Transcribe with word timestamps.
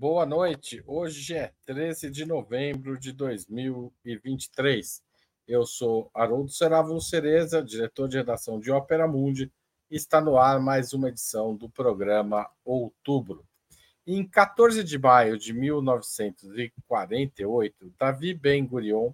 Boa 0.00 0.24
noite. 0.24 0.82
Hoje 0.86 1.34
é 1.34 1.52
13 1.66 2.10
de 2.10 2.24
novembro 2.24 2.98
de 2.98 3.12
2023. 3.12 5.02
Eu 5.46 5.66
sou 5.66 6.10
Haroldo 6.14 6.50
Serávulo 6.50 7.02
Cereza, 7.02 7.62
diretor 7.62 8.08
de 8.08 8.16
redação 8.16 8.58
de 8.58 8.70
Ópera 8.70 9.06
Mundi, 9.06 9.52
e 9.90 9.96
está 9.96 10.18
no 10.18 10.38
ar 10.38 10.58
mais 10.58 10.94
uma 10.94 11.10
edição 11.10 11.54
do 11.54 11.68
programa 11.68 12.48
Outubro. 12.64 13.44
Em 14.06 14.26
14 14.26 14.82
de 14.82 14.98
maio 14.98 15.36
de 15.36 15.52
1948, 15.52 17.92
Davi 17.98 18.32
Ben-Gurion, 18.32 19.12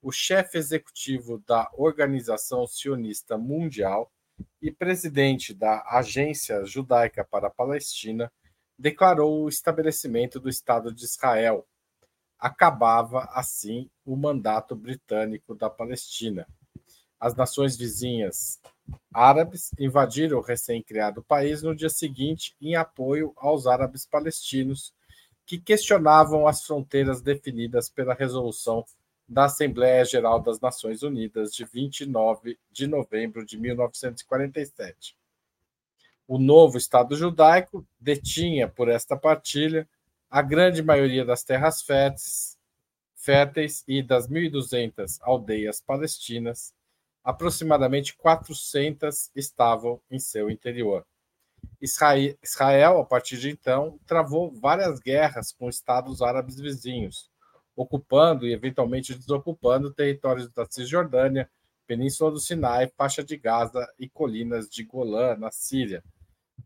o 0.00 0.10
chefe 0.10 0.56
executivo 0.56 1.44
da 1.46 1.70
Organização 1.74 2.66
Sionista 2.66 3.36
Mundial 3.36 4.10
e 4.62 4.70
presidente 4.70 5.52
da 5.52 5.82
Agência 5.90 6.64
Judaica 6.64 7.22
para 7.22 7.48
a 7.48 7.50
Palestina, 7.50 8.32
declarou 8.82 9.44
o 9.44 9.48
estabelecimento 9.48 10.40
do 10.40 10.48
Estado 10.48 10.92
de 10.92 11.04
Israel. 11.04 11.64
Acabava, 12.36 13.28
assim, 13.32 13.88
o 14.04 14.16
mandato 14.16 14.74
britânico 14.74 15.54
da 15.54 15.70
Palestina. 15.70 16.48
As 17.20 17.36
nações 17.36 17.76
vizinhas 17.76 18.60
árabes 19.14 19.70
invadiram 19.78 20.38
o 20.38 20.42
recém-criado 20.42 21.22
país 21.22 21.62
no 21.62 21.76
dia 21.76 21.88
seguinte 21.88 22.56
em 22.60 22.74
apoio 22.74 23.32
aos 23.36 23.68
árabes 23.68 24.04
palestinos, 24.04 24.92
que 25.46 25.60
questionavam 25.60 26.48
as 26.48 26.64
fronteiras 26.64 27.22
definidas 27.22 27.88
pela 27.88 28.14
resolução 28.14 28.84
da 29.28 29.44
Assembleia 29.44 30.04
Geral 30.04 30.40
das 30.42 30.58
Nações 30.58 31.04
Unidas 31.04 31.54
de 31.54 31.64
29 31.64 32.58
de 32.72 32.88
novembro 32.88 33.46
de 33.46 33.56
1947. 33.56 35.16
O 36.34 36.38
novo 36.38 36.78
Estado 36.78 37.14
judaico 37.14 37.86
detinha 38.00 38.66
por 38.66 38.88
esta 38.88 39.14
partilha 39.14 39.86
a 40.30 40.40
grande 40.40 40.82
maioria 40.82 41.26
das 41.26 41.44
terras 41.44 41.82
férteis, 41.82 42.56
férteis 43.14 43.84
e 43.86 44.02
das 44.02 44.26
1.200 44.26 45.18
aldeias 45.20 45.82
palestinas, 45.82 46.72
aproximadamente 47.22 48.16
400 48.16 49.30
estavam 49.36 50.00
em 50.10 50.18
seu 50.18 50.50
interior. 50.50 51.04
Israel, 51.78 53.00
a 53.00 53.04
partir 53.04 53.36
de 53.36 53.50
então, 53.50 54.00
travou 54.06 54.50
várias 54.52 55.00
guerras 55.00 55.52
com 55.52 55.68
estados 55.68 56.22
árabes 56.22 56.58
vizinhos, 56.58 57.30
ocupando 57.76 58.46
e 58.46 58.54
eventualmente 58.54 59.14
desocupando 59.14 59.92
territórios 59.92 60.48
da 60.48 60.64
Cisjordânia, 60.64 61.50
Península 61.86 62.30
do 62.30 62.40
Sinai, 62.40 62.90
faixa 62.96 63.22
de 63.22 63.36
Gaza 63.36 63.86
e 63.98 64.08
colinas 64.08 64.66
de 64.70 64.82
Golã, 64.82 65.36
na 65.36 65.50
Síria. 65.50 66.02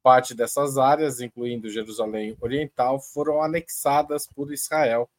Parte 0.07 0.37
dessas 0.37 0.79
áreas, 0.79 1.21
incluindo 1.21 1.69
Jerusalém 1.69 2.37
Oriental, 2.41 3.01
foram 3.01 3.43
anexadas 3.43 4.25
por 4.25 4.53
Israel 4.53 5.11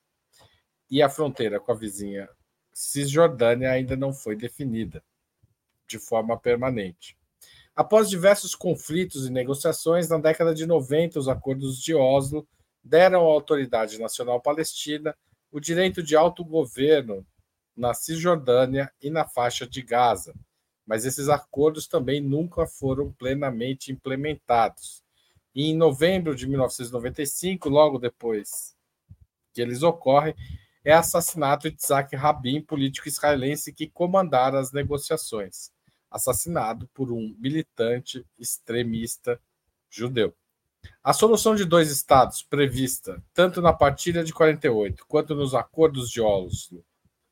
e 0.90 1.02
a 1.02 1.10
fronteira 1.10 1.60
com 1.60 1.74
a 1.74 1.76
vizinha 1.76 2.30
Cisjordânia 2.72 3.70
ainda 3.70 3.98
não 3.98 4.14
foi 4.14 4.34
definida 4.34 5.04
de 5.86 6.00
forma 6.00 6.40
permanente. 6.40 7.18
Após 7.76 8.10
diversos 8.10 8.56
conflitos 8.56 9.28
e 9.28 9.30
negociações, 9.30 10.08
na 10.08 10.20
década 10.20 10.56
de 10.56 10.66
90, 10.66 11.20
os 11.20 11.28
acordos 11.28 11.82
de 11.82 11.94
Oslo 11.94 12.48
deram 12.82 13.26
à 13.26 13.30
Autoridade 13.30 14.00
Nacional 14.00 14.40
Palestina 14.40 15.14
o 15.52 15.60
direito 15.60 16.02
de 16.02 16.16
autogoverno 16.16 17.28
na 17.76 17.94
Cisjordânia 17.94 18.90
e 19.02 19.10
na 19.10 19.28
faixa 19.28 19.68
de 19.68 19.82
Gaza, 19.82 20.34
mas 20.88 21.06
esses 21.06 21.28
acordos 21.28 21.86
também 21.86 22.22
nunca 22.22 22.66
foram 22.66 23.12
plenamente 23.12 23.92
implementados. 23.92 25.04
E 25.54 25.66
em 25.66 25.76
novembro 25.76 26.34
de 26.34 26.48
1995, 26.48 27.68
logo 27.68 28.00
depois 28.00 28.74
que 29.54 29.62
eles 29.62 29.84
ocorrem, 29.84 30.34
é 30.86 30.94
assassinato 30.94 31.70
de 31.70 31.76
Isaac 31.84 32.16
Rabin, 32.16 32.62
político 32.62 33.10
israelense 33.10 33.74
que 33.74 33.90
comandara 33.90 34.60
as 34.60 34.72
negociações, 34.72 35.72
assassinado 36.10 36.88
por 36.94 37.12
um 37.12 37.36
militante 37.38 38.26
extremista 38.40 39.38
judeu. 39.90 40.34
A 41.04 41.12
solução 41.12 41.56
de 41.56 41.66
dois 41.66 41.92
estados 41.92 42.44
prevista 42.44 43.22
tanto 43.34 43.62
na 43.62 43.74
partilha 43.74 44.24
de 44.24 44.34
48 44.34 45.06
quanto 45.08 45.36
nos 45.36 45.54
acordos 45.54 46.10
de 46.10 46.22
Oslo 46.22 46.86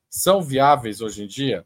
são 0.10 0.42
viáveis 0.42 1.00
hoje 1.00 1.24
em 1.24 1.28
dia? 1.28 1.66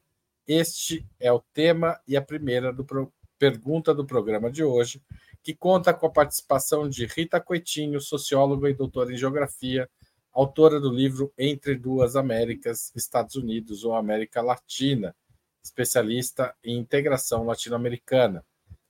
Este 0.52 1.08
é 1.20 1.32
o 1.32 1.44
tema 1.54 2.02
e 2.08 2.18
a 2.18 2.24
primeira 2.24 2.74
do 2.74 2.84
pro... 2.84 3.14
pergunta 3.38 3.94
do 3.94 4.04
programa 4.04 4.50
de 4.50 4.64
hoje, 4.64 5.00
que 5.44 5.54
conta 5.54 5.94
com 5.94 6.08
a 6.08 6.12
participação 6.12 6.90
de 6.90 7.06
Rita 7.06 7.40
Coitinho, 7.40 8.02
socióloga 8.02 8.68
e 8.68 8.74
doutora 8.74 9.14
em 9.14 9.16
geografia, 9.16 9.88
autora 10.34 10.80
do 10.80 10.90
livro 10.92 11.32
Entre 11.38 11.76
Duas 11.76 12.16
Américas, 12.16 12.92
Estados 12.96 13.36
Unidos 13.36 13.84
ou 13.84 13.94
América 13.94 14.42
Latina, 14.42 15.16
especialista 15.64 16.56
em 16.64 16.80
integração 16.80 17.46
latino-americana. 17.46 18.44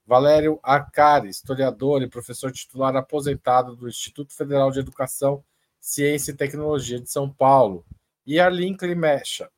Valério 0.06 0.62
Arcari, 0.64 1.28
historiador 1.28 2.02
e 2.02 2.08
professor 2.08 2.53
titular 2.53 2.96
aposentado 2.96 3.76
do 3.76 3.90
Instituto 3.90 4.34
Federal 4.34 4.72
de 4.72 4.80
Educação, 4.80 5.44
Ciência 5.78 6.31
e 6.31 6.38
Tecnologia 6.38 7.02
de 7.02 7.12
São 7.12 7.30
Paulo, 7.30 7.86
e 8.26 8.40
Arlene 8.40 8.78
Klimecha, 8.78 9.50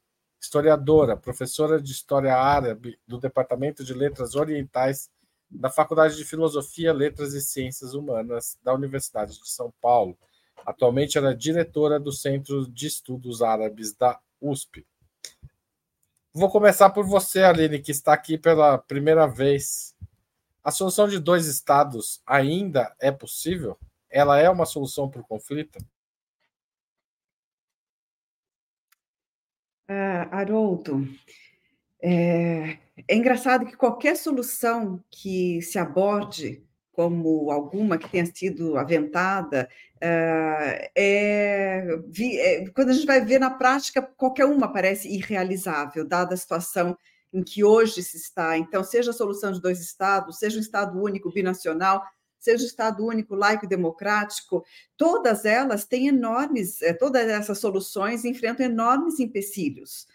historiadora, 0.41 1.15
professora 1.15 1.79
de 1.79 1.91
História 1.91 2.35
Árabe 2.35 2.99
do 3.07 3.19
Departamento 3.19 3.83
de 3.83 3.93
Letras 3.93 4.35
Orientais 4.35 5.09
da 5.49 5.69
Faculdade 5.69 6.17
de 6.17 6.25
Filosofia, 6.25 6.91
Letras 6.91 7.33
e 7.33 7.41
Ciências 7.41 7.93
Humanas 7.93 8.57
da 8.63 8.73
Universidade 8.73 9.39
de 9.39 9.49
São 9.49 9.71
Paulo. 9.79 10.17
Atualmente 10.65 11.17
ela 11.17 11.31
é 11.31 11.35
diretora 11.35 11.99
do 11.99 12.11
Centro 12.11 12.67
de 12.67 12.87
Estudos 12.87 13.41
Árabes 13.41 13.93
da 13.93 14.19
USP. 14.39 14.85
Vou 16.33 16.49
começar 16.49 16.89
por 16.89 17.05
você, 17.05 17.43
Aline, 17.43 17.79
que 17.79 17.91
está 17.91 18.13
aqui 18.13 18.37
pela 18.37 18.77
primeira 18.77 19.27
vez 19.27 19.95
a 20.63 20.71
solução 20.71 21.07
de 21.07 21.19
dois 21.19 21.47
estados 21.47 22.21
ainda 22.25 22.95
é 22.99 23.11
possível? 23.11 23.77
Ela 24.09 24.39
é 24.39 24.49
uma 24.49 24.65
solução 24.65 25.09
para 25.09 25.21
o 25.21 25.25
conflito? 25.25 25.79
Uh, 29.91 30.33
Haroldo, 30.33 31.05
é, 32.01 32.77
é 33.05 33.13
engraçado 33.13 33.65
que 33.65 33.75
qualquer 33.75 34.15
solução 34.15 35.03
que 35.11 35.61
se 35.61 35.77
aborde 35.77 36.63
como 36.93 37.51
alguma 37.51 37.97
que 37.97 38.07
tenha 38.07 38.25
sido 38.25 38.77
aventada, 38.77 39.67
uh, 39.97 40.89
é, 40.95 41.85
é, 42.15 42.69
quando 42.73 42.89
a 42.89 42.93
gente 42.93 43.05
vai 43.05 43.19
ver 43.19 43.39
na 43.39 43.49
prática, 43.49 44.01
qualquer 44.01 44.45
uma 44.45 44.71
parece 44.71 45.09
irrealizável, 45.09 46.07
dada 46.07 46.35
a 46.35 46.37
situação 46.37 46.97
em 47.33 47.43
que 47.43 47.61
hoje 47.61 48.01
se 48.01 48.15
está. 48.15 48.57
Então, 48.57 48.85
seja 48.85 49.11
a 49.11 49.13
solução 49.13 49.51
de 49.51 49.59
dois 49.59 49.81
estados, 49.81 50.39
seja 50.39 50.57
um 50.57 50.61
estado 50.61 51.01
único 51.01 51.33
binacional, 51.33 52.01
seja 52.41 52.65
estado 52.65 53.05
único 53.05 53.35
laico 53.35 53.65
e 53.65 53.69
democrático, 53.69 54.65
todas 54.97 55.45
elas 55.45 55.85
têm 55.85 56.07
enormes, 56.07 56.81
eh, 56.81 56.93
todas 56.93 57.27
essas 57.27 57.59
soluções 57.59 58.25
enfrentam 58.25 58.65
enormes 58.65 59.19
empecilhos. 59.19 60.07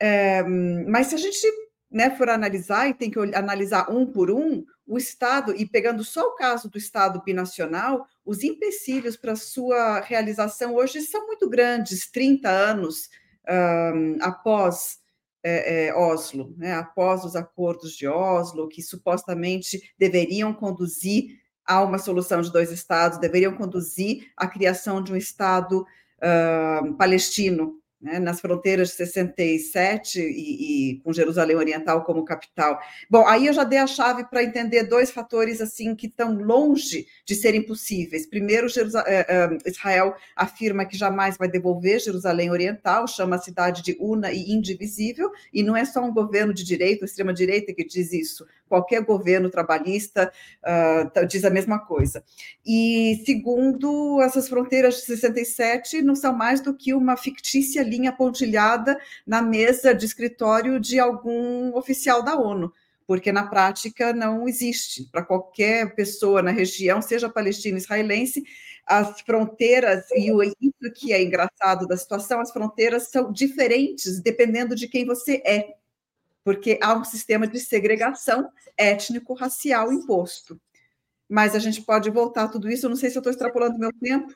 É, 0.00 0.42
mas 0.42 1.08
se 1.08 1.16
a 1.16 1.18
gente 1.18 1.46
né, 1.90 2.10
for 2.10 2.28
analisar, 2.28 2.88
e 2.88 2.94
tem 2.94 3.10
que 3.10 3.18
analisar 3.34 3.90
um 3.90 4.06
por 4.06 4.30
um, 4.30 4.64
o 4.86 4.96
Estado, 4.98 5.54
e 5.54 5.66
pegando 5.66 6.04
só 6.04 6.22
o 6.22 6.34
caso 6.34 6.68
do 6.68 6.78
Estado 6.78 7.22
binacional, 7.24 8.06
os 8.24 8.42
empecilhos 8.42 9.16
para 9.16 9.36
sua 9.36 10.00
realização 10.00 10.74
hoje 10.74 11.00
são 11.00 11.26
muito 11.26 11.48
grandes, 11.48 12.10
30 12.10 12.48
anos 12.48 13.08
um, 13.94 14.18
após 14.20 14.98
é, 15.42 15.86
é, 15.86 15.94
Oslo, 15.94 16.54
né, 16.56 16.74
após 16.74 17.24
os 17.24 17.36
acordos 17.36 17.96
de 17.96 18.06
Oslo, 18.06 18.68
que 18.68 18.82
supostamente 18.82 19.94
deveriam 19.98 20.52
conduzir 20.52 21.38
a 21.68 21.82
uma 21.82 21.98
solução 21.98 22.40
de 22.40 22.50
dois 22.50 22.72
estados, 22.72 23.18
deveriam 23.18 23.52
conduzir 23.52 24.28
à 24.34 24.46
criação 24.46 25.02
de 25.02 25.12
um 25.12 25.16
Estado 25.16 25.82
uh, 25.82 26.94
palestino 26.94 27.78
né, 28.00 28.18
nas 28.18 28.40
fronteiras 28.40 28.90
de 28.90 28.94
67 28.94 30.20
e, 30.20 30.92
e, 30.92 31.00
com 31.00 31.12
Jerusalém 31.12 31.56
Oriental 31.56 32.04
como 32.04 32.24
capital. 32.24 32.78
Bom, 33.10 33.26
aí 33.26 33.46
eu 33.46 33.52
já 33.52 33.64
dei 33.64 33.78
a 33.78 33.86
chave 33.86 34.24
para 34.24 34.42
entender 34.42 34.84
dois 34.84 35.10
fatores 35.10 35.60
assim 35.60 35.94
que 35.94 36.06
estão 36.06 36.34
longe 36.34 37.06
de 37.24 37.34
serem 37.34 37.62
possíveis. 37.62 38.26
Primeiro, 38.26 38.68
eh, 38.68 39.26
eh, 39.28 39.58
Israel 39.66 40.14
afirma 40.36 40.84
que 40.84 40.96
jamais 40.96 41.36
vai 41.36 41.48
devolver 41.48 42.00
Jerusalém 42.00 42.50
Oriental, 42.50 43.08
chama 43.08 43.36
a 43.36 43.40
cidade 43.40 43.82
de 43.82 43.96
una 43.98 44.30
e 44.30 44.52
indivisível, 44.52 45.30
e 45.52 45.62
não 45.62 45.76
é 45.76 45.84
só 45.84 46.00
um 46.00 46.14
governo 46.14 46.54
de 46.54 46.64
direita, 46.64 47.04
extrema 47.04 47.34
direita 47.34 47.74
que 47.74 47.84
diz 47.84 48.12
isso. 48.12 48.46
Qualquer 48.68 49.02
governo 49.02 49.50
trabalhista 49.50 50.30
uh, 50.62 51.26
diz 51.26 51.44
a 51.44 51.50
mesma 51.50 51.78
coisa. 51.78 52.22
E 52.66 53.22
segundo, 53.24 54.20
essas 54.20 54.48
fronteiras 54.48 54.96
de 54.96 55.00
67 55.02 56.02
não 56.02 56.14
são 56.14 56.32
mais 56.32 56.60
do 56.60 56.74
que 56.74 56.92
uma 56.94 57.16
fictícia 57.16 57.82
linha 57.82 58.12
pontilhada 58.12 58.98
na 59.26 59.40
mesa 59.40 59.94
de 59.94 60.04
escritório 60.04 60.78
de 60.78 60.98
algum 60.98 61.74
oficial 61.76 62.22
da 62.22 62.36
ONU, 62.36 62.72
porque 63.06 63.32
na 63.32 63.46
prática 63.46 64.12
não 64.12 64.46
existe. 64.46 65.08
Para 65.10 65.24
qualquer 65.24 65.94
pessoa 65.94 66.42
na 66.42 66.50
região, 66.50 67.00
seja 67.00 67.28
palestina 67.28 67.76
ou 67.76 67.78
israelense, 67.78 68.44
as 68.86 69.20
fronteiras, 69.20 70.04
e 70.16 70.32
o 70.32 70.42
isso 70.42 70.92
que 70.94 71.12
é 71.12 71.22
engraçado 71.22 71.86
da 71.86 71.96
situação, 71.96 72.40
as 72.40 72.50
fronteiras 72.50 73.10
são 73.10 73.30
diferentes 73.30 74.20
dependendo 74.20 74.74
de 74.74 74.88
quem 74.88 75.04
você 75.04 75.42
é, 75.44 75.74
porque 76.48 76.78
há 76.80 76.94
um 76.94 77.04
sistema 77.04 77.46
de 77.46 77.60
segregação 77.60 78.48
étnico-racial 78.74 79.92
imposto. 79.92 80.58
Mas 81.28 81.54
a 81.54 81.58
gente 81.58 81.82
pode 81.82 82.08
voltar 82.08 82.44
a 82.44 82.48
tudo 82.48 82.70
isso, 82.70 82.86
eu 82.86 82.88
não 82.88 82.96
sei 82.96 83.10
se 83.10 83.18
eu 83.18 83.20
estou 83.20 83.30
extrapolando 83.30 83.78
meu 83.78 83.92
tempo. 84.00 84.32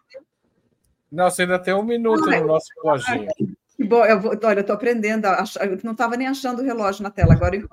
Não, 1.10 1.30
você 1.30 1.40
ainda 1.40 1.58
tem 1.58 1.72
um 1.72 1.82
minuto 1.82 2.26
no 2.26 2.46
nosso 2.46 2.66
reloginho. 2.76 3.30
Bom, 3.78 4.04
eu 4.04 4.20
vou, 4.20 4.32
olha, 4.44 4.58
eu 4.58 4.60
estou 4.60 4.76
aprendendo, 4.76 5.26
eu 5.26 5.78
não 5.82 5.92
estava 5.92 6.14
nem 6.18 6.26
achando 6.26 6.60
o 6.60 6.64
relógio 6.64 7.02
na 7.02 7.10
tela, 7.10 7.32
agora 7.32 7.56
eu 7.56 7.66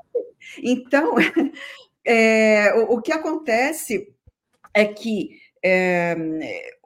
Então, 0.60 1.16
é, 2.08 2.74
o, 2.76 2.94
o, 2.94 3.02
que 3.02 3.12
acontece 3.12 4.08
é 4.74 4.86
que 4.86 5.32
é, 5.62 6.16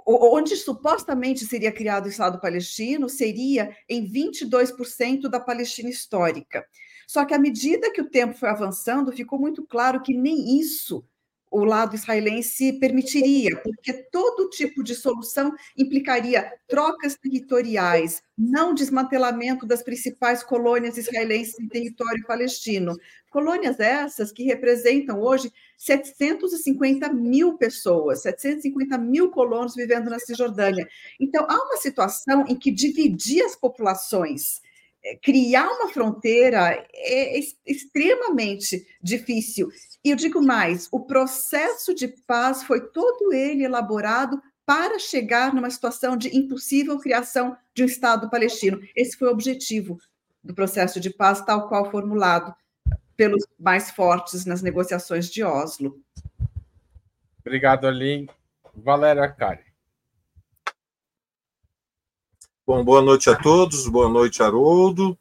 onde 0.08 0.56
supostamente 0.56 1.46
seria 1.46 1.72
criado 1.72 2.08
o 2.08 2.10
Estado 2.10 2.42
palestino 2.42 3.08
seria 3.08 3.78
em 3.88 4.12
22% 4.12 5.30
da 5.30 5.40
Palestina 5.40 5.92
histórica. 5.92 6.66
Só 7.14 7.24
que 7.26 7.36
à 7.36 7.38
medida 7.38 7.92
que 7.92 8.02
o 8.02 8.10
tempo 8.10 8.34
foi 8.34 8.50
avançando, 8.50 9.12
ficou 9.12 9.38
muito 9.38 9.64
claro 9.68 10.02
que 10.02 10.16
nem 10.16 10.60
isso 10.60 11.06
o 11.52 11.64
lado 11.64 11.94
israelense 11.94 12.74
permitiria, 12.80 13.56
porque 13.62 13.94
todo 13.94 14.50
tipo 14.50 14.84
de 14.84 14.96
solução 14.96 15.54
implicaria 15.78 16.52
trocas 16.68 17.16
territoriais, 17.16 18.24
não 18.36 18.74
desmantelamento 18.74 19.64
das 19.64 19.84
principais 19.84 20.42
colônias 20.42 20.98
israelenses 20.98 21.60
em 21.60 21.68
território 21.68 22.26
palestino. 22.26 22.98
Colônias 23.30 23.80
essas 23.80 24.32
que 24.32 24.42
representam 24.42 25.22
hoje 25.22 25.54
750 25.78 27.14
mil 27.14 27.60
pessoas, 27.60 28.24
750 28.24 28.98
mil 28.98 29.30
colonos 29.30 29.76
vivendo 29.76 30.10
na 30.10 30.18
Cisjordânia. 30.18 30.90
Então, 31.20 31.46
há 31.48 31.64
uma 31.64 31.78
situação 31.78 32.44
em 32.48 32.56
que 32.56 32.72
dividir 32.72 33.44
as 33.44 33.56
populações 33.56 34.64
criar 35.22 35.68
uma 35.68 35.90
fronteira 35.90 36.86
é 36.94 37.40
extremamente 37.66 38.86
difícil. 39.02 39.70
E 40.04 40.10
eu 40.10 40.16
digo 40.16 40.42
mais: 40.42 40.88
o 40.92 41.02
processo 41.02 41.94
de 41.94 42.08
paz 42.08 42.64
foi 42.64 42.82
todo 42.92 43.34
ele 43.34 43.64
elaborado 43.64 44.42
para 44.66 44.98
chegar 44.98 45.54
numa 45.54 45.70
situação 45.70 46.16
de 46.16 46.36
impossível 46.36 46.98
criação 47.00 47.56
de 47.74 47.84
um 47.84 47.86
Estado 47.86 48.30
palestino. 48.30 48.80
Esse 48.96 49.18
foi 49.18 49.28
o 49.28 49.32
objetivo 49.32 49.98
do 50.44 50.54
processo 50.54 51.00
de 51.00 51.10
paz, 51.10 51.42
tal 51.42 51.68
qual 51.68 51.90
formulado 51.92 52.54
pelos 53.16 53.46
mais 53.60 53.92
fortes 53.92 54.46
nas 54.46 54.62
negociações 54.62 55.30
de 55.30 55.44
Oslo. 55.44 56.02
Obrigado, 57.42 57.88
Aline. 57.88 58.30
Valéria 58.74 59.30
Cari. 59.30 59.73
Bom, 62.66 62.82
boa 62.82 63.02
noite 63.02 63.30
a 63.30 63.36
todos, 63.36 63.88
boa 63.88 64.08
noite, 64.08 64.42
Haroldo 64.42 65.18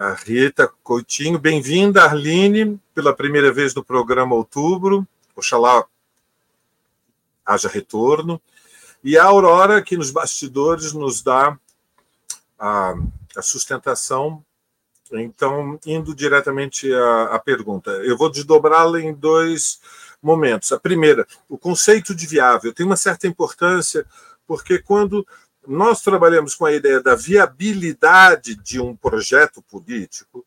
a 0.00 0.14
Rita 0.14 0.66
Coutinho. 0.82 1.38
Bem-vinda, 1.38 2.02
Arline, 2.02 2.80
pela 2.94 3.14
primeira 3.14 3.52
vez 3.52 3.74
no 3.74 3.84
programa 3.84 4.34
Outubro. 4.34 5.06
Oxalá 5.36 5.86
haja 7.44 7.68
retorno. 7.68 8.40
E 9.04 9.18
a 9.18 9.24
Aurora, 9.24 9.82
que 9.82 9.98
nos 9.98 10.10
bastidores 10.10 10.94
nos 10.94 11.22
dá 11.22 11.58
a, 12.58 12.94
a 13.36 13.42
sustentação. 13.42 14.42
Então, 15.12 15.78
indo 15.84 16.14
diretamente 16.14 16.90
à, 16.94 17.24
à 17.34 17.38
pergunta, 17.38 17.90
eu 17.90 18.16
vou 18.16 18.30
desdobrá-la 18.30 19.00
em 19.00 19.12
dois 19.12 19.80
momentos. 20.22 20.72
A 20.72 20.80
primeira, 20.80 21.26
o 21.46 21.58
conceito 21.58 22.14
de 22.14 22.26
viável 22.26 22.72
tem 22.72 22.86
uma 22.86 22.96
certa 22.96 23.26
importância, 23.26 24.06
porque 24.46 24.78
quando 24.78 25.26
nós 25.66 26.02
trabalhamos 26.02 26.54
com 26.54 26.64
a 26.64 26.72
ideia 26.72 27.00
da 27.00 27.14
viabilidade 27.14 28.54
de 28.54 28.80
um 28.80 28.96
projeto 28.96 29.62
político, 29.62 30.44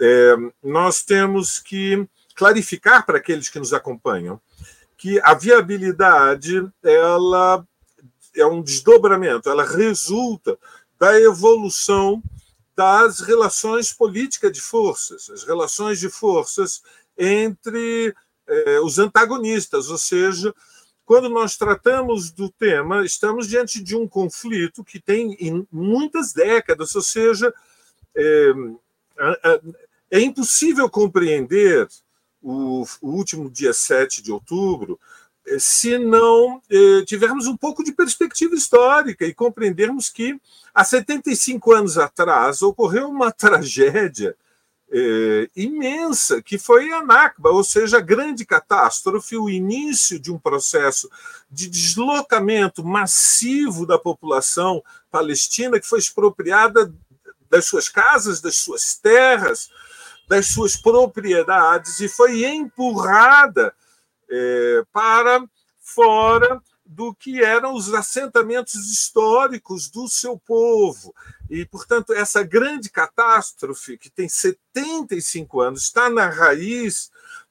é, 0.00 0.36
nós 0.62 1.02
temos 1.02 1.58
que 1.58 2.08
clarificar 2.34 3.04
para 3.04 3.18
aqueles 3.18 3.48
que 3.48 3.58
nos 3.58 3.72
acompanham 3.72 4.40
que 4.96 5.20
a 5.22 5.34
viabilidade 5.34 6.68
ela 6.82 7.64
é 8.34 8.44
um 8.46 8.62
desdobramento, 8.62 9.48
ela 9.48 9.64
resulta 9.64 10.58
da 10.98 11.18
evolução 11.20 12.22
das 12.76 13.20
relações 13.20 13.92
políticas 13.92 14.52
de 14.52 14.60
forças, 14.60 15.30
as 15.30 15.44
relações 15.44 15.98
de 15.98 16.08
forças 16.08 16.82
entre 17.16 18.14
é, 18.46 18.80
os 18.80 18.98
antagonistas, 18.98 19.88
ou 19.88 19.98
seja, 19.98 20.54
quando 21.08 21.30
nós 21.30 21.56
tratamos 21.56 22.30
do 22.30 22.50
tema, 22.50 23.02
estamos 23.02 23.48
diante 23.48 23.82
de 23.82 23.96
um 23.96 24.06
conflito 24.06 24.84
que 24.84 25.00
tem 25.00 25.34
em 25.40 25.66
muitas 25.72 26.34
décadas, 26.34 26.94
ou 26.94 27.00
seja, 27.00 27.50
é, 28.14 28.52
é 30.10 30.20
impossível 30.20 30.86
compreender 30.90 31.88
o, 32.42 32.84
o, 33.00 33.08
último 33.08 33.50
dia 33.50 33.72
7 33.72 34.20
de 34.20 34.30
outubro 34.30 35.00
é, 35.46 35.58
se 35.58 35.96
não 35.96 36.60
é, 36.68 37.02
tivermos 37.06 37.46
um 37.46 37.56
pouco 37.56 37.82
de 37.82 37.92
perspectiva 37.92 38.54
histórica 38.54 39.24
e 39.24 39.32
compreendermos 39.32 40.10
que 40.10 40.38
há 40.74 40.84
75 40.84 41.72
anos 41.72 41.96
atrás 41.96 42.60
ocorreu 42.60 43.08
uma 43.08 43.32
tragédia 43.32 44.36
é, 44.90 45.50
imensa, 45.54 46.42
que 46.42 46.58
foi 46.58 46.90
a 46.92 47.02
Nakba, 47.02 47.50
ou 47.50 47.62
seja, 47.62 47.98
a 47.98 48.02
grande 48.02 48.46
catástrofe, 48.46 49.36
o 49.36 49.50
início 49.50 50.18
de 50.18 50.32
um 50.32 50.38
processo 50.38 51.10
de 51.50 51.68
deslocamento 51.68 52.84
massivo 52.84 53.86
da 53.86 53.98
população 53.98 54.82
palestina, 55.10 55.78
que 55.78 55.86
foi 55.86 55.98
expropriada 55.98 56.92
das 57.50 57.66
suas 57.66 57.88
casas, 57.88 58.40
das 58.40 58.56
suas 58.56 58.94
terras, 58.94 59.70
das 60.28 60.46
suas 60.46 60.76
propriedades 60.76 62.00
e 62.00 62.08
foi 62.08 62.44
empurrada 62.44 63.74
é, 64.30 64.82
para 64.92 65.42
fora 65.80 66.60
do 66.88 67.14
que 67.14 67.44
eram 67.44 67.74
os 67.74 67.92
assentamentos 67.92 68.74
históricos 68.90 69.90
do 69.90 70.08
seu 70.08 70.38
povo. 70.38 71.14
E, 71.50 71.66
portanto, 71.66 72.14
essa 72.14 72.42
grande 72.42 72.88
catástrofe, 72.88 73.98
que 73.98 74.08
tem 74.08 74.26
75 74.26 75.60
anos, 75.60 75.82
está 75.82 76.08
na 76.08 76.30
raiz 76.30 77.10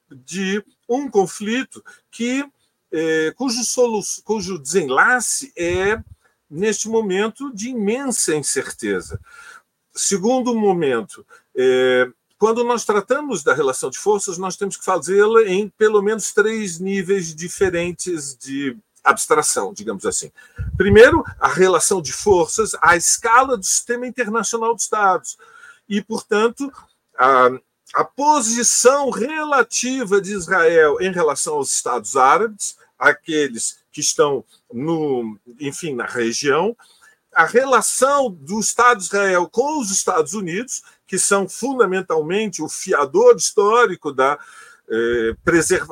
de 0.10 0.64
um 0.90 1.08
conflito 1.08 1.86
que 2.10 2.44
é, 2.92 3.32
cujo, 3.36 3.64
solu, 3.64 4.02
cujo 4.24 4.58
desenlace 4.58 5.54
é, 5.56 6.02
neste 6.50 6.90
momento, 6.90 7.54
de 7.54 7.70
imensa 7.70 8.36
incerteza. 8.36 9.20
Segundo 9.94 10.56
momento, 10.56 11.24
é, 11.56 12.10
quando 12.40 12.64
nós 12.64 12.86
tratamos 12.86 13.44
da 13.44 13.54
relação 13.54 13.92
de 13.92 14.00
forças, 14.00 14.40
nós 14.40 14.58
temos 14.58 14.78
que 14.78 14.86
fazê-la 14.86 15.44
em 15.44 15.70
pelo 15.70 16.02
menos 16.02 16.34
três 16.34 16.80
níveis 16.80 17.36
diferentes 17.36 18.36
de 18.36 18.76
abstração, 19.10 19.74
digamos 19.74 20.06
assim. 20.06 20.32
Primeiro, 20.78 21.24
a 21.40 21.48
relação 21.48 22.02
de 22.02 22.14
forças 22.14 22.76
à 22.82 22.96
escala 22.96 23.58
do 23.58 23.64
sistema 23.64 24.08
internacional 24.08 24.76
de 24.76 24.82
Estados. 24.82 25.38
E, 25.88 26.02
portanto, 26.02 26.72
a, 27.18 27.50
a 27.94 28.04
posição 28.04 29.10
relativa 29.10 30.20
de 30.20 30.34
Israel 30.34 30.98
em 31.00 31.12
relação 31.12 31.56
aos 31.56 31.72
Estados 31.72 32.16
árabes, 32.16 32.78
aqueles 32.98 33.80
que 33.92 34.02
estão 34.02 34.44
no, 34.72 35.38
enfim, 35.60 35.96
na 35.96 36.06
região, 36.06 36.76
a 37.34 37.46
relação 37.46 38.32
do 38.32 38.60
Estado 38.60 38.98
de 38.98 39.06
Israel 39.06 39.48
com 39.48 39.80
os 39.80 39.92
Estados 39.92 40.34
Unidos, 40.34 40.82
que 41.06 41.18
são 41.20 41.48
fundamentalmente 41.48 42.62
o 42.62 42.68
fiador 42.68 43.36
histórico 43.36 44.12
da 44.12 44.38
eh, 44.90 45.36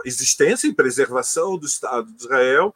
existência 0.05 0.67
e 0.67 0.73
preservação 0.73 1.57
do 1.57 1.65
Estado 1.65 2.11
de 2.11 2.23
Israel, 2.23 2.75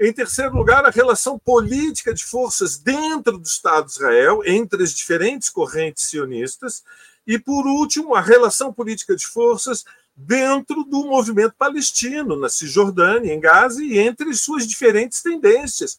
em 0.00 0.12
terceiro 0.12 0.54
lugar, 0.54 0.84
a 0.84 0.90
relação 0.90 1.38
política 1.38 2.14
de 2.14 2.24
forças 2.24 2.78
dentro 2.78 3.36
do 3.36 3.46
Estado 3.46 3.86
de 3.86 3.92
Israel, 3.92 4.42
entre 4.44 4.82
as 4.82 4.94
diferentes 4.94 5.48
correntes 5.48 6.04
sionistas. 6.04 6.84
E, 7.26 7.38
por 7.38 7.66
último, 7.66 8.14
a 8.14 8.20
relação 8.20 8.72
política 8.72 9.16
de 9.16 9.26
forças 9.26 9.84
dentro 10.16 10.84
do 10.84 11.04
movimento 11.04 11.54
palestino, 11.58 12.36
na 12.36 12.48
Cisjordânia, 12.48 13.32
em 13.32 13.40
Gaza, 13.40 13.82
e 13.82 13.98
entre 13.98 14.32
suas 14.34 14.66
diferentes 14.66 15.20
tendências. 15.20 15.98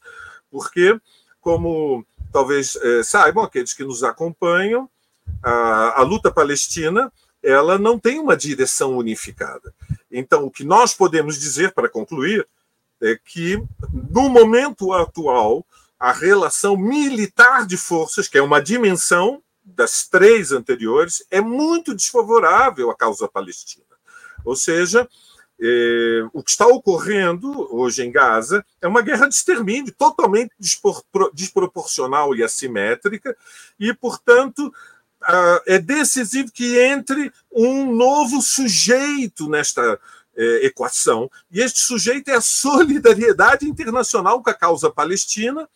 Porque, 0.50 1.00
como 1.42 2.06
talvez 2.32 2.76
é, 2.78 3.04
saibam 3.04 3.44
aqueles 3.44 3.74
que 3.74 3.84
nos 3.84 4.04
acompanham, 4.04 4.90
a, 5.44 6.00
a 6.00 6.04
luta 6.04 6.32
palestina 6.32 7.12
ela 7.42 7.78
não 7.78 7.98
tem 7.98 8.20
uma 8.20 8.36
direção 8.36 8.98
unificada. 8.98 9.74
Então, 10.12 10.46
o 10.46 10.52
que 10.52 10.64
nós 10.64 10.94
podemos 10.94 11.40
dizer, 11.40 11.74
para 11.74 11.88
concluir, 11.88 12.46
é 13.02 13.18
que, 13.24 13.62
no 14.12 14.30
momento 14.30 14.94
atual, 14.94 15.66
a 16.00 16.12
relação 16.12 16.78
militar 16.78 17.66
de 17.66 17.78
forças, 17.78 18.28
que 18.28 18.38
é 18.38 18.42
uma 18.42 18.62
dimensão 18.62 19.42
das 19.64 20.08
três 20.08 20.52
anteriores, 20.52 21.24
é 21.30 21.42
muito 21.42 21.94
desfavorável 21.94 22.90
à 22.90 22.96
causa 22.96 23.28
palestina. 23.28 23.86
Ou 24.46 24.56
seja, 24.56 25.08
é, 25.62 26.22
o 26.34 26.42
que 26.42 26.52
está 26.52 26.66
ocorrendo 26.66 27.68
hoje 27.76 28.02
em 28.04 28.12
Gaza 28.12 28.66
é 28.82 28.88
uma 28.88 29.02
guerra 29.02 29.28
de 29.28 29.36
extermínio 29.36 29.94
totalmente 29.94 30.52
desproporcional 31.34 32.34
e 32.34 32.42
assimétrica, 32.42 33.36
e, 33.78 33.94
portanto, 33.94 34.74
é 35.66 35.78
decisivo 35.78 36.50
que 36.50 36.80
entre 36.80 37.32
um 37.52 37.94
novo 37.94 38.42
sujeito 38.42 39.50
nesta 39.50 40.00
é, 40.42 40.66
equação, 40.66 41.30
e 41.52 41.60
este 41.60 41.80
sujeito 41.82 42.30
é 42.30 42.36
a 42.36 42.42
solidariedade 42.42 43.68
internacional 43.68 44.42
com 44.42 44.50
a 44.50 44.54
causa 44.54 44.90
palestina, 44.90 45.68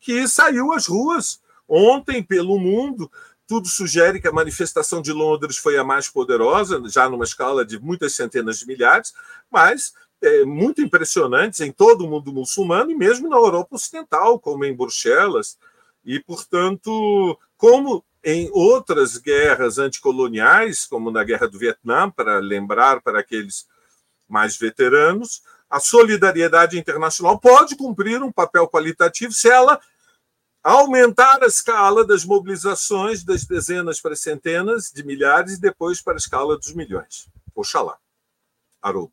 que 0.00 0.26
saiu 0.26 0.72
às 0.72 0.86
ruas 0.86 1.40
ontem 1.68 2.22
pelo 2.22 2.58
mundo 2.58 3.08
tudo 3.50 3.66
sugere 3.66 4.20
que 4.20 4.28
a 4.28 4.32
manifestação 4.32 5.02
de 5.02 5.12
Londres 5.12 5.56
foi 5.56 5.76
a 5.76 5.82
mais 5.82 6.08
poderosa, 6.08 6.80
já 6.86 7.08
numa 7.08 7.24
escala 7.24 7.64
de 7.64 7.80
muitas 7.80 8.14
centenas 8.14 8.60
de 8.60 8.66
milhares, 8.66 9.12
mas 9.50 9.92
é, 10.22 10.44
muito 10.44 10.80
impressionantes 10.80 11.60
em 11.60 11.72
todo 11.72 12.04
o 12.04 12.08
mundo 12.08 12.32
muçulmano 12.32 12.92
e 12.92 12.94
mesmo 12.94 13.28
na 13.28 13.34
Europa 13.34 13.74
Ocidental, 13.74 14.38
como 14.38 14.64
em 14.64 14.72
Bruxelas. 14.72 15.58
E, 16.04 16.20
portanto, 16.20 17.36
como 17.56 18.04
em 18.22 18.48
outras 18.52 19.16
guerras 19.16 19.78
anticoloniais, 19.78 20.86
como 20.86 21.10
na 21.10 21.24
Guerra 21.24 21.48
do 21.48 21.58
Vietnã, 21.58 22.08
para 22.08 22.38
lembrar 22.38 23.00
para 23.00 23.18
aqueles 23.18 23.66
mais 24.30 24.56
veteranos, 24.56 25.42
a 25.68 25.78
solidariedade 25.78 26.78
internacional 26.78 27.38
pode 27.38 27.76
cumprir 27.76 28.22
um 28.22 28.32
papel 28.32 28.68
qualitativo 28.68 29.32
se 29.32 29.48
ela 29.48 29.80
aumentar 30.62 31.42
a 31.42 31.46
escala 31.46 32.06
das 32.06 32.24
mobilizações 32.24 33.24
das 33.24 33.44
dezenas 33.44 34.00
para 34.00 34.16
centenas 34.16 34.90
de 34.90 35.04
milhares 35.04 35.54
e 35.54 35.60
depois 35.60 36.02
para 36.02 36.14
a 36.14 36.16
escala 36.16 36.56
dos 36.56 36.74
milhões. 36.74 37.28
Oxalá. 37.54 37.98
Haroldo. 38.82 39.12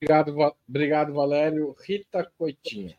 Obrigado, 0.00 0.54
obrigado, 0.68 1.12
Valério. 1.12 1.74
Rita 1.80 2.30
Coitinho. 2.38 2.94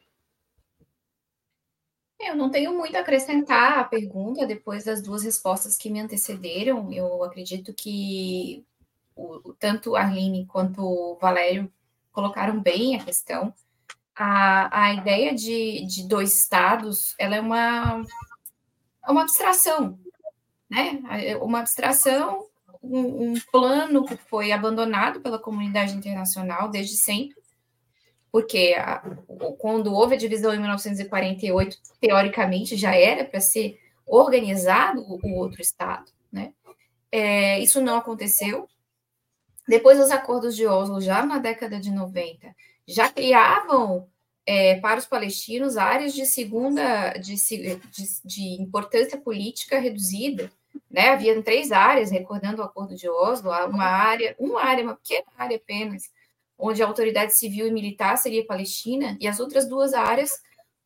Eu 2.20 2.36
não 2.36 2.50
tenho 2.50 2.76
muito 2.76 2.96
a 2.96 3.02
acrescentar 3.02 3.78
à 3.78 3.84
pergunta 3.84 4.46
depois 4.46 4.84
das 4.84 5.02
duas 5.02 5.24
respostas 5.24 5.78
que 5.78 5.90
me 5.90 6.00
antecederam. 6.00 6.92
Eu 6.92 7.24
acredito 7.24 7.74
que 7.74 8.66
o, 9.18 9.54
tanto 9.60 9.96
a 9.96 10.02
Arline 10.02 10.46
quanto 10.46 10.82
o 10.82 11.18
Valério 11.20 11.72
colocaram 12.12 12.60
bem 12.60 12.96
a 12.96 13.04
questão 13.04 13.54
a, 14.18 14.86
a 14.86 14.94
ideia 14.94 15.34
de, 15.34 15.86
de 15.86 16.08
dois 16.08 16.34
estados 16.34 17.14
ela 17.20 17.36
é 17.36 17.42
uma, 17.42 18.04
é 19.08 19.12
uma 19.12 19.22
abstração, 19.22 20.00
né? 20.70 21.00
Uma 21.40 21.60
abstração, 21.60 22.48
um, 22.82 23.32
um 23.32 23.34
plano 23.52 24.06
que 24.06 24.18
foi 24.18 24.52
abandonado 24.52 25.22
pela 25.22 25.38
comunidade 25.38 25.96
internacional 25.96 26.70
desde 26.70 26.98
sempre, 26.98 27.38
porque 28.32 28.76
a, 28.78 29.04
quando 29.60 29.94
houve 29.94 30.16
a 30.16 30.18
divisão 30.18 30.54
em 30.54 30.60
1948, 30.60 31.78
teoricamente 32.02 32.76
já 32.76 32.96
era 32.96 33.24
para 33.24 33.40
ser 33.40 33.80
organizado 34.06 35.02
o, 35.02 35.34
outro 35.36 35.62
Estado, 35.62 36.12
né? 36.32 36.54
É, 37.12 37.60
isso 37.60 37.82
não 37.82 37.98
aconteceu. 37.98 38.68
Depois 39.68 39.98
dos 39.98 40.12
acordos 40.12 40.56
de 40.56 40.66
Oslo, 40.66 41.02
já 41.02 41.26
na 41.26 41.40
década 41.40 41.80
de 41.80 41.92
90, 41.92 42.56
já 42.88 43.10
criavam 43.10 44.08
é, 44.46 44.80
para 44.80 44.98
os 44.98 45.06
palestinos 45.06 45.76
áreas 45.76 46.14
de 46.14 46.26
segunda, 46.26 47.12
de, 47.18 47.36
de, 47.36 48.22
de, 48.24 48.62
importância 48.62 49.18
política 49.18 49.78
reduzida. 49.78 50.50
Né? 50.90 51.10
Havia 51.10 51.42
três 51.44 51.74
áreas, 51.74 52.10
recordando 52.10 52.62
o 52.62 52.66
acordo 52.66 52.96
de 52.96 53.10
Oslo, 53.10 53.52
uma 53.68 53.84
área, 53.84 54.34
uma 54.40 54.64
área, 54.64 54.86
uma 54.86 54.96
pequena 54.96 55.26
área 55.38 55.58
apenas, 55.58 56.10
onde 56.58 56.82
a 56.82 56.88
autoridade 56.88 57.38
civil 57.38 57.68
e 57.68 57.72
militar 57.72 58.18
seria 58.18 58.46
Palestina, 58.46 59.18
e 59.20 59.28
as 59.28 59.40
outras 59.42 59.68
duas 59.68 59.94
áreas 59.94 60.32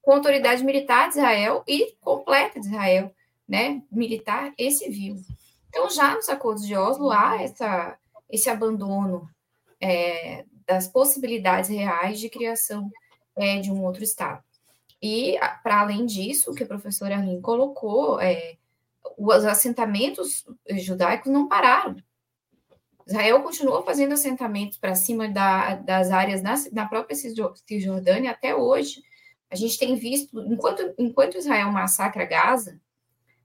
com 0.02 0.14
autoridade 0.14 0.64
militar 0.64 1.10
de 1.10 1.18
Israel 1.18 1.64
e 1.68 1.96
completa 2.02 2.60
de 2.60 2.66
Israel, 2.66 3.14
né? 3.48 3.84
militar 3.92 4.52
e 4.58 4.72
civil. 4.72 5.18
Então, 5.70 5.88
já 5.90 6.16
nos 6.16 6.28
acordos 6.28 6.66
de 6.66 6.76
Oslo 6.76 7.12
há 7.12 7.42
essa, 7.42 7.96
esse 8.32 8.50
abandono 8.50 9.30
é, 9.80 10.46
das 10.66 10.88
possibilidades 10.88 11.70
reais 11.70 12.20
de 12.20 12.30
criação 12.30 12.90
é, 13.36 13.60
de 13.60 13.72
um 13.72 13.84
outro 13.84 14.04
estado. 14.04 14.44
E, 15.02 15.38
para 15.64 15.82
além 15.82 16.06
disso, 16.06 16.52
o 16.52 16.56
que 16.56 16.64
a 16.64 16.68
professora 16.68 17.16
Arlene 17.16 17.42
colocou, 17.42 18.20
é, 18.20 18.58
os 19.18 19.46
assentamentos 19.46 20.46
judaicos 20.70 21.32
não 21.32 21.48
pararam. 21.48 21.96
Israel 23.08 23.42
continua 23.42 23.84
fazendo 23.84 24.14
assentamentos 24.14 24.78
para 24.78 24.96
cima 24.96 25.28
da, 25.28 25.76
das 25.76 26.12
áreas 26.12 26.42
na, 26.42 26.56
na 26.72 26.88
própria 26.88 27.16
Cisjordânia 27.16 28.32
até 28.32 28.56
hoje. 28.56 29.02
A 29.50 29.56
gente 29.56 29.78
tem 29.78 29.96
visto, 29.96 30.40
enquanto, 30.40 30.94
enquanto 30.98 31.38
Israel 31.38 31.72
massacra 31.72 32.26
Gaza, 32.26 32.80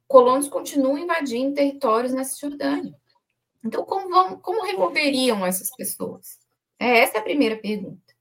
colonos 0.06 0.48
continuam 0.48 0.98
invadindo 0.98 1.54
territórios 1.54 2.12
na 2.12 2.22
Cisjordânia. 2.22 2.94
Então, 3.66 3.84
como, 3.84 4.08
vão, 4.08 4.38
como 4.38 4.64
removeriam 4.64 5.44
essas 5.44 5.74
pessoas? 5.74 6.38
É, 6.78 6.98
essa 6.98 7.18
é 7.18 7.20
a 7.20 7.24
primeira 7.24 7.56
pergunta. 7.56 8.14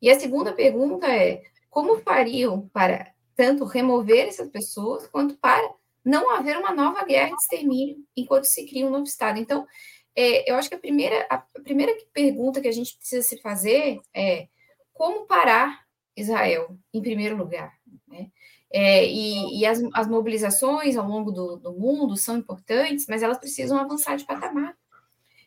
E 0.00 0.10
a 0.10 0.18
segunda 0.18 0.52
pergunta 0.52 1.06
é: 1.06 1.42
como 1.70 2.00
fariam 2.00 2.68
para 2.68 3.12
tanto 3.34 3.64
remover 3.64 4.28
essas 4.28 4.48
pessoas, 4.48 5.06
quanto 5.06 5.36
para 5.38 5.72
não 6.04 6.30
haver 6.30 6.56
uma 6.56 6.72
nova 6.72 7.04
guerra 7.04 7.36
de 7.36 7.42
extermínio 7.42 7.96
enquanto 8.16 8.44
se 8.44 8.66
cria 8.66 8.86
um 8.86 8.90
novo 8.90 9.04
Estado? 9.04 9.38
Então, 9.38 9.66
é, 10.14 10.50
eu 10.50 10.56
acho 10.56 10.68
que 10.68 10.74
a 10.74 10.80
primeira, 10.80 11.26
a 11.30 11.38
primeira 11.62 11.96
pergunta 12.12 12.60
que 12.60 12.68
a 12.68 12.72
gente 12.72 12.96
precisa 12.96 13.22
se 13.22 13.40
fazer 13.40 14.00
é 14.14 14.48
como 14.92 15.26
parar 15.26 15.84
Israel, 16.16 16.76
em 16.92 17.00
primeiro 17.00 17.36
lugar. 17.36 17.72
Né? 18.08 18.30
É, 18.70 19.06
e, 19.06 19.60
e 19.60 19.66
as, 19.66 19.80
as, 19.94 20.06
mobilizações 20.06 20.96
ao 20.96 21.08
longo 21.08 21.32
do, 21.32 21.56
do 21.56 21.72
mundo 21.72 22.16
são 22.16 22.36
importantes, 22.36 23.06
mas 23.08 23.22
elas 23.22 23.38
precisam 23.38 23.78
avançar 23.78 24.16
de 24.16 24.24
patamar. 24.24 24.76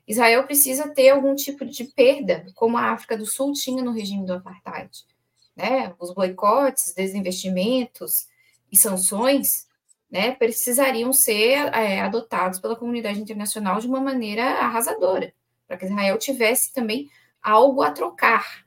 Israel 0.08 0.44
precisa 0.46 0.90
ter 0.90 1.10
algum 1.10 1.36
tipo 1.36 1.64
de 1.64 1.84
perda, 1.84 2.46
como 2.56 2.78
a 2.78 2.92
África 2.92 3.16
do 3.16 3.26
Sul 3.26 3.54
tinha 3.54 3.84
no 3.84 3.92
regime 3.92 4.26
do 4.26 4.34
apartheid. 4.34 5.06
Né? 5.56 5.94
Os 6.00 6.14
boicotes, 6.14 6.94
desinvestimentos 6.96 8.28
e 8.72 8.78
sanções 8.78 9.68
né, 10.10 10.32
precisariam 10.32 11.14
ser 11.14 11.74
é, 11.74 12.02
adotados 12.02 12.60
pela 12.60 12.76
comunidade 12.76 13.22
internacional 13.22 13.80
de 13.80 13.88
uma 13.88 14.02
maneira 14.02 14.44
arrasadora, 14.44 15.34
para 15.68 15.78
que 15.78 15.86
Israel 15.86 16.18
tivesse 16.18 16.74
também 16.74 17.10
algo 17.42 17.82
a 17.82 17.92
trocar. 17.92 18.66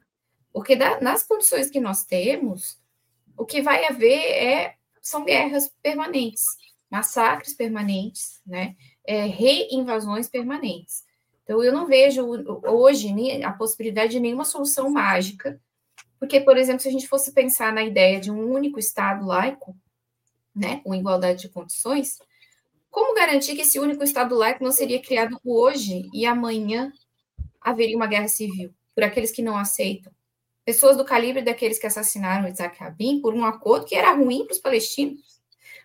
Porque 0.52 0.76
da, 0.76 1.00
nas 1.00 1.22
condições 1.24 1.68
que 1.68 1.80
nós 1.80 2.04
temos, 2.04 2.78
o 3.36 3.44
que 3.44 3.62
vai 3.62 3.84
haver 3.86 4.20
é, 4.20 4.74
são 5.00 5.24
guerras 5.24 5.70
permanentes, 5.82 6.44
massacres 6.90 7.54
permanentes, 7.54 8.40
né, 8.46 8.74
é, 9.06 9.26
reinvasões 9.26 10.28
permanentes. 10.28 11.04
Então, 11.42 11.62
eu 11.62 11.72
não 11.72 11.86
vejo 11.86 12.24
hoje 12.64 13.12
a 13.42 13.52
possibilidade 13.52 14.12
de 14.12 14.20
nenhuma 14.20 14.44
solução 14.44 14.90
mágica, 14.90 15.60
porque, 16.18 16.40
por 16.40 16.56
exemplo, 16.56 16.80
se 16.80 16.88
a 16.88 16.92
gente 16.92 17.06
fosse 17.06 17.32
pensar 17.32 17.72
na 17.72 17.84
ideia 17.84 18.18
de 18.18 18.30
um 18.30 18.50
único 18.50 18.78
Estado 18.78 19.26
laico, 19.26 19.76
né, 20.54 20.80
com 20.82 20.94
igualdade 20.94 21.42
de 21.42 21.48
condições, 21.50 22.18
como 22.90 23.14
garantir 23.14 23.56
que 23.56 23.62
esse 23.62 23.78
único 23.78 24.04
Estado 24.04 24.34
laico 24.34 24.64
não 24.64 24.72
seria 24.72 25.02
criado 25.02 25.38
hoje 25.44 26.08
e 26.14 26.24
amanhã 26.24 26.92
haveria 27.60 27.96
uma 27.96 28.06
guerra 28.06 28.28
civil 28.28 28.72
por 28.94 29.02
aqueles 29.02 29.32
que 29.32 29.42
não 29.42 29.56
aceitam? 29.56 30.12
Pessoas 30.64 30.96
do 30.96 31.04
calibre 31.04 31.42
daqueles 31.42 31.78
que 31.78 31.86
assassinaram 31.86 32.48
Isaac 32.48 32.78
Rabin 32.78 33.20
por 33.20 33.34
um 33.34 33.44
acordo 33.44 33.86
que 33.86 33.94
era 33.94 34.12
ruim 34.12 34.46
para 34.46 34.54
os 34.54 34.60
palestinos. 34.60 35.42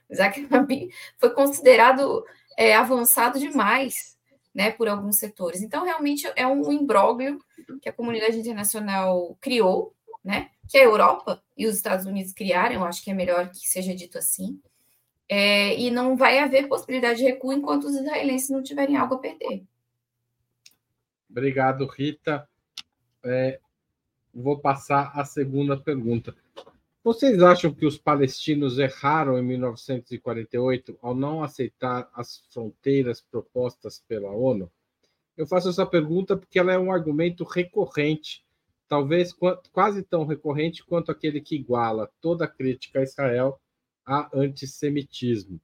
Isaac 0.09 0.45
Rabin 0.49 0.89
foi 1.17 1.31
considerado 1.31 2.25
é, 2.57 2.75
avançado 2.75 3.39
demais 3.39 4.17
né, 4.53 4.71
por 4.71 4.87
alguns 4.87 5.17
setores. 5.17 5.61
Então, 5.61 5.83
realmente 5.83 6.31
é 6.35 6.45
um 6.47 6.71
imbróglio 6.71 7.39
que 7.81 7.89
a 7.89 7.93
comunidade 7.93 8.37
internacional 8.37 9.37
criou, 9.39 9.95
né, 10.23 10.49
que 10.67 10.77
a 10.77 10.83
Europa 10.83 11.41
e 11.57 11.67
os 11.67 11.75
Estados 11.75 12.05
Unidos 12.05 12.33
criaram, 12.33 12.75
eu 12.75 12.83
acho 12.83 13.03
que 13.03 13.11
é 13.11 13.13
melhor 13.13 13.49
que 13.49 13.67
seja 13.67 13.95
dito 13.95 14.17
assim, 14.17 14.61
é, 15.27 15.79
e 15.79 15.91
não 15.91 16.17
vai 16.17 16.39
haver 16.39 16.67
possibilidade 16.67 17.19
de 17.19 17.25
recuo 17.25 17.53
enquanto 17.53 17.85
os 17.85 17.95
israelenses 17.95 18.49
não 18.49 18.63
tiverem 18.63 18.97
algo 18.97 19.15
a 19.15 19.19
perder. 19.19 19.63
Obrigado, 21.29 21.85
Rita. 21.85 22.49
É, 23.23 23.59
vou 24.39 24.59
passar 24.59 25.11
a 25.13 25.25
segunda 25.25 25.77
pergunta. 25.77 26.35
Vocês 27.03 27.41
acham 27.41 27.73
que 27.73 27.85
os 27.85 27.97
palestinos 27.97 28.77
erraram 28.77 29.37
em 29.37 29.41
1948 29.41 30.97
ao 31.01 31.15
não 31.15 31.43
aceitar 31.43 32.09
as 32.13 32.43
fronteiras 32.51 33.21
propostas 33.21 34.03
pela 34.07 34.31
ONU? 34.31 34.71
Eu 35.37 35.47
faço 35.47 35.69
essa 35.69 35.85
pergunta 35.85 36.35
porque 36.35 36.59
ela 36.59 36.73
é 36.73 36.77
um 36.77 36.91
argumento 36.91 37.43
recorrente, 37.45 38.45
talvez 38.87 39.33
quase 39.71 40.03
tão 40.03 40.25
recorrente 40.25 40.83
quanto 40.83 41.11
aquele 41.11 41.39
que 41.39 41.55
iguala 41.55 42.11
toda 42.19 42.47
crítica 42.47 42.99
a 42.99 43.03
Israel 43.03 43.59
a 44.05 44.29
antissemitismo. 44.33 45.61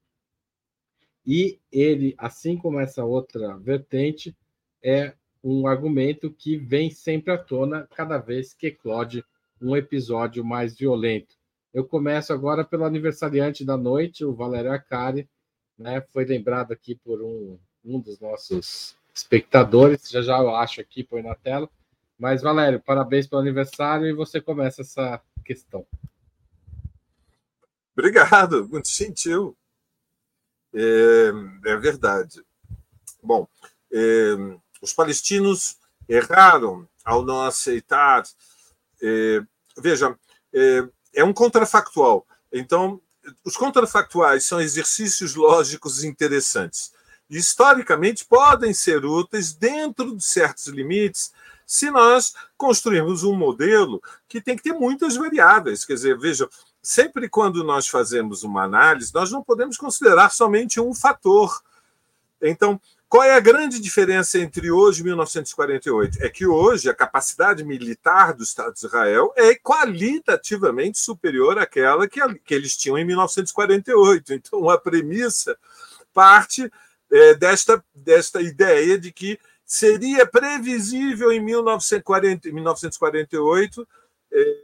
E 1.26 1.60
ele, 1.72 2.14
assim 2.18 2.56
como 2.56 2.80
essa 2.80 3.04
outra 3.04 3.58
vertente, 3.58 4.36
é 4.82 5.16
um 5.48 5.68
argumento 5.68 6.32
que 6.32 6.58
vem 6.58 6.90
sempre 6.90 7.32
à 7.32 7.38
tona 7.38 7.88
cada 7.96 8.18
vez 8.18 8.52
que 8.52 8.66
eclode 8.66 9.24
um 9.62 9.78
episódio 9.78 10.44
mais 10.44 10.76
violento. 10.76 11.36
Eu 11.72 11.86
começo 11.86 12.34
agora 12.34 12.66
pelo 12.66 12.84
aniversariante 12.84 13.64
da 13.64 13.78
noite, 13.78 14.26
o 14.26 14.34
Valério 14.34 14.72
Arcari, 14.72 15.30
né? 15.78 16.02
Foi 16.12 16.26
lembrado 16.26 16.72
aqui 16.72 16.96
por 16.96 17.22
um, 17.22 17.60
um 17.84 18.00
dos 18.00 18.20
nossos 18.20 18.98
espectadores, 19.14 20.10
já 20.10 20.24
já 20.24 20.40
eu 20.40 20.56
acho 20.56 20.82
aqui, 20.82 21.04
põe 21.04 21.22
na 21.22 21.36
tela. 21.36 21.70
Mas, 22.18 22.42
Valério, 22.42 22.82
parabéns 22.82 23.28
pelo 23.28 23.42
aniversário 23.42 24.08
e 24.08 24.14
você 24.14 24.42
começa 24.42 24.82
essa 24.82 25.22
questão. 25.44 25.86
Obrigado, 27.96 28.68
muito 28.68 28.90
gentil. 28.90 29.56
É, 30.74 31.30
é 31.66 31.78
verdade. 31.78 32.42
Bom, 33.22 33.48
é, 33.94 34.58
os 34.86 34.94
palestinos 34.94 35.78
erraram 36.08 36.88
ao 37.04 37.26
não 37.26 37.44
aceitar. 37.44 38.24
É, 39.02 39.42
veja, 39.76 40.16
é, 40.54 40.88
é 41.16 41.24
um 41.24 41.34
contrafactual. 41.34 42.26
Então, 42.54 43.02
os 43.44 43.58
contrafactuais 43.58 44.46
são 44.46 44.62
exercícios 44.62 45.34
lógicos 45.34 46.04
interessantes. 46.04 46.94
Historicamente, 47.28 48.26
podem 48.26 48.76
ser 48.76 49.04
úteis 49.04 49.54
dentro 49.56 50.16
de 50.16 50.24
certos 50.24 50.68
limites 50.68 51.34
se 51.66 51.90
nós 51.90 52.36
construirmos 52.56 53.24
um 53.24 53.36
modelo 53.36 54.00
que 54.28 54.40
tem 54.40 54.56
que 54.56 54.62
ter 54.62 54.74
muitas 54.74 55.16
variáveis. 55.16 55.84
Quer 55.84 55.96
dizer, 55.96 56.20
veja, 56.20 56.48
sempre 56.80 57.28
quando 57.28 57.64
nós 57.64 57.88
fazemos 57.88 58.44
uma 58.44 58.64
análise, 58.64 59.12
nós 59.12 59.32
não 59.32 59.44
podemos 59.44 59.78
considerar 59.78 60.30
somente 60.30 60.80
um 60.80 60.94
fator. 60.94 61.60
Então, 62.40 62.80
qual 63.08 63.24
é 63.24 63.36
a 63.36 63.40
grande 63.40 63.80
diferença 63.80 64.40
entre 64.40 64.72
hoje 64.72 65.02
e 65.02 65.04
1948? 65.04 66.24
É 66.24 66.30
que 66.30 66.46
hoje 66.46 66.90
a 66.90 66.94
capacidade 66.94 67.64
militar 67.64 68.34
do 68.34 68.44
Estado 68.44 68.74
de 68.74 68.86
Israel 68.86 69.32
é 69.36 69.56
qualitativamente 69.56 71.00
superior 71.00 71.60
àquela 71.60 72.08
que, 72.08 72.20
que 72.40 72.54
eles 72.54 72.76
tinham 72.76 72.98
em 72.98 73.06
1948. 73.06 74.34
Então, 74.34 74.70
a 74.70 74.78
premissa 74.78 75.58
parte 76.14 76.72
é, 77.12 77.36
desta, 77.36 77.84
desta 77.94 78.42
ideia 78.42 78.98
de 78.98 79.12
que 79.12 79.40
seria 79.66 80.26
previsível 80.26 81.32
em 81.32 81.40
1940, 81.40 82.52
1948 82.52 83.88
é, 84.32 84.56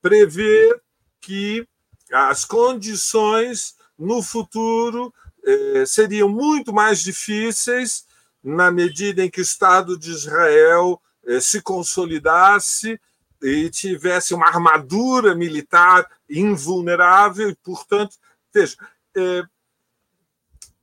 prever 0.00 0.80
que 1.20 1.66
as 2.10 2.44
condições 2.44 3.76
no 3.98 4.22
futuro 4.22 5.12
eh, 5.44 5.84
seriam 5.86 6.28
muito 6.28 6.72
mais 6.72 7.00
difíceis 7.00 8.06
na 8.42 8.70
medida 8.70 9.24
em 9.24 9.30
que 9.30 9.40
o 9.40 9.42
Estado 9.42 9.98
de 9.98 10.10
Israel 10.10 11.00
eh, 11.26 11.40
se 11.40 11.60
consolidasse 11.60 13.00
e 13.42 13.68
tivesse 13.70 14.34
uma 14.34 14.46
armadura 14.46 15.34
militar 15.34 16.08
invulnerável 16.30 17.50
e, 17.50 17.56
portanto, 17.56 18.16
veja, 18.52 18.76
eh, 19.16 19.42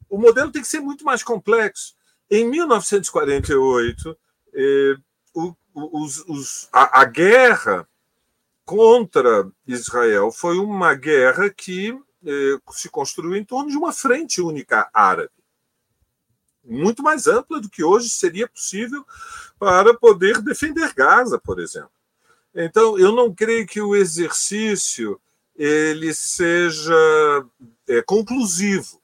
o 0.09 0.17
modelo 0.17 0.51
tem 0.51 0.61
que 0.61 0.67
ser 0.67 0.81
muito 0.81 1.05
mais 1.05 1.23
complexo. 1.23 1.95
Em 2.29 2.47
1948, 2.49 4.17
o, 5.33 5.55
os, 5.73 6.19
os, 6.27 6.69
a, 6.73 7.01
a 7.01 7.05
guerra 7.05 7.87
contra 8.65 9.49
Israel 9.65 10.31
foi 10.31 10.57
uma 10.57 10.93
guerra 10.93 11.49
que 11.49 11.97
se 12.71 12.89
construiu 12.89 13.35
em 13.35 13.43
torno 13.43 13.69
de 13.69 13.77
uma 13.77 13.93
frente 13.93 14.41
única 14.41 14.89
árabe, 14.93 15.31
muito 16.63 17.01
mais 17.01 17.27
ampla 17.27 17.59
do 17.59 17.69
que 17.69 17.83
hoje 17.83 18.09
seria 18.09 18.47
possível 18.47 19.05
para 19.57 19.93
poder 19.93 20.41
defender 20.41 20.93
Gaza, 20.93 21.39
por 21.39 21.59
exemplo. 21.59 21.91
Então, 22.53 22.97
eu 22.97 23.11
não 23.11 23.33
creio 23.33 23.65
que 23.65 23.81
o 23.81 23.95
exercício 23.95 25.19
ele 25.55 26.13
seja 26.13 26.93
é, 27.87 28.01
conclusivo. 28.01 29.01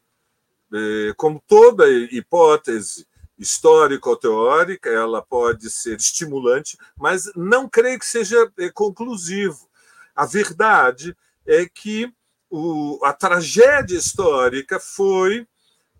É, 0.73 1.13
como 1.15 1.41
toda 1.47 1.89
hipótese 1.89 3.05
histórica 3.37 4.09
ou 4.09 4.15
teórica, 4.15 4.89
ela 4.89 5.21
pode 5.21 5.69
ser 5.69 5.97
estimulante, 5.97 6.77
mas 6.97 7.29
não 7.35 7.67
creio 7.67 7.99
que 7.99 8.05
seja 8.05 8.51
é, 8.57 8.69
conclusivo. 8.69 9.69
A 10.15 10.25
verdade 10.25 11.15
é 11.45 11.67
que 11.67 12.11
o, 12.55 13.03
a 13.03 13.11
tragédia 13.11 13.97
histórica 13.97 14.79
foi 14.79 15.45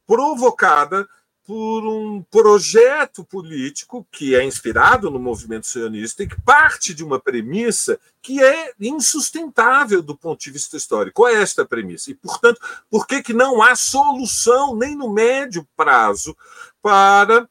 provocada 0.08 1.08
por 1.46 1.86
um 1.86 2.24
projeto 2.24 3.24
político 3.24 4.08
que 4.10 4.34
é 4.34 4.44
inspirado 4.44 5.12
no 5.12 5.20
movimento 5.20 5.68
sionista 5.68 6.24
e 6.24 6.28
que 6.28 6.42
parte 6.42 6.94
de 6.94 7.04
uma 7.04 7.20
premissa 7.20 8.00
que 8.22 8.42
é 8.42 8.74
insustentável 8.80 10.02
do 10.02 10.18
ponto 10.18 10.40
de 10.40 10.50
vista 10.50 10.78
histórico. 10.78 11.18
Qual 11.18 11.30
é 11.30 11.42
esta 11.42 11.66
premissa? 11.66 12.10
E, 12.10 12.16
portanto, 12.16 12.60
por 12.90 13.06
que, 13.06 13.22
que 13.22 13.34
não 13.34 13.62
há 13.62 13.76
solução 13.76 14.76
nem 14.76 14.96
no 14.96 15.12
médio 15.12 15.68
prazo 15.76 16.36
para, 16.82 17.48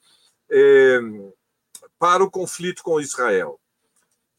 é, 0.50 0.98
para 1.98 2.24
o 2.24 2.30
conflito 2.30 2.82
com 2.82 3.00
Israel? 3.00 3.60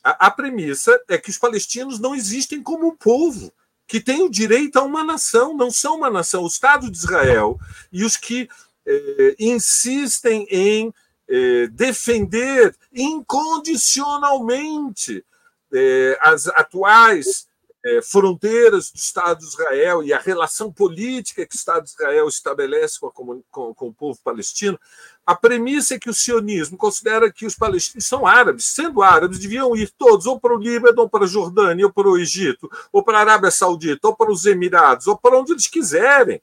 A, 0.04 0.28
a 0.28 0.32
premissa 0.32 0.99
é 1.08 1.17
que 1.17 1.30
os 1.30 1.38
palestinos 1.38 1.99
não 1.99 2.15
existem 2.15 2.62
como 2.62 2.88
um 2.88 2.95
povo 2.95 3.54
que 3.87 3.99
tem 3.99 4.23
o 4.23 4.29
direito 4.29 4.77
a 4.77 4.83
uma 4.83 5.03
nação, 5.03 5.55
não 5.55 5.69
são 5.69 5.97
uma 5.97 6.09
nação. 6.09 6.43
O 6.43 6.47
Estado 6.47 6.89
de 6.89 6.97
Israel 6.97 7.59
e 7.91 8.03
os 8.03 8.17
que 8.17 8.49
eh, 8.85 9.35
insistem 9.39 10.47
em 10.49 10.93
eh, 11.27 11.67
defender 11.71 12.75
incondicionalmente 12.93 15.25
eh, 15.73 16.17
as 16.21 16.47
atuais 16.47 17.47
eh, 17.83 18.01
fronteiras 18.01 18.91
do 18.91 18.97
Estado 18.97 19.39
de 19.39 19.45
Israel 19.45 20.03
e 20.03 20.13
a 20.13 20.19
relação 20.19 20.71
política 20.71 21.45
que 21.45 21.55
o 21.55 21.57
Estado 21.57 21.83
de 21.83 21.89
Israel 21.89 22.27
estabelece 22.27 22.99
com, 22.99 23.33
a, 23.33 23.37
com, 23.51 23.73
com 23.73 23.87
o 23.87 23.93
povo 23.93 24.19
palestino, 24.23 24.79
a 25.25 25.35
premissa 25.35 25.95
é 25.95 25.99
que 25.99 26.09
o 26.09 26.13
sionismo 26.13 26.77
considera 26.77 27.31
que 27.31 27.45
os 27.45 27.55
palestinos 27.55 28.05
são 28.05 28.27
árabes, 28.27 28.65
sendo 28.65 29.01
árabes, 29.01 29.39
deviam 29.39 29.75
ir 29.75 29.91
todos 29.97 30.25
ou 30.25 30.39
para 30.39 30.53
o 30.53 30.59
Líbano, 30.59 31.01
ou 31.01 31.09
para 31.09 31.23
a 31.23 31.27
Jordânia, 31.27 31.85
ou 31.85 31.91
para 31.91 32.07
o 32.07 32.17
Egito, 32.17 32.69
ou 32.91 33.03
para 33.03 33.17
a 33.17 33.21
Arábia 33.21 33.49
Saudita, 33.49 34.07
ou 34.07 34.15
para 34.15 34.31
os 34.31 34.45
Emirados, 34.45 35.07
ou 35.07 35.17
para 35.17 35.39
onde 35.39 35.53
eles 35.53 35.67
quiserem. 35.67 36.41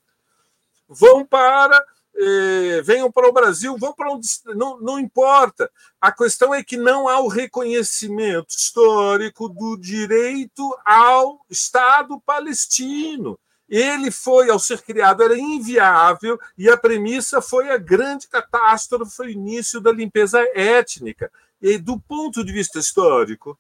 Vão 0.88 1.24
para 1.24 1.82
eh, 2.14 2.82
venham 2.82 3.10
para 3.10 3.28
o 3.28 3.32
Brasil, 3.32 3.76
vão 3.78 3.92
para 3.92 4.12
onde. 4.12 4.28
Não, 4.54 4.78
não 4.80 4.98
importa. 4.98 5.70
A 6.00 6.12
questão 6.12 6.54
é 6.54 6.62
que 6.62 6.76
não 6.76 7.08
há 7.08 7.20
o 7.20 7.28
reconhecimento 7.28 8.50
histórico 8.50 9.48
do 9.48 9.76
direito 9.76 10.76
ao 10.84 11.44
Estado 11.48 12.20
palestino. 12.20 13.38
Ele 13.72 14.10
foi, 14.10 14.50
ao 14.50 14.58
ser 14.58 14.82
criado, 14.82 15.22
era 15.22 15.38
inviável, 15.38 16.38
e 16.58 16.68
a 16.68 16.76
premissa 16.76 17.40
foi 17.40 17.70
a 17.70 17.78
grande 17.78 18.28
catástrofe, 18.28 19.22
o 19.22 19.28
início 19.30 19.80
da 19.80 19.90
limpeza 19.90 20.38
étnica. 20.54 21.32
E, 21.58 21.78
do 21.78 21.98
ponto 21.98 22.44
de 22.44 22.52
vista 22.52 22.78
histórico, 22.78 23.58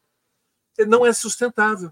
não 0.86 1.06
é 1.06 1.14
sustentável 1.14 1.90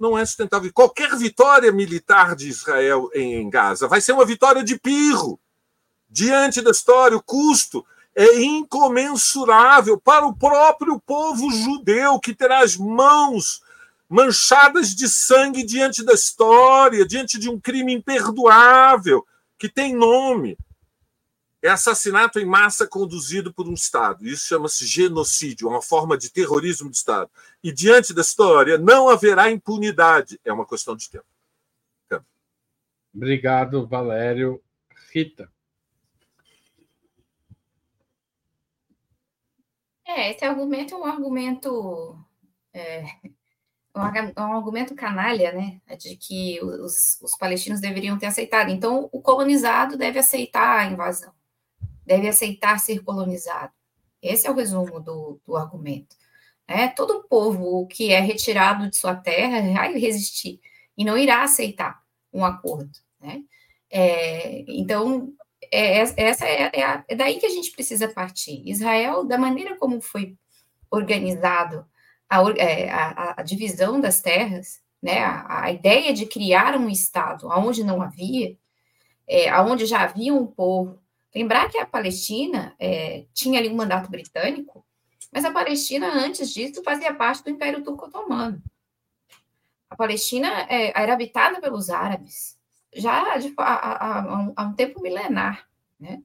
não 0.00 0.18
é 0.18 0.26
sustentável. 0.26 0.72
Qualquer 0.74 1.16
vitória 1.16 1.70
militar 1.70 2.34
de 2.34 2.48
Israel 2.48 3.08
em 3.14 3.48
Gaza 3.48 3.86
vai 3.86 4.00
ser 4.00 4.10
uma 4.10 4.24
vitória 4.24 4.64
de 4.64 4.76
pirro. 4.76 5.38
Diante 6.10 6.60
da 6.60 6.72
história, 6.72 7.16
o 7.16 7.22
custo 7.22 7.86
é 8.12 8.42
incomensurável 8.42 10.00
para 10.00 10.26
o 10.26 10.36
próprio 10.36 10.98
povo 10.98 11.48
judeu, 11.52 12.18
que 12.18 12.34
terá 12.34 12.64
as 12.64 12.76
mãos 12.76 13.62
manchadas 14.12 14.94
de 14.94 15.08
sangue 15.08 15.64
diante 15.64 16.04
da 16.04 16.12
história, 16.12 17.06
diante 17.06 17.38
de 17.38 17.48
um 17.48 17.58
crime 17.58 17.94
imperdoável, 17.94 19.26
que 19.58 19.70
tem 19.70 19.94
nome. 19.94 20.58
É 21.62 21.70
assassinato 21.70 22.38
em 22.38 22.44
massa 22.44 22.86
conduzido 22.86 23.54
por 23.54 23.66
um 23.66 23.72
Estado. 23.72 24.26
Isso 24.26 24.46
chama-se 24.46 24.84
genocídio, 24.84 25.66
uma 25.66 25.80
forma 25.80 26.18
de 26.18 26.30
terrorismo 26.30 26.90
de 26.90 26.96
Estado. 26.96 27.30
E 27.64 27.72
diante 27.72 28.12
da 28.12 28.20
história, 28.20 28.76
não 28.76 29.08
haverá 29.08 29.50
impunidade. 29.50 30.38
É 30.44 30.52
uma 30.52 30.66
questão 30.66 30.94
de 30.94 31.08
tempo. 31.08 31.24
Obrigado, 33.14 33.86
Valério. 33.86 34.62
Rita. 35.12 35.50
É, 40.06 40.30
esse 40.30 40.44
argumento 40.44 40.94
é 40.94 40.96
um 40.98 41.04
argumento. 41.04 42.18
É, 42.72 43.04
um 43.94 44.52
argumento 44.54 44.94
canalha, 44.94 45.52
né? 45.52 45.80
De 45.98 46.16
que 46.16 46.62
os, 46.62 47.20
os 47.22 47.36
palestinos 47.36 47.80
deveriam 47.80 48.18
ter 48.18 48.26
aceitado. 48.26 48.70
Então, 48.70 49.08
o 49.12 49.20
colonizado 49.20 49.96
deve 49.96 50.18
aceitar 50.18 50.80
a 50.80 50.86
invasão, 50.86 51.32
deve 52.04 52.28
aceitar 52.28 52.78
ser 52.78 53.02
colonizado. 53.02 53.72
Esse 54.22 54.46
é 54.46 54.50
o 54.50 54.54
resumo 54.54 55.00
do, 55.00 55.40
do 55.44 55.56
argumento. 55.56 56.16
É, 56.66 56.88
todo 56.88 57.26
povo 57.28 57.86
que 57.86 58.12
é 58.12 58.20
retirado 58.20 58.88
de 58.88 58.96
sua 58.96 59.14
terra 59.14 59.60
vai 59.72 59.92
resistir 59.98 60.60
e 60.96 61.04
não 61.04 61.18
irá 61.18 61.42
aceitar 61.42 62.00
um 62.32 62.44
acordo. 62.44 62.98
Né? 63.20 63.42
É, 63.90 64.64
então, 64.68 65.34
é, 65.70 65.98
é 65.98 66.12
essa 66.16 66.46
é, 66.46 66.70
é, 66.72 66.82
a, 66.84 67.04
é 67.08 67.14
daí 67.14 67.38
que 67.38 67.46
a 67.46 67.50
gente 67.50 67.72
precisa 67.72 68.08
partir. 68.08 68.62
Israel, 68.66 69.24
da 69.24 69.36
maneira 69.36 69.76
como 69.76 70.00
foi 70.00 70.36
organizado 70.90 71.86
a, 72.38 72.50
é, 72.56 72.90
a, 72.90 73.34
a 73.38 73.42
divisão 73.42 74.00
das 74.00 74.20
terras, 74.20 74.80
né, 75.02 75.22
a, 75.22 75.64
a, 75.64 75.72
ideia 75.72 76.12
de 76.12 76.26
criar 76.26 76.76
um 76.76 76.88
Estado 76.88 77.48
onde 77.48 77.84
não 77.84 78.00
havia, 78.00 78.56
é, 79.26 79.60
onde 79.60 79.86
já 79.86 80.02
havia 80.02 80.32
um 80.34 80.46
povo. 80.46 81.00
Lembrar 81.34 81.70
que 81.70 81.78
a 81.78 81.86
Palestina 81.86 82.74
é, 82.78 83.24
tinha 83.32 83.58
ali 83.58 83.68
um 83.68 83.74
mandato 83.74 84.10
britânico, 84.10 84.84
mas 85.32 85.44
a 85.44 85.50
Palestina, 85.50 86.08
antes 86.12 86.52
disso, 86.52 86.82
fazia 86.82 87.14
parte 87.14 87.42
do 87.42 87.50
Império 87.50 87.82
Turco-Otomano. 87.82 88.62
A 89.88 89.96
Palestina 89.96 90.66
é, 90.68 90.92
era 91.00 91.12
habitada 91.12 91.60
pelos 91.60 91.90
árabes 91.90 92.60
já 92.94 93.38
há, 93.58 94.54
há, 94.56 94.64
um 94.64 94.74
tempo 94.74 95.00
milenar. 95.00 95.66
Né? 95.98 96.22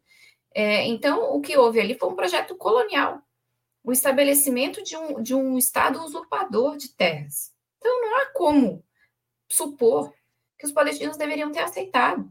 É, 0.53 0.85
então, 0.85 1.33
o 1.33 1.41
que 1.41 1.57
houve 1.57 1.79
ali 1.79 1.97
foi 1.97 2.09
um 2.09 2.15
projeto 2.15 2.55
colonial, 2.55 3.21
o 3.87 3.93
estabelecimento 3.93 4.83
de 4.83 4.97
um, 4.97 5.23
de 5.23 5.33
um 5.33 5.57
Estado 5.57 6.03
usurpador 6.03 6.75
de 6.75 6.89
terras. 6.89 7.53
Então, 7.77 8.01
não 8.01 8.17
há 8.17 8.25
como 8.33 8.83
supor 9.47 10.13
que 10.59 10.65
os 10.65 10.73
palestinos 10.73 11.15
deveriam 11.15 11.53
ter 11.53 11.61
aceitado. 11.61 12.29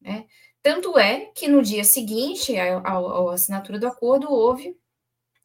Né? 0.00 0.28
Tanto 0.62 0.96
é 0.96 1.24
que 1.34 1.48
no 1.48 1.60
dia 1.60 1.82
seguinte 1.82 2.56
à, 2.56 3.32
assinatura 3.32 3.80
do 3.80 3.88
acordo, 3.88 4.30
houve 4.30 4.78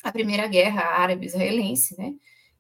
a 0.04 0.12
primeira 0.12 0.46
guerra 0.46 0.84
árabe-israelense, 0.84 1.98
né? 1.98 2.14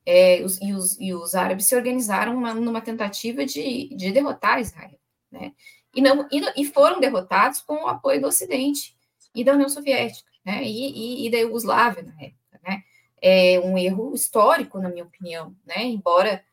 É, 0.04 0.41
os, 0.43 0.60
e, 0.60 0.74
os, 0.74 1.00
e, 1.00 1.13
os, 1.13 1.36
árabes 1.36 1.67
se 1.67 1.76
organizaram 1.76 2.36
uma, 2.36 2.54
numa 2.54 2.82
tentativa 2.82 3.46
de, 3.46 3.96
de, 3.96 4.12
derrotar 4.12 4.60
Israel, 4.60 5.00
né? 5.32 5.54
E, 5.93 6.02
não, 6.02 6.28
e, 6.32 6.62
e, 6.62 6.65
foram 6.65 7.00
derrotados 7.00 7.62
com 7.62 7.76
o 7.76 7.88
apoio 7.88 8.19
do 8.19 8.28
Ocidente 8.28 8.98
e 9.36 9.43
da 9.43 9.54
União 9.54 9.69
Soviética, 9.69 10.33
né? 10.46 10.64
E, 10.64 11.28
e 11.28 11.32
da 11.32 11.38
Iugoslávia 11.38 12.04
na 12.04 12.14
época, 12.22 12.60
né? 12.64 12.84
É 13.22 13.60
um 13.60 13.78
erro 13.78 14.14
histórico, 14.14 14.80
na 14.80 14.90
minha 14.90 15.06
opinião, 15.06 15.56
né? 15.66 15.84
Embora 15.84 16.44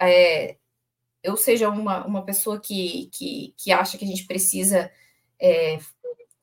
é, 0.00 0.56
eu 1.22 1.36
seja 1.36 1.68
uma, 1.68 2.06
uma 2.06 2.24
pessoa 2.24 2.60
que, 2.60 3.08
que, 3.12 3.54
que 3.56 3.72
acha 3.72 3.96
que 3.96 4.04
a 4.04 4.08
gente 4.08 4.26
precisa 4.26 4.90
é, 5.40 5.78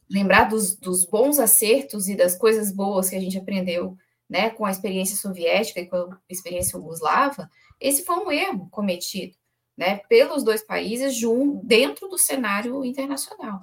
lembrar 0.10 0.46
dos, 0.46 0.76
dos 0.76 1.06
bons 1.06 1.40
acertos 1.40 2.10
e 2.10 2.16
das 2.16 2.38
coisas 2.38 2.72
boas 2.72 3.10
que 3.10 3.16
a 3.16 3.20
gente 3.20 3.38
aprendeu 3.38 3.98
né, 4.30 4.50
com 4.50 4.66
a 4.66 4.72
experiência 4.72 5.16
soviética 5.16 5.80
e 5.80 5.88
com 5.88 5.96
a 5.98 6.20
experiência 6.30 6.80
jugoslava, 6.80 7.50
esse 7.80 8.04
foi 8.04 8.16
um 8.16 8.32
erro 8.32 8.70
cometido 8.70 9.36
né, 9.78 9.98
pelos 10.10 10.44
dois 10.44 10.62
países 10.62 11.16
junto, 11.16 11.66
dentro 11.66 12.08
do 12.08 12.18
cenário 12.18 12.84
internacional. 12.86 13.60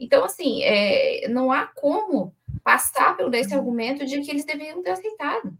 Então, 0.00 0.24
assim, 0.24 0.62
é, 0.62 1.28
não 1.28 1.52
há 1.52 1.66
como 1.66 2.34
passar 2.64 3.16
pelo 3.16 3.30
desse 3.30 3.54
argumento 3.54 4.04
de 4.04 4.20
que 4.20 4.30
eles 4.30 4.44
deveriam 4.44 4.82
ter 4.82 4.90
aceitado. 4.90 5.56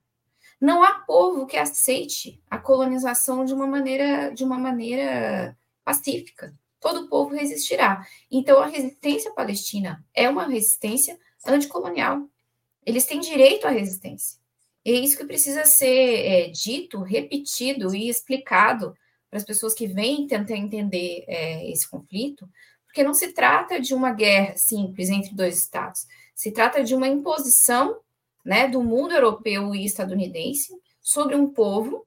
Não 0.61 0.83
há 0.83 0.95
povo 1.01 1.47
que 1.47 1.57
aceite 1.57 2.43
a 2.51 2.59
colonização 2.59 3.45
de 3.45 3.55
uma 3.55 3.67
maneira, 3.67 4.31
de 4.31 4.43
uma 4.43 4.59
maneira 4.59 5.57
pacífica 5.85 6.53
todo 6.81 7.09
povo 7.09 7.35
resistirá. 7.35 8.05
Então, 8.31 8.59
a 8.59 8.67
resistência 8.67 9.31
palestina 9.33 10.05
é 10.15 10.29
uma 10.29 10.49
resistência 10.49 11.19
anticolonial. 11.47 12.27
Eles 12.85 13.05
têm 13.05 13.21
direito 13.21 13.67
à 13.67 13.71
resistência. 13.71 14.41
E 14.85 14.93
é 14.93 14.95
isso 14.95 15.17
que 15.17 15.25
precisa 15.27 15.67
ser 15.67 15.87
é, 15.87 16.49
dito, 16.49 17.03
repetido 17.03 17.95
e 17.95 18.09
explicado 18.09 18.97
para 19.29 19.39
as 19.39 19.45
pessoas 19.45 19.75
que 19.75 19.87
vêm 19.87 20.27
tentar 20.27 20.57
entender 20.57 21.25
é, 21.29 21.71
esse 21.71 21.89
conflito, 21.89 22.49
porque 22.91 23.05
não 23.05 23.15
se 23.15 23.33
trata 23.33 23.81
de 23.81 23.95
uma 23.95 24.13
guerra 24.13 24.57
simples 24.57 25.09
entre 25.09 25.35
dois 25.35 25.57
estados, 25.57 26.07
se 26.35 26.51
trata 26.51 26.83
de 26.83 26.95
uma 26.95 27.07
imposição 27.09 28.01
né, 28.45 28.67
do 28.67 28.83
mundo 28.83 29.15
europeu 29.15 29.75
e 29.75 29.85
estadunidense 29.85 30.73
sobre 31.01 31.37
um 31.37 31.49
povo 31.49 32.07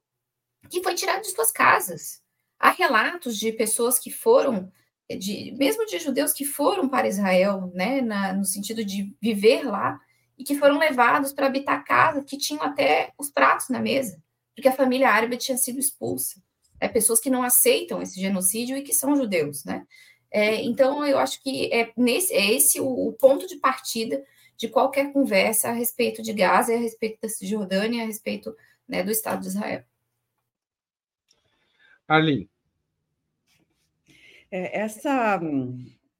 que 0.68 0.82
foi 0.82 0.94
tirado 0.94 1.22
de 1.22 1.30
suas 1.30 1.50
casas, 1.50 2.22
Há 2.64 2.70
relatos 2.70 3.36
de 3.36 3.52
pessoas 3.52 3.98
que 3.98 4.10
foram, 4.10 4.72
de, 5.18 5.54
mesmo 5.58 5.84
de 5.84 5.98
judeus 5.98 6.32
que 6.32 6.46
foram 6.46 6.88
para 6.88 7.06
Israel, 7.06 7.70
né, 7.74 8.00
na, 8.00 8.32
no 8.32 8.46
sentido 8.46 8.82
de 8.82 9.14
viver 9.20 9.64
lá, 9.64 10.00
e 10.38 10.42
que 10.42 10.58
foram 10.58 10.78
levados 10.78 11.30
para 11.30 11.46
habitar 11.46 11.84
casa 11.84 12.24
que 12.24 12.38
tinham 12.38 12.62
até 12.62 13.12
os 13.18 13.30
pratos 13.30 13.68
na 13.68 13.80
mesa, 13.80 14.18
porque 14.54 14.68
a 14.68 14.72
família 14.72 15.10
árabe 15.10 15.36
tinha 15.36 15.58
sido 15.58 15.78
expulsa. 15.78 16.42
É, 16.80 16.88
pessoas 16.88 17.20
que 17.20 17.28
não 17.28 17.42
aceitam 17.42 18.00
esse 18.00 18.18
genocídio 18.18 18.78
e 18.78 18.82
que 18.82 18.94
são 18.94 19.14
judeus, 19.14 19.62
né? 19.64 19.86
É, 20.34 20.60
então, 20.64 21.06
eu 21.06 21.16
acho 21.20 21.40
que 21.40 21.72
é, 21.72 21.92
nesse, 21.96 22.34
é 22.34 22.54
esse 22.54 22.80
o, 22.80 22.88
o, 22.88 23.12
ponto 23.12 23.46
de 23.46 23.54
partida 23.54 24.20
de 24.56 24.66
qualquer 24.66 25.12
conversa 25.12 25.68
a 25.68 25.72
respeito 25.72 26.20
de 26.22 26.32
Gaza, 26.32 26.74
a 26.74 26.76
respeito 26.76 27.20
da 27.22 27.28
Cisjordânia, 27.28 28.02
a 28.02 28.06
respeito 28.06 28.52
né, 28.88 29.04
do 29.04 29.12
Estado 29.12 29.42
de 29.42 29.46
Israel. 29.46 29.84
Arlene. 32.08 32.50
É, 34.50 34.80
essa, 34.80 35.40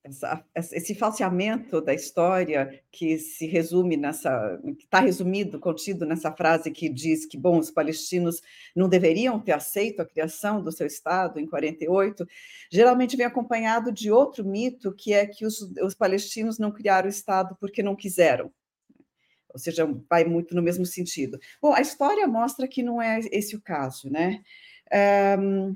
essa, 0.04 0.44
esse 0.54 0.94
falseamento 0.94 1.80
da 1.80 1.94
história 1.94 2.82
que 2.92 3.18
se 3.18 3.46
resume 3.46 3.96
nessa, 3.96 4.60
que 4.76 4.84
está 4.84 5.00
resumido, 5.00 5.58
contido 5.58 6.04
nessa 6.04 6.30
frase 6.30 6.70
que 6.70 6.90
diz 6.90 7.24
que, 7.24 7.38
bom, 7.38 7.58
os 7.58 7.70
palestinos 7.70 8.42
não 8.76 8.86
deveriam 8.86 9.40
ter 9.40 9.52
aceito 9.52 10.00
a 10.00 10.06
criação 10.06 10.62
do 10.62 10.70
seu 10.70 10.86
Estado 10.86 11.40
em 11.40 11.46
48, 11.46 12.26
geralmente 12.70 13.16
vem 13.16 13.24
acompanhado 13.24 13.90
de 13.90 14.12
outro 14.12 14.44
mito, 14.44 14.94
que 14.94 15.14
é 15.14 15.26
que 15.26 15.46
os, 15.46 15.62
os 15.82 15.94
palestinos 15.94 16.58
não 16.58 16.70
criaram 16.70 17.06
o 17.06 17.10
Estado 17.10 17.56
porque 17.58 17.82
não 17.82 17.96
quiseram, 17.96 18.52
ou 19.48 19.58
seja, 19.58 19.88
vai 20.10 20.24
muito 20.24 20.54
no 20.54 20.60
mesmo 20.60 20.84
sentido. 20.84 21.38
Bom, 21.62 21.72
a 21.72 21.80
história 21.80 22.26
mostra 22.26 22.68
que 22.68 22.82
não 22.82 23.00
é 23.00 23.20
esse 23.32 23.56
o 23.56 23.60
caso, 23.60 24.10
né? 24.10 24.42
Um, 25.38 25.72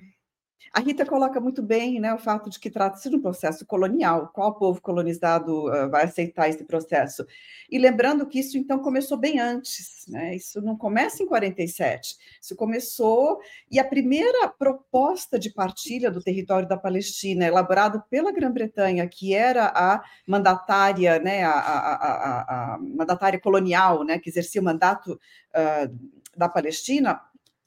a 0.73 0.81
Rita 0.81 1.05
coloca 1.07 1.41
muito 1.41 1.63
bem 1.63 2.01
né, 2.01 2.13
o 2.13 2.19
fato 2.19 2.51
de 2.51 2.59
que 2.59 2.71
trata-se 2.71 3.09
de 3.09 3.17
um 3.17 3.21
processo 3.21 3.65
colonial. 3.65 4.31
Qual 4.35 4.55
povo 4.55 4.81
colonizado 4.81 5.67
uh, 5.67 5.91
vai 5.91 6.05
aceitar 6.05 6.49
esse 6.49 6.65
processo? 6.65 7.27
E 7.71 7.79
lembrando 7.79 8.27
que 8.27 8.39
isso, 8.39 8.59
então, 8.59 8.79
começou 8.79 9.17
bem 9.17 9.41
antes. 9.41 10.05
Né? 10.09 10.37
Isso 10.37 10.61
não 10.61 10.77
começa 10.77 11.23
em 11.23 11.27
47. 11.27 12.17
Isso 12.41 12.55
começou... 12.55 13.41
E 13.71 13.79
a 13.79 13.85
primeira 13.85 14.49
proposta 14.49 15.39
de 15.39 15.53
partilha 15.53 16.11
do 16.11 16.23
território 16.23 16.69
da 16.69 16.77
Palestina, 16.77 17.47
elaborado 17.47 18.03
pela 18.11 18.33
Grã-Bretanha, 18.33 19.07
que 19.09 19.35
era 19.35 19.67
a 19.75 20.03
mandatária, 20.27 21.19
né, 21.19 21.45
a, 21.45 21.51
a, 21.51 21.95
a, 21.95 22.75
a 22.75 22.79
mandatária 22.79 23.41
colonial, 23.41 24.05
né, 24.05 24.19
que 24.19 24.31
exercia 24.31 24.61
o 24.61 24.65
mandato 24.65 25.13
uh, 25.13 26.19
da 26.37 26.49
Palestina, 26.49 27.21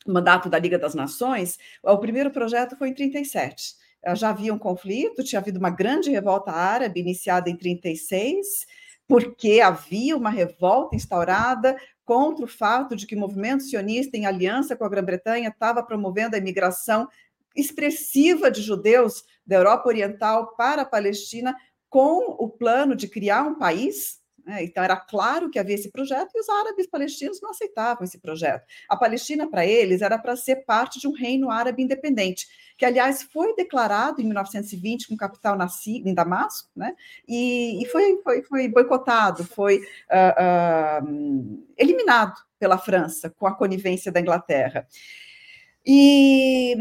mandato 0.08 0.50
da 0.50 0.58
Liga 0.58 0.78
das 0.80 0.96
Nações, 0.96 1.58
o 1.84 1.98
primeiro 1.98 2.32
projeto 2.32 2.76
foi 2.76 2.90
em 2.90 2.94
37. 2.94 3.76
Já 4.16 4.30
havia 4.30 4.54
um 4.54 4.58
conflito, 4.58 5.24
tinha 5.24 5.40
havido 5.40 5.60
uma 5.60 5.70
grande 5.70 6.10
revolta 6.10 6.52
árabe 6.52 7.00
iniciada 7.00 7.50
em 7.50 7.56
36, 7.56 8.66
porque 9.08 9.62
havia 9.62 10.18
uma 10.18 10.30
revolta 10.30 10.96
instaurada 10.96 11.78
contra 12.04 12.46
o 12.46 12.48
fato 12.48 12.96
de 12.96 13.06
que 13.06 13.16
o 13.16 13.20
movimento 13.20 13.64
sionista, 13.64 14.18
em 14.18 14.26
aliança 14.26 14.76
com 14.76 14.84
a 14.84 14.90
Grã-Bretanha, 14.90 15.50
estava 15.50 15.84
promovendo 15.84 16.36
a 16.36 16.40
imigração 16.40 17.08
expressiva 17.56 18.50
de 18.50 18.62
judeus 18.62 19.24
da 19.46 19.58
Europa 19.58 19.90
Oriental 19.90 20.56
para 20.56 20.82
a 20.82 20.86
Palestina, 20.86 21.56
com 21.90 22.36
o 22.40 22.50
plano 22.50 22.96
de 22.96 23.08
criar 23.08 23.44
um 23.44 23.56
país 23.56 24.21
né? 24.46 24.64
Então, 24.64 24.84
era 24.84 24.96
claro 24.96 25.50
que 25.50 25.60
havia 25.60 25.76
esse 25.76 25.92
projeto 25.92 26.32
e 26.36 26.40
os 26.40 26.50
árabes 26.50 26.88
palestinos 26.88 27.42
não 27.42 27.52
aceitavam 27.52 28.04
esse 28.04 28.20
projeto. 28.20 28.66
A 28.90 28.96
Palestina, 28.96 29.50
para 29.50 29.66
eles, 29.66 30.02
era 30.02 30.18
para 30.18 30.36
ser 30.36 30.58
parte 30.66 31.00
de 31.00 31.08
um 31.08 31.14
reino 31.14 31.50
árabe 31.50 31.84
independente, 31.84 32.48
que, 32.78 32.86
aliás, 32.86 33.24
foi 33.24 33.56
declarado 33.56 34.22
em 34.22 34.26
1920 34.26 35.08
com 35.08 35.18
capital 35.18 35.56
na, 35.56 35.68
em 35.88 36.14
Damasco, 36.14 36.70
né? 36.76 36.96
e, 37.28 37.84
e 37.84 37.86
foi, 37.88 38.20
foi, 38.24 38.44
foi, 38.44 38.68
boicotado, 38.68 39.44
foi 39.44 39.78
uh, 39.78 41.04
uh, 41.04 41.64
eliminado 41.78 42.36
pela 42.58 42.78
França 42.78 43.30
com 43.30 43.48
a 43.48 43.56
conivência 43.56 44.12
da 44.12 44.20
Inglaterra. 44.20 44.88
E 45.86 46.76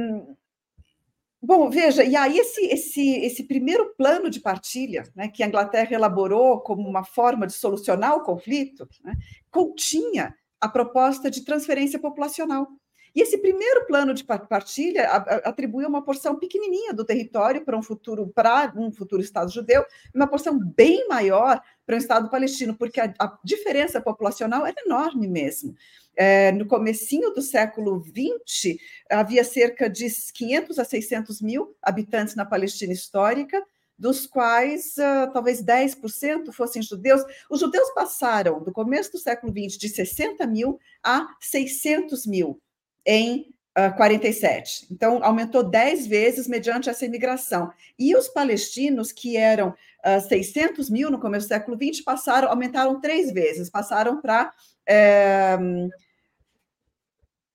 Bom, 1.42 1.70
veja, 1.70 2.05
e 2.05 2.14
aí 2.14 2.38
esse, 2.38 2.61
esse, 2.66 3.11
esse 3.24 3.44
primeiro 3.44 3.94
plano 3.96 4.29
de 4.29 4.40
partilha, 4.40 5.05
né, 5.16 5.29
que 5.29 5.42
a 5.42 5.46
Inglaterra 5.46 5.94
elaborou 5.94 6.61
como 6.61 6.87
uma 6.87 7.03
forma 7.03 7.46
de 7.46 7.55
solucionar 7.55 8.14
o 8.14 8.22
conflito, 8.22 8.87
né, 9.03 9.14
continha 9.50 10.35
a 10.61 10.68
proposta 10.68 11.31
de 11.31 11.42
transferência 11.42 11.98
populacional. 11.98 12.68
E 13.14 13.20
esse 13.20 13.38
primeiro 13.38 13.87
plano 13.87 14.14
de 14.14 14.25
partilha 14.25 15.09
atribui 15.44 15.85
uma 15.85 16.03
porção 16.03 16.37
pequenininha 16.37 16.92
do 16.92 17.05
território 17.05 17.64
para 17.64 17.77
um 17.77 17.83
futuro 17.83 18.29
para 18.29 18.73
um 18.77 18.92
futuro 18.92 19.20
Estado 19.20 19.51
judeu, 19.51 19.85
uma 20.14 20.27
porção 20.27 20.59
bem 20.59 21.09
maior 21.09 21.61
para 21.85 21.96
um 21.96 21.99
Estado 21.99 22.31
palestino, 22.31 22.77
porque 22.77 23.01
a, 23.01 23.12
a 23.18 23.38
diferença 23.42 24.01
populacional 24.01 24.64
era 24.64 24.77
enorme 24.87 25.27
mesmo. 25.27 25.75
É, 26.16 26.53
no 26.53 26.66
comecinho 26.66 27.33
do 27.33 27.42
século 27.42 28.03
XX, 28.05 28.77
havia 29.11 29.42
cerca 29.42 29.88
de 29.88 30.07
500 30.33 30.79
a 30.79 30.85
600 30.85 31.40
mil 31.40 31.75
habitantes 31.83 32.35
na 32.35 32.44
Palestina 32.44 32.92
histórica, 32.92 33.61
dos 33.99 34.27
quais 34.27 34.94
uh, 34.96 35.31
talvez 35.31 35.62
10% 35.62 36.53
fossem 36.53 36.81
judeus. 36.81 37.23
Os 37.51 37.61
judeus 37.61 37.90
passaram, 37.90 38.62
do 38.62 38.73
começo 38.73 39.12
do 39.12 39.18
século 39.18 39.53
XX, 39.53 39.77
de 39.77 39.88
60 39.90 40.46
mil 40.46 40.79
a 41.03 41.29
600 41.38 42.27
mil 42.27 42.61
em 43.06 43.52
uh, 43.76 43.94
47. 43.96 44.86
Então, 44.90 45.22
aumentou 45.22 45.62
10 45.62 46.06
vezes 46.06 46.46
mediante 46.46 46.88
essa 46.88 47.04
imigração. 47.04 47.72
E 47.98 48.14
os 48.14 48.28
palestinos, 48.28 49.12
que 49.12 49.36
eram 49.36 49.70
uh, 49.70 50.20
600 50.28 50.90
mil 50.90 51.10
no 51.10 51.20
começo 51.20 51.46
do 51.46 51.48
século 51.48 51.76
XX, 51.76 52.02
passaram, 52.02 52.48
aumentaram 52.48 53.00
três 53.00 53.32
vezes, 53.32 53.70
passaram 53.70 54.20
para. 54.20 54.52
É, 54.86 55.56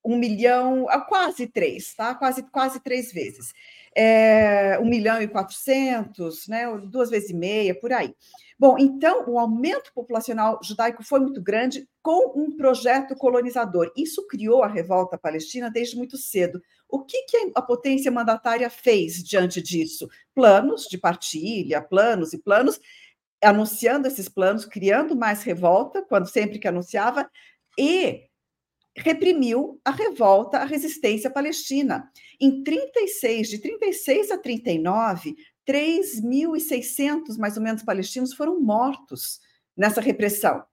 um 0.07 0.17
milhão, 0.17 0.85
quase 1.09 1.47
três, 1.47 1.95
tá? 1.95 2.13
Quase, 2.13 2.43
quase 2.43 2.79
três 2.79 3.11
vezes 3.11 3.51
é, 3.95 4.77
1 4.79 4.85
milhão 4.85 5.21
e 5.21 5.27
400, 5.27 6.47
né, 6.47 6.65
duas 6.85 7.09
vezes 7.09 7.29
e 7.29 7.33
meia, 7.33 7.73
por 7.73 7.93
aí. 7.93 8.13
Bom, 8.57 8.77
então 8.77 9.29
o 9.29 9.37
aumento 9.37 9.91
populacional 9.93 10.59
judaico 10.63 11.03
foi 11.03 11.19
muito 11.19 11.41
grande 11.41 11.87
com 12.01 12.39
um 12.39 12.55
projeto 12.55 13.15
colonizador. 13.15 13.91
Isso 13.97 14.25
criou 14.27 14.63
a 14.63 14.67
revolta 14.67 15.17
palestina 15.17 15.69
desde 15.69 15.97
muito 15.97 16.17
cedo. 16.17 16.61
O 16.87 17.03
que, 17.03 17.23
que 17.23 17.51
a 17.53 17.61
potência 17.61 18.11
mandatária 18.11 18.69
fez 18.69 19.23
diante 19.23 19.61
disso? 19.61 20.07
Planos 20.33 20.87
de 20.89 20.97
partilha, 20.97 21.81
planos 21.81 22.31
e 22.31 22.37
planos, 22.37 22.79
anunciando 23.43 24.07
esses 24.07 24.29
planos, 24.29 24.65
criando 24.65 25.15
mais 25.15 25.43
revolta, 25.43 26.01
quando 26.07 26.27
sempre 26.27 26.57
que 26.57 26.67
anunciava, 26.67 27.29
e 27.77 28.23
reprimiu 28.95 29.79
a 29.83 29.91
revolta, 29.91 30.59
a 30.59 30.65
resistência 30.65 31.29
palestina. 31.29 32.09
Em 32.39 32.63
36, 32.63 33.49
de 33.49 33.59
36 33.59 34.31
a 34.31 34.37
39, 34.37 35.35
3.600 35.67 37.37
mais 37.37 37.57
ou 37.57 37.63
menos 37.63 37.83
palestinos 37.83 38.33
foram 38.33 38.59
mortos 38.59 39.39
nessa 39.75 39.99
repressão. 39.99 40.63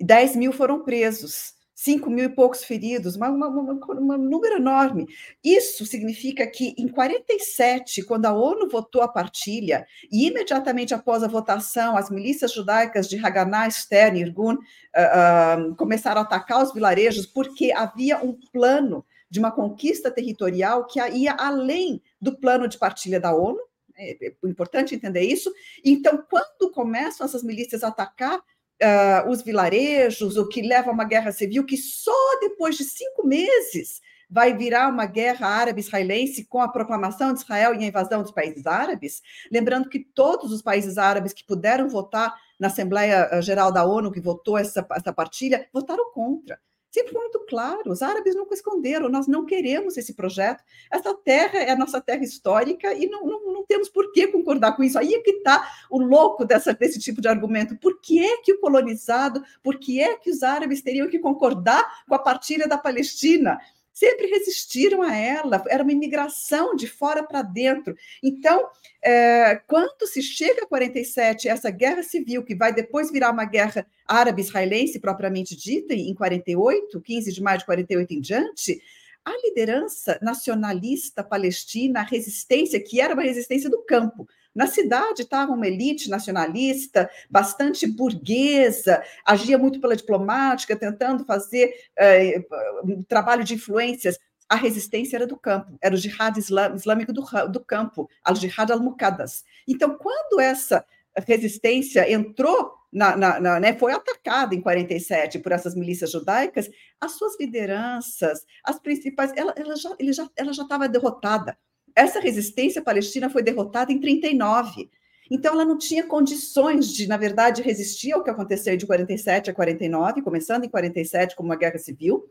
10 0.00 0.36
mil 0.36 0.52
foram 0.52 0.82
presos. 0.82 1.55
5 1.76 2.08
mil 2.08 2.24
e 2.24 2.28
poucos 2.30 2.64
feridos, 2.64 3.16
uma, 3.16 3.28
um 3.28 4.18
número 4.18 4.56
enorme. 4.56 5.06
Isso 5.44 5.84
significa 5.84 6.46
que, 6.46 6.74
em 6.78 6.88
47, 6.88 8.02
quando 8.02 8.24
a 8.24 8.32
ONU 8.32 8.66
votou 8.66 9.02
a 9.02 9.08
partilha, 9.08 9.86
e 10.10 10.26
imediatamente 10.26 10.94
após 10.94 11.22
a 11.22 11.28
votação, 11.28 11.94
as 11.94 12.08
milícias 12.08 12.54
judaicas 12.54 13.06
de 13.06 13.18
Haganah, 13.24 13.70
Stern 13.70 14.18
e 14.18 14.22
Irgun 14.22 14.54
uh, 14.54 14.56
uh, 14.56 15.74
começaram 15.76 16.22
a 16.22 16.24
atacar 16.24 16.62
os 16.62 16.72
vilarejos 16.72 17.26
porque 17.26 17.70
havia 17.70 18.24
um 18.24 18.32
plano 18.50 19.04
de 19.28 19.38
uma 19.38 19.52
conquista 19.52 20.10
territorial 20.10 20.86
que 20.86 20.98
ia 20.98 21.32
além 21.32 22.00
do 22.18 22.38
plano 22.38 22.66
de 22.66 22.78
partilha 22.78 23.20
da 23.20 23.36
ONU, 23.36 23.60
é, 23.98 24.28
é 24.28 24.32
importante 24.44 24.94
entender 24.94 25.22
isso. 25.22 25.52
Então, 25.84 26.24
quando 26.30 26.72
começam 26.72 27.26
essas 27.26 27.42
milícias 27.42 27.84
a 27.84 27.88
atacar 27.88 28.40
uh, 28.82 29.28
os 29.28 29.42
vilarejos, 29.42 30.36
o 30.36 30.48
que 30.48 30.62
leva 30.62 30.90
a 30.90 30.92
uma 30.92 31.04
guerra 31.04 31.32
civil 31.32 31.64
que 31.64 31.76
só 31.76 32.12
depois 32.40 32.76
de 32.76 32.84
cinco 32.84 33.26
meses 33.26 34.00
vai 34.28 34.56
virar 34.56 34.88
uma 34.88 35.06
guerra 35.06 35.46
árabe-israelense 35.46 36.44
com 36.46 36.60
a 36.60 36.68
proclamação 36.68 37.32
de 37.32 37.40
Israel 37.40 37.74
e 37.74 37.84
a 37.84 37.86
invasão 37.86 38.22
dos 38.22 38.32
países 38.32 38.66
árabes. 38.66 39.22
Lembrando 39.52 39.88
que 39.88 40.00
todos 40.00 40.50
os 40.50 40.62
países 40.62 40.98
árabes 40.98 41.32
que 41.32 41.44
puderam 41.44 41.88
votar 41.88 42.34
na 42.58 42.66
Assembleia 42.66 43.28
ah, 43.30 43.40
Geral 43.40 43.70
da 43.70 43.84
ONU, 43.84 44.10
que 44.10 44.20
votou 44.20 44.58
essa, 44.58 44.84
essa 44.92 45.12
partilha, 45.12 45.68
votaram 45.72 46.10
contra 46.12 46.58
sempre 46.96 47.12
foi 47.12 47.20
muito 47.20 47.40
claro, 47.40 47.90
os 47.90 48.00
árabes 48.00 48.34
nunca 48.34 48.54
esconderam, 48.54 49.10
nós 49.10 49.26
não 49.26 49.44
queremos 49.44 49.98
esse 49.98 50.14
projeto, 50.14 50.64
essa 50.90 51.12
terra 51.12 51.58
é 51.58 51.70
a 51.70 51.76
nossa 51.76 52.00
terra 52.00 52.24
histórica 52.24 52.94
e 52.94 53.06
não, 53.06 53.26
não, 53.26 53.52
não 53.52 53.64
temos 53.66 53.88
por 53.88 54.12
que 54.12 54.26
concordar 54.28 54.74
com 54.74 54.82
isso. 54.82 54.98
Aí 54.98 55.12
é 55.12 55.20
que 55.20 55.30
está 55.32 55.68
o 55.90 55.98
louco 55.98 56.44
dessa, 56.46 56.72
desse 56.72 56.98
tipo 56.98 57.20
de 57.20 57.28
argumento. 57.28 57.76
Por 57.76 58.00
que 58.00 58.24
é 58.24 58.38
que 58.38 58.52
o 58.52 58.60
colonizado, 58.60 59.42
por 59.62 59.78
que 59.78 60.00
é 60.00 60.16
que 60.16 60.30
os 60.30 60.42
árabes 60.42 60.80
teriam 60.80 61.08
que 61.08 61.18
concordar 61.18 62.04
com 62.08 62.14
a 62.14 62.18
partilha 62.18 62.66
da 62.66 62.78
Palestina? 62.78 63.58
Sempre 63.96 64.26
resistiram 64.26 65.00
a 65.00 65.16
ela, 65.16 65.64
era 65.68 65.82
uma 65.82 65.90
imigração 65.90 66.76
de 66.76 66.86
fora 66.86 67.22
para 67.22 67.40
dentro. 67.40 67.96
Então, 68.22 68.68
é, 69.02 69.56
quando 69.66 70.06
se 70.06 70.20
chega 70.20 70.64
a 70.64 70.66
47, 70.66 71.48
essa 71.48 71.70
guerra 71.70 72.02
civil, 72.02 72.44
que 72.44 72.54
vai 72.54 72.74
depois 72.74 73.10
virar 73.10 73.30
uma 73.30 73.46
guerra 73.46 73.86
árabe-israelense 74.06 75.00
propriamente 75.00 75.56
dita, 75.56 75.94
em 75.94 76.14
48, 76.14 77.00
15 77.00 77.32
de 77.32 77.42
maio 77.42 77.58
de 77.58 77.64
48 77.64 78.12
em 78.12 78.20
diante, 78.20 78.82
a 79.24 79.32
liderança 79.48 80.18
nacionalista 80.20 81.24
palestina, 81.24 82.00
a 82.00 82.04
resistência, 82.04 82.78
que 82.78 83.00
era 83.00 83.14
uma 83.14 83.22
resistência 83.22 83.70
do 83.70 83.82
campo, 83.82 84.28
na 84.56 84.66
cidade 84.66 85.20
estava 85.20 85.52
uma 85.52 85.66
elite 85.66 86.08
nacionalista, 86.08 87.10
bastante 87.28 87.86
burguesa, 87.86 89.02
agia 89.22 89.58
muito 89.58 89.78
pela 89.78 89.94
diplomática, 89.94 90.74
tentando 90.74 91.26
fazer 91.26 91.74
eh, 91.94 92.42
um 92.82 93.02
trabalho 93.02 93.44
de 93.44 93.52
influências. 93.52 94.18
A 94.48 94.56
resistência 94.56 95.16
era 95.16 95.26
do 95.26 95.36
campo, 95.36 95.76
era 95.82 95.94
o 95.94 95.98
jihad 95.98 96.38
islâmico 96.38 97.12
do, 97.12 97.22
do 97.52 97.60
campo, 97.60 98.08
al-jihad 98.24 98.72
al-muqaddas. 98.72 99.44
Então, 99.68 99.98
quando 99.98 100.40
essa 100.40 100.82
resistência 101.26 102.10
entrou 102.10 102.72
na, 102.90 103.14
na, 103.14 103.38
na, 103.38 103.60
né, 103.60 103.74
foi 103.74 103.92
atacada 103.92 104.54
em 104.54 104.60
47 104.62 105.38
por 105.40 105.52
essas 105.52 105.74
milícias 105.74 106.10
judaicas, 106.10 106.70
as 106.98 107.12
suas 107.12 107.38
lideranças, 107.38 108.46
as 108.64 108.78
principais, 108.78 109.32
ela, 109.36 109.54
ela 109.54 110.52
já 110.52 110.62
estava 110.62 110.88
derrotada. 110.88 111.58
Essa 111.96 112.20
resistência 112.20 112.82
palestina 112.82 113.30
foi 113.30 113.42
derrotada 113.42 113.90
em 113.90 113.98
39. 113.98 114.90
Então, 115.30 115.54
ela 115.54 115.64
não 115.64 115.78
tinha 115.78 116.06
condições 116.06 116.92
de, 116.92 117.08
na 117.08 117.16
verdade, 117.16 117.62
resistir 117.62 118.12
ao 118.12 118.22
que 118.22 118.30
aconteceu 118.30 118.76
de 118.76 118.86
47 118.86 119.50
a 119.50 119.54
49, 119.54 120.20
começando 120.20 120.64
em 120.64 120.68
47 120.68 121.34
como 121.34 121.48
uma 121.48 121.56
guerra 121.56 121.78
civil. 121.78 122.30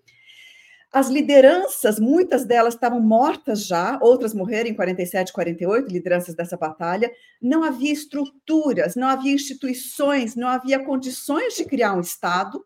As 0.94 1.10
lideranças, 1.10 2.00
muitas 2.00 2.46
delas 2.46 2.76
estavam 2.76 3.02
mortas 3.02 3.66
já, 3.66 4.00
outras 4.02 4.34
morreram 4.34 4.70
em 4.70 4.74
47 4.74 5.30
e 5.30 5.34
48, 5.34 5.92
lideranças 5.92 6.36
dessa 6.36 6.56
batalha. 6.56 7.12
Não 7.42 7.64
havia 7.64 7.92
estruturas, 7.92 8.96
não 8.96 9.08
havia 9.08 9.34
instituições, 9.34 10.36
não 10.36 10.48
havia 10.48 10.80
condições 10.86 11.56
de 11.56 11.66
criar 11.66 11.96
um 11.96 12.00
Estado. 12.00 12.64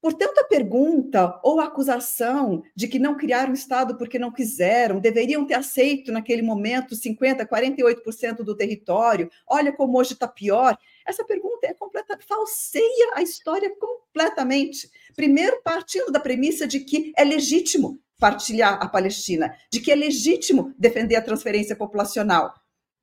Portanto, 0.00 0.38
a 0.38 0.44
pergunta 0.44 1.38
ou 1.42 1.60
a 1.60 1.64
acusação 1.64 2.62
de 2.74 2.88
que 2.88 2.98
não 2.98 3.16
criaram 3.16 3.52
Estado 3.52 3.98
porque 3.98 4.18
não 4.18 4.32
quiseram, 4.32 4.98
deveriam 4.98 5.46
ter 5.46 5.54
aceito 5.54 6.10
naquele 6.10 6.40
momento 6.40 6.94
50%, 6.94 7.46
48% 7.46 8.36
do 8.36 8.56
território, 8.56 9.30
olha 9.46 9.72
como 9.72 9.98
hoje 9.98 10.14
está 10.14 10.26
pior, 10.26 10.78
essa 11.06 11.24
pergunta 11.24 11.66
é 11.66 11.74
completa, 11.74 12.18
falseia 12.26 13.12
a 13.14 13.22
história 13.22 13.70
completamente. 13.76 14.90
Primeiro, 15.14 15.60
partindo 15.62 16.10
da 16.10 16.18
premissa 16.18 16.66
de 16.66 16.80
que 16.80 17.12
é 17.16 17.22
legítimo 17.22 18.00
partilhar 18.18 18.82
a 18.82 18.88
Palestina, 18.88 19.54
de 19.70 19.80
que 19.80 19.92
é 19.92 19.94
legítimo 19.94 20.74
defender 20.78 21.16
a 21.16 21.22
transferência 21.22 21.76
populacional. 21.76 22.54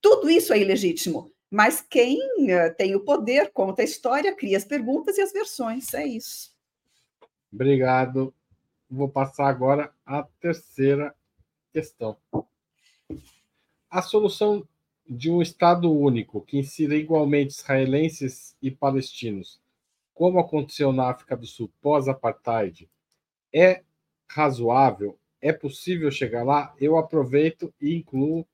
Tudo 0.01 0.29
isso 0.29 0.53
é 0.53 0.59
ilegítimo. 0.59 1.31
Mas 1.49 1.81
quem 1.81 2.19
eh, 2.49 2.69
tem 2.71 2.95
o 2.95 3.05
poder 3.05 3.51
conta 3.53 3.81
a 3.81 3.85
história, 3.85 4.35
cria 4.35 4.57
as 4.57 4.65
perguntas 4.65 5.17
e 5.17 5.21
as 5.21 5.31
versões. 5.31 5.93
É 5.93 6.05
isso. 6.05 6.56
Obrigado. 7.57 8.31
Vou 8.87 9.09
passar 9.09 9.47
agora 9.47 9.91
à 10.05 10.21
terceira 10.39 11.15
questão. 11.73 12.15
A 13.89 13.99
solução 14.03 14.67
de 15.09 15.31
um 15.31 15.41
Estado 15.41 15.91
único 15.91 16.39
que 16.41 16.59
insira 16.59 16.93
igualmente 16.93 17.55
israelenses 17.55 18.55
e 18.61 18.69
palestinos, 18.69 19.59
como 20.13 20.37
aconteceu 20.37 20.93
na 20.93 21.09
África 21.09 21.35
do 21.35 21.47
Sul 21.47 21.71
pós-apartheid, 21.81 22.87
é 23.51 23.81
razoável? 24.29 25.17
É 25.41 25.51
possível 25.51 26.11
chegar 26.11 26.43
lá? 26.43 26.75
Eu 26.79 26.95
aproveito 26.95 27.73
e 27.81 27.95
incluo 27.95 28.47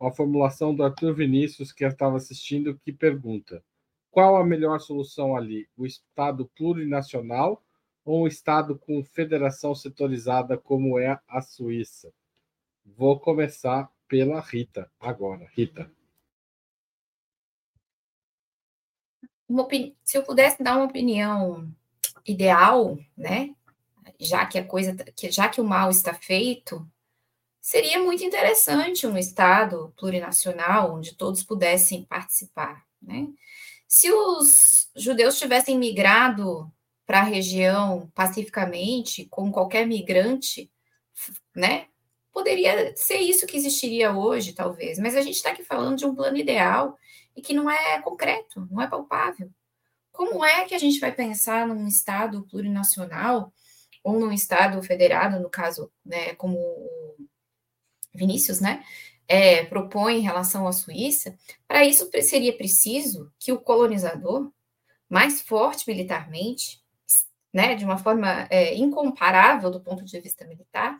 a 0.00 0.12
formulação 0.12 0.72
do 0.72 0.84
Arthur 0.84 1.12
Vinícius, 1.12 1.72
que 1.72 1.84
estava 1.84 2.16
assistindo, 2.16 2.78
que 2.84 2.92
pergunta: 2.92 3.64
qual 4.12 4.36
a 4.36 4.46
melhor 4.46 4.78
solução 4.78 5.34
ali? 5.34 5.68
O 5.76 5.84
Estado 5.84 6.48
plurinacional 6.54 7.64
ou 8.08 8.22
um 8.22 8.26
Estado 8.26 8.78
com 8.78 9.04
federação 9.04 9.74
setorizada 9.74 10.56
como 10.56 10.98
é 10.98 11.20
a 11.28 11.42
Suíça? 11.42 12.10
Vou 12.82 13.20
começar 13.20 13.92
pela 14.08 14.40
Rita 14.40 14.90
agora. 14.98 15.46
Rita. 15.54 15.92
Se 20.02 20.16
eu 20.16 20.22
pudesse 20.22 20.62
dar 20.62 20.76
uma 20.76 20.86
opinião 20.86 21.70
ideal, 22.26 22.98
né? 23.14 23.54
Já 24.18 24.46
que 24.46 24.58
a 24.58 24.64
coisa, 24.64 24.96
já 25.30 25.50
que 25.50 25.60
o 25.60 25.64
mal 25.64 25.90
está 25.90 26.14
feito, 26.14 26.90
seria 27.60 28.02
muito 28.02 28.24
interessante 28.24 29.06
um 29.06 29.18
Estado 29.18 29.92
plurinacional 29.98 30.94
onde 30.94 31.14
todos 31.14 31.42
pudessem 31.42 32.04
participar, 32.04 32.86
né? 33.02 33.28
Se 33.86 34.10
os 34.10 34.90
judeus 34.96 35.38
tivessem 35.38 35.78
migrado 35.78 36.72
para 37.08 37.20
a 37.20 37.24
região 37.24 38.06
pacificamente, 38.14 39.24
como 39.30 39.50
qualquer 39.50 39.86
migrante, 39.86 40.70
né? 41.56 41.86
poderia 42.38 42.94
ser 42.94 43.16
isso 43.16 43.46
que 43.46 43.56
existiria 43.56 44.12
hoje, 44.12 44.52
talvez, 44.52 44.98
mas 44.98 45.16
a 45.16 45.22
gente 45.22 45.36
está 45.36 45.50
aqui 45.50 45.64
falando 45.64 45.96
de 45.96 46.06
um 46.06 46.14
plano 46.14 46.36
ideal 46.36 46.98
e 47.34 47.40
que 47.40 47.54
não 47.54 47.70
é 47.70 48.00
concreto, 48.02 48.68
não 48.70 48.80
é 48.80 48.86
palpável. 48.86 49.50
Como 50.12 50.44
é 50.44 50.66
que 50.66 50.74
a 50.74 50.78
gente 50.78 51.00
vai 51.00 51.10
pensar 51.10 51.66
num 51.66 51.88
Estado 51.88 52.46
plurinacional 52.46 53.52
ou 54.04 54.20
num 54.20 54.30
Estado 54.30 54.80
federado, 54.82 55.40
no 55.40 55.48
caso, 55.48 55.90
né, 56.04 56.34
como 56.34 56.58
Vinícius, 58.14 58.60
né, 58.60 58.84
é, 59.26 59.64
propõe 59.64 60.18
em 60.18 60.22
relação 60.22 60.68
à 60.68 60.72
Suíça? 60.72 61.36
Para 61.66 61.84
isso 61.84 62.10
seria 62.22 62.56
preciso 62.56 63.32
que 63.40 63.50
o 63.50 63.58
colonizador, 63.58 64.52
mais 65.08 65.40
forte 65.40 65.88
militarmente, 65.88 66.82
né, 67.52 67.74
de 67.74 67.84
uma 67.84 67.98
forma 67.98 68.46
é, 68.50 68.74
incomparável 68.74 69.70
do 69.70 69.80
ponto 69.80 70.04
de 70.04 70.20
vista 70.20 70.46
militar, 70.46 70.98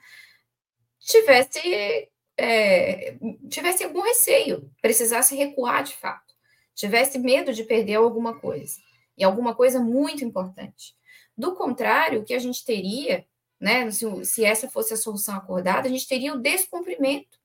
tivesse 0.98 2.08
é, 2.36 3.16
tivesse 3.48 3.84
algum 3.84 4.00
receio, 4.00 4.70
precisasse 4.80 5.34
recuar 5.34 5.82
de 5.82 5.94
fato, 5.94 6.34
tivesse 6.74 7.18
medo 7.18 7.52
de 7.52 7.64
perder 7.64 7.96
alguma 7.96 8.38
coisa 8.38 8.76
e 9.16 9.24
alguma 9.24 9.54
coisa 9.54 9.80
muito 9.80 10.24
importante. 10.24 10.94
Do 11.36 11.54
contrário, 11.54 12.20
o 12.20 12.24
que 12.24 12.34
a 12.34 12.38
gente 12.38 12.64
teria, 12.64 13.26
né, 13.60 13.90
se, 13.90 14.24
se 14.24 14.44
essa 14.44 14.70
fosse 14.70 14.94
a 14.94 14.96
solução 14.96 15.34
acordada, 15.34 15.88
a 15.88 15.90
gente 15.90 16.06
teria 16.06 16.34
o 16.34 16.40
descumprimento 16.40 17.38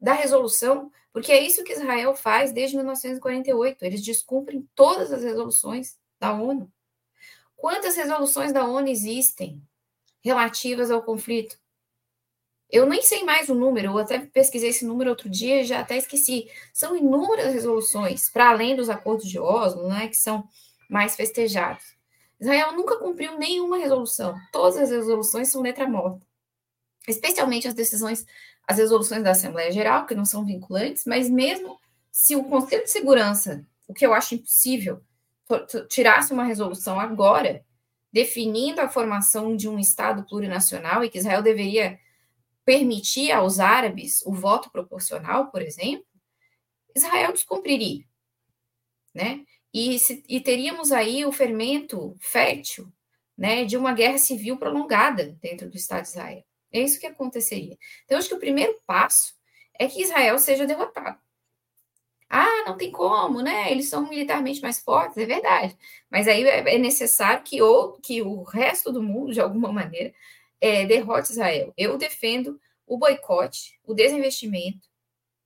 da 0.00 0.12
resolução, 0.12 0.90
porque 1.12 1.32
é 1.32 1.40
isso 1.40 1.64
que 1.64 1.72
Israel 1.72 2.14
faz 2.14 2.52
desde 2.52 2.76
1948. 2.76 3.84
Eles 3.84 4.02
descumprem 4.02 4.68
todas 4.74 5.12
as 5.12 5.22
resoluções 5.22 5.96
da 6.18 6.32
ONU. 6.34 6.70
Quantas 7.66 7.96
resoluções 7.96 8.52
da 8.52 8.64
ONU 8.64 8.86
existem 8.86 9.60
relativas 10.22 10.88
ao 10.88 11.02
conflito? 11.02 11.58
Eu 12.70 12.86
nem 12.86 13.02
sei 13.02 13.24
mais 13.24 13.48
o 13.48 13.56
número, 13.56 13.88
eu 13.88 13.98
até 13.98 14.20
pesquisei 14.20 14.68
esse 14.68 14.84
número 14.84 15.10
outro 15.10 15.28
dia 15.28 15.60
e 15.60 15.64
já 15.64 15.80
até 15.80 15.96
esqueci. 15.96 16.48
São 16.72 16.96
inúmeras 16.96 17.52
resoluções, 17.52 18.28
para 18.28 18.50
além 18.50 18.76
dos 18.76 18.88
acordos 18.88 19.28
de 19.28 19.40
Oslo, 19.40 19.88
né, 19.88 20.06
que 20.06 20.14
são 20.14 20.48
mais 20.88 21.16
festejados. 21.16 21.82
Israel 22.38 22.70
nunca 22.70 23.00
cumpriu 23.00 23.36
nenhuma 23.36 23.78
resolução. 23.78 24.36
Todas 24.52 24.76
as 24.76 24.90
resoluções 24.90 25.48
são 25.48 25.60
letra 25.60 25.88
morta. 25.88 26.24
Especialmente 27.08 27.66
as 27.66 27.74
decisões, 27.74 28.24
as 28.64 28.78
resoluções 28.78 29.24
da 29.24 29.32
Assembleia 29.32 29.72
Geral, 29.72 30.06
que 30.06 30.14
não 30.14 30.24
são 30.24 30.44
vinculantes, 30.44 31.04
mas 31.04 31.28
mesmo 31.28 31.80
se 32.12 32.36
o 32.36 32.44
Conselho 32.44 32.84
de 32.84 32.90
Segurança, 32.92 33.66
o 33.88 33.92
que 33.92 34.06
eu 34.06 34.14
acho 34.14 34.36
impossível, 34.36 35.02
tirasse 35.88 36.32
uma 36.32 36.44
resolução 36.44 36.98
agora, 36.98 37.64
definindo 38.12 38.80
a 38.80 38.88
formação 38.88 39.56
de 39.56 39.68
um 39.68 39.78
Estado 39.78 40.24
plurinacional 40.24 41.04
e 41.04 41.10
que 41.10 41.18
Israel 41.18 41.42
deveria 41.42 41.98
permitir 42.64 43.30
aos 43.30 43.60
árabes 43.60 44.22
o 44.26 44.32
voto 44.32 44.70
proporcional, 44.70 45.50
por 45.50 45.62
exemplo, 45.62 46.04
Israel 46.94 47.32
descumpriria, 47.32 48.04
né? 49.14 49.44
E, 49.72 49.98
se, 49.98 50.24
e 50.26 50.40
teríamos 50.40 50.90
aí 50.90 51.24
o 51.24 51.32
fermento 51.32 52.16
fértil 52.18 52.90
né, 53.36 53.64
de 53.64 53.76
uma 53.76 53.92
guerra 53.92 54.16
civil 54.16 54.56
prolongada 54.56 55.36
dentro 55.42 55.68
do 55.68 55.76
Estado 55.76 56.02
de 56.02 56.08
Israel. 56.08 56.44
É 56.72 56.80
isso 56.80 56.98
que 56.98 57.06
aconteceria. 57.06 57.76
Então, 58.04 58.16
acho 58.16 58.28
que 58.28 58.34
o 58.34 58.40
primeiro 58.40 58.74
passo 58.86 59.34
é 59.78 59.86
que 59.86 60.02
Israel 60.02 60.38
seja 60.38 60.66
derrotado. 60.66 61.18
Ah, 62.28 62.64
não 62.66 62.76
tem 62.76 62.90
como, 62.90 63.40
né? 63.40 63.70
Eles 63.70 63.88
são 63.88 64.08
militarmente 64.08 64.60
mais 64.60 64.80
fortes, 64.80 65.16
é 65.16 65.26
verdade. 65.26 65.76
Mas 66.10 66.26
aí 66.26 66.44
é, 66.44 66.74
é 66.74 66.78
necessário 66.78 67.42
que 67.44 67.62
o, 67.62 67.92
que 67.94 68.20
o 68.22 68.42
resto 68.42 68.92
do 68.92 69.02
mundo, 69.02 69.32
de 69.32 69.40
alguma 69.40 69.72
maneira, 69.72 70.12
é, 70.60 70.84
derrote 70.86 71.32
Israel. 71.32 71.72
Eu 71.76 71.96
defendo 71.96 72.60
o 72.86 72.98
boicote, 72.98 73.78
o 73.84 73.94
desinvestimento 73.94 74.88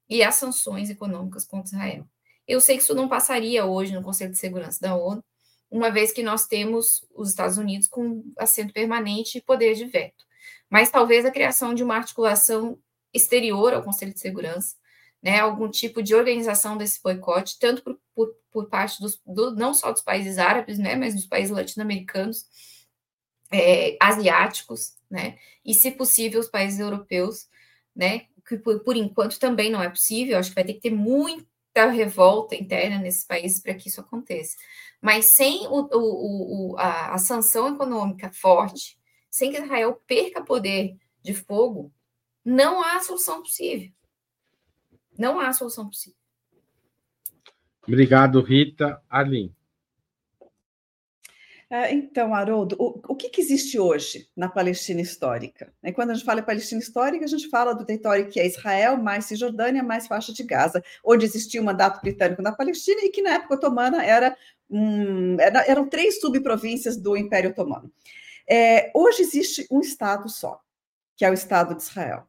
e 0.08 0.22
as 0.22 0.36
sanções 0.36 0.90
econômicas 0.90 1.44
contra 1.44 1.74
Israel. 1.74 2.06
Eu 2.46 2.60
sei 2.60 2.76
que 2.76 2.82
isso 2.82 2.94
não 2.94 3.08
passaria 3.08 3.64
hoje 3.64 3.94
no 3.94 4.02
Conselho 4.02 4.32
de 4.32 4.38
Segurança 4.38 4.80
da 4.80 4.96
ONU, 4.96 5.22
uma 5.70 5.90
vez 5.90 6.12
que 6.12 6.22
nós 6.22 6.46
temos 6.46 7.06
os 7.14 7.30
Estados 7.30 7.56
Unidos 7.58 7.86
com 7.86 8.24
assento 8.36 8.72
permanente 8.72 9.38
e 9.38 9.42
poder 9.42 9.74
de 9.74 9.84
veto. 9.84 10.24
Mas 10.68 10.90
talvez 10.90 11.24
a 11.24 11.30
criação 11.30 11.72
de 11.74 11.84
uma 11.84 11.96
articulação 11.96 12.78
exterior 13.14 13.72
ao 13.72 13.82
Conselho 13.82 14.12
de 14.12 14.20
Segurança, 14.20 14.76
né, 15.22 15.38
algum 15.40 15.68
tipo 15.70 16.02
de 16.02 16.14
organização 16.14 16.76
desse 16.76 17.02
boicote, 17.02 17.58
tanto 17.58 17.82
por, 17.82 18.00
por, 18.14 18.34
por 18.50 18.68
parte 18.68 19.00
dos, 19.00 19.20
do, 19.26 19.54
não 19.54 19.74
só 19.74 19.92
dos 19.92 20.02
países 20.02 20.38
árabes, 20.38 20.78
né, 20.78 20.96
mas 20.96 21.14
dos 21.14 21.26
países 21.26 21.50
latino-americanos, 21.50 22.46
é, 23.52 23.96
asiáticos, 24.00 24.94
né, 25.10 25.38
e 25.64 25.74
se 25.74 25.90
possível 25.90 26.40
os 26.40 26.48
países 26.48 26.80
europeus, 26.80 27.48
né, 27.94 28.26
que 28.46 28.56
por, 28.56 28.80
por 28.80 28.96
enquanto 28.96 29.38
também 29.38 29.70
não 29.70 29.82
é 29.82 29.90
possível, 29.90 30.38
acho 30.38 30.50
que 30.50 30.54
vai 30.54 30.64
ter 30.64 30.74
que 30.74 30.80
ter 30.80 30.90
muito 30.90 31.46
da 31.74 31.86
revolta 31.86 32.54
interna 32.54 32.98
nesses 32.98 33.24
países 33.24 33.60
para 33.60 33.74
que 33.74 33.88
isso 33.88 34.00
aconteça. 34.00 34.56
Mas 35.00 35.32
sem 35.34 35.66
o, 35.68 35.88
o, 35.92 36.72
o, 36.72 36.78
a, 36.78 37.14
a 37.14 37.18
sanção 37.18 37.74
econômica 37.74 38.30
forte, 38.32 38.98
sem 39.30 39.52
que 39.52 39.58
Israel 39.58 40.00
perca 40.06 40.42
poder 40.42 40.96
de 41.22 41.32
fogo, 41.32 41.92
não 42.44 42.82
há 42.82 43.00
solução 43.00 43.42
possível. 43.42 43.90
Não 45.20 45.38
há 45.38 45.52
solução 45.52 45.86
possível. 45.86 46.16
Obrigado, 47.86 48.40
Rita. 48.40 49.02
Arlene. 49.06 49.54
É, 51.68 51.92
então, 51.92 52.34
Haroldo, 52.34 52.74
o, 52.78 53.00
o 53.06 53.14
que, 53.14 53.28
que, 53.28 53.40
existe 53.40 53.78
hoje 53.78 54.28
na 54.34 54.48
Palestina 54.48 55.00
histórica? 55.00 55.72
Né, 55.82 55.92
quando 55.92 56.10
a 56.10 56.14
gente 56.14 56.24
fala 56.24 56.40
em 56.40 56.44
Palestina 56.44 56.80
histórica, 56.80 57.24
a 57.24 57.28
gente 57.28 57.48
fala 57.48 57.74
do 57.74 57.84
território 57.84 58.28
que 58.28 58.40
é 58.40 58.46
Israel, 58.46 58.96
mais 58.96 59.26
Cisjordânia, 59.26 59.82
mais 59.82 60.08
faixa 60.08 60.32
de 60.32 60.42
Gaza, 60.42 60.82
onde 61.04 61.26
existia 61.26 61.60
um 61.60 61.64
mandato 61.64 62.00
britânico 62.00 62.42
na 62.42 62.50
Palestina 62.50 63.02
e 63.02 63.10
que 63.10 63.22
na 63.22 63.34
época 63.34 63.54
otomana 63.54 64.02
era, 64.02 64.36
um, 64.68 65.38
era 65.38 65.64
eram 65.66 65.86
três 65.86 66.18
subprovíncias 66.18 66.96
do 66.96 67.14
Império 67.16 67.50
Otomano. 67.50 67.92
É, 68.48 68.90
hoje 68.94 69.22
existe 69.22 69.66
um 69.70 69.80
Estado 69.80 70.28
só, 70.28 70.60
que 71.14 71.24
é 71.24 71.30
o 71.30 71.34
Estado 71.34 71.76
de 71.76 71.82
Israel. 71.82 72.26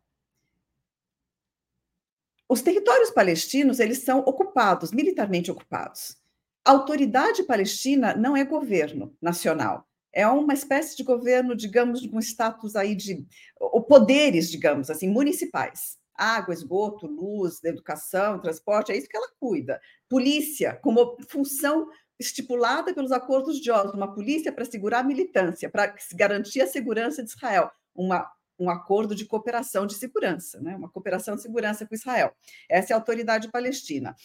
Os 2.51 2.61
territórios 2.61 3.09
palestinos 3.09 3.79
eles 3.79 3.99
são 3.99 4.19
ocupados, 4.19 4.91
militarmente 4.91 5.49
ocupados. 5.49 6.17
A 6.65 6.71
autoridade 6.71 7.43
palestina 7.43 8.13
não 8.13 8.35
é 8.35 8.43
governo 8.43 9.15
nacional, 9.21 9.87
é 10.13 10.27
uma 10.27 10.53
espécie 10.53 10.97
de 10.97 11.03
governo, 11.03 11.55
digamos, 11.55 12.05
com 12.05 12.19
status 12.19 12.75
aí 12.75 12.93
de 12.93 13.25
ou 13.57 13.81
poderes, 13.81 14.51
digamos 14.51 14.89
assim, 14.89 15.07
municipais. 15.07 15.97
Água, 16.13 16.53
esgoto, 16.53 17.07
luz, 17.07 17.63
educação, 17.63 18.37
transporte, 18.41 18.91
é 18.91 18.97
isso 18.97 19.07
que 19.07 19.15
ela 19.15 19.31
cuida. 19.39 19.79
Polícia, 20.09 20.77
como 20.83 21.15
função 21.29 21.87
estipulada 22.19 22.93
pelos 22.93 23.13
acordos 23.13 23.61
de 23.61 23.71
Oslo, 23.71 23.95
uma 23.95 24.13
polícia 24.13 24.51
para 24.51 24.65
segurar 24.65 24.99
a 24.99 25.03
militância, 25.03 25.69
para 25.69 25.95
garantir 26.15 26.59
a 26.59 26.67
segurança 26.67 27.23
de 27.23 27.29
Israel, 27.29 27.71
uma, 27.95 28.29
um 28.61 28.69
acordo 28.69 29.15
de 29.15 29.25
cooperação 29.25 29.87
de 29.87 29.95
segurança, 29.95 30.61
né? 30.61 30.75
uma 30.75 30.89
cooperação 30.89 31.35
de 31.35 31.41
segurança 31.41 31.85
com 31.85 31.95
Israel. 31.95 32.31
Essa 32.69 32.93
é 32.93 32.93
a 32.93 32.97
autoridade 32.97 33.49
palestina. 33.49 34.15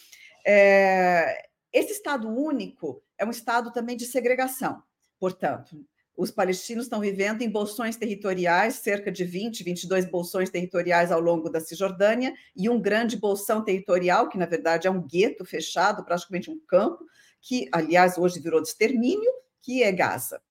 É, 0.46 1.48
esse 1.72 1.92
Estado 1.92 2.28
único 2.28 3.02
é 3.16 3.24
um 3.24 3.30
Estado 3.30 3.72
também 3.72 3.96
de 3.96 4.04
segregação. 4.04 4.82
Portanto, 5.18 5.82
os 6.14 6.30
palestinos 6.30 6.84
estão 6.84 7.00
vivendo 7.00 7.40
em 7.40 7.50
bolsões 7.50 7.96
territoriais, 7.96 8.74
cerca 8.74 9.10
de 9.10 9.24
20, 9.24 9.64
22 9.64 10.04
bolsões 10.04 10.50
territoriais 10.50 11.10
ao 11.10 11.20
longo 11.20 11.48
da 11.48 11.60
Cisjordânia, 11.60 12.34
e 12.54 12.68
um 12.68 12.80
grande 12.80 13.16
bolsão 13.16 13.64
territorial, 13.64 14.28
que 14.28 14.36
na 14.36 14.46
verdade 14.46 14.86
é 14.86 14.90
um 14.90 15.00
gueto 15.00 15.46
fechado, 15.46 16.04
praticamente 16.04 16.50
um 16.50 16.60
campo, 16.66 17.06
que, 17.40 17.68
aliás, 17.72 18.18
hoje 18.18 18.40
virou 18.40 18.60
de 18.60 18.68
extermínio, 18.68 19.30
que 19.62 19.82
é 19.82 19.92
Gaza. 19.92 20.42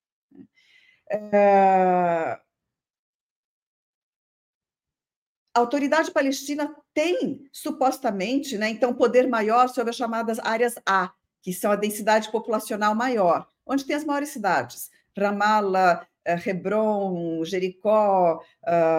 É... 1.09 2.39
A 5.55 5.61
autoridade 5.61 6.11
palestina 6.11 6.75
tem, 6.93 7.47
supostamente, 7.49 8.57
né, 8.57 8.69
então, 8.69 8.93
poder 8.93 9.25
maior 9.25 9.69
sobre 9.69 9.91
as 9.91 9.95
chamadas 9.95 10.37
áreas 10.39 10.75
A, 10.85 11.13
que 11.41 11.53
são 11.53 11.71
a 11.71 11.77
densidade 11.77 12.29
populacional 12.29 12.93
maior, 12.93 13.47
onde 13.65 13.85
tem 13.85 13.95
as 13.95 14.03
maiores 14.03 14.29
cidades. 14.29 14.91
Ramallah, 15.17 16.05
eh, 16.25 16.41
Hebron, 16.45 17.45
Jericó, 17.45 18.41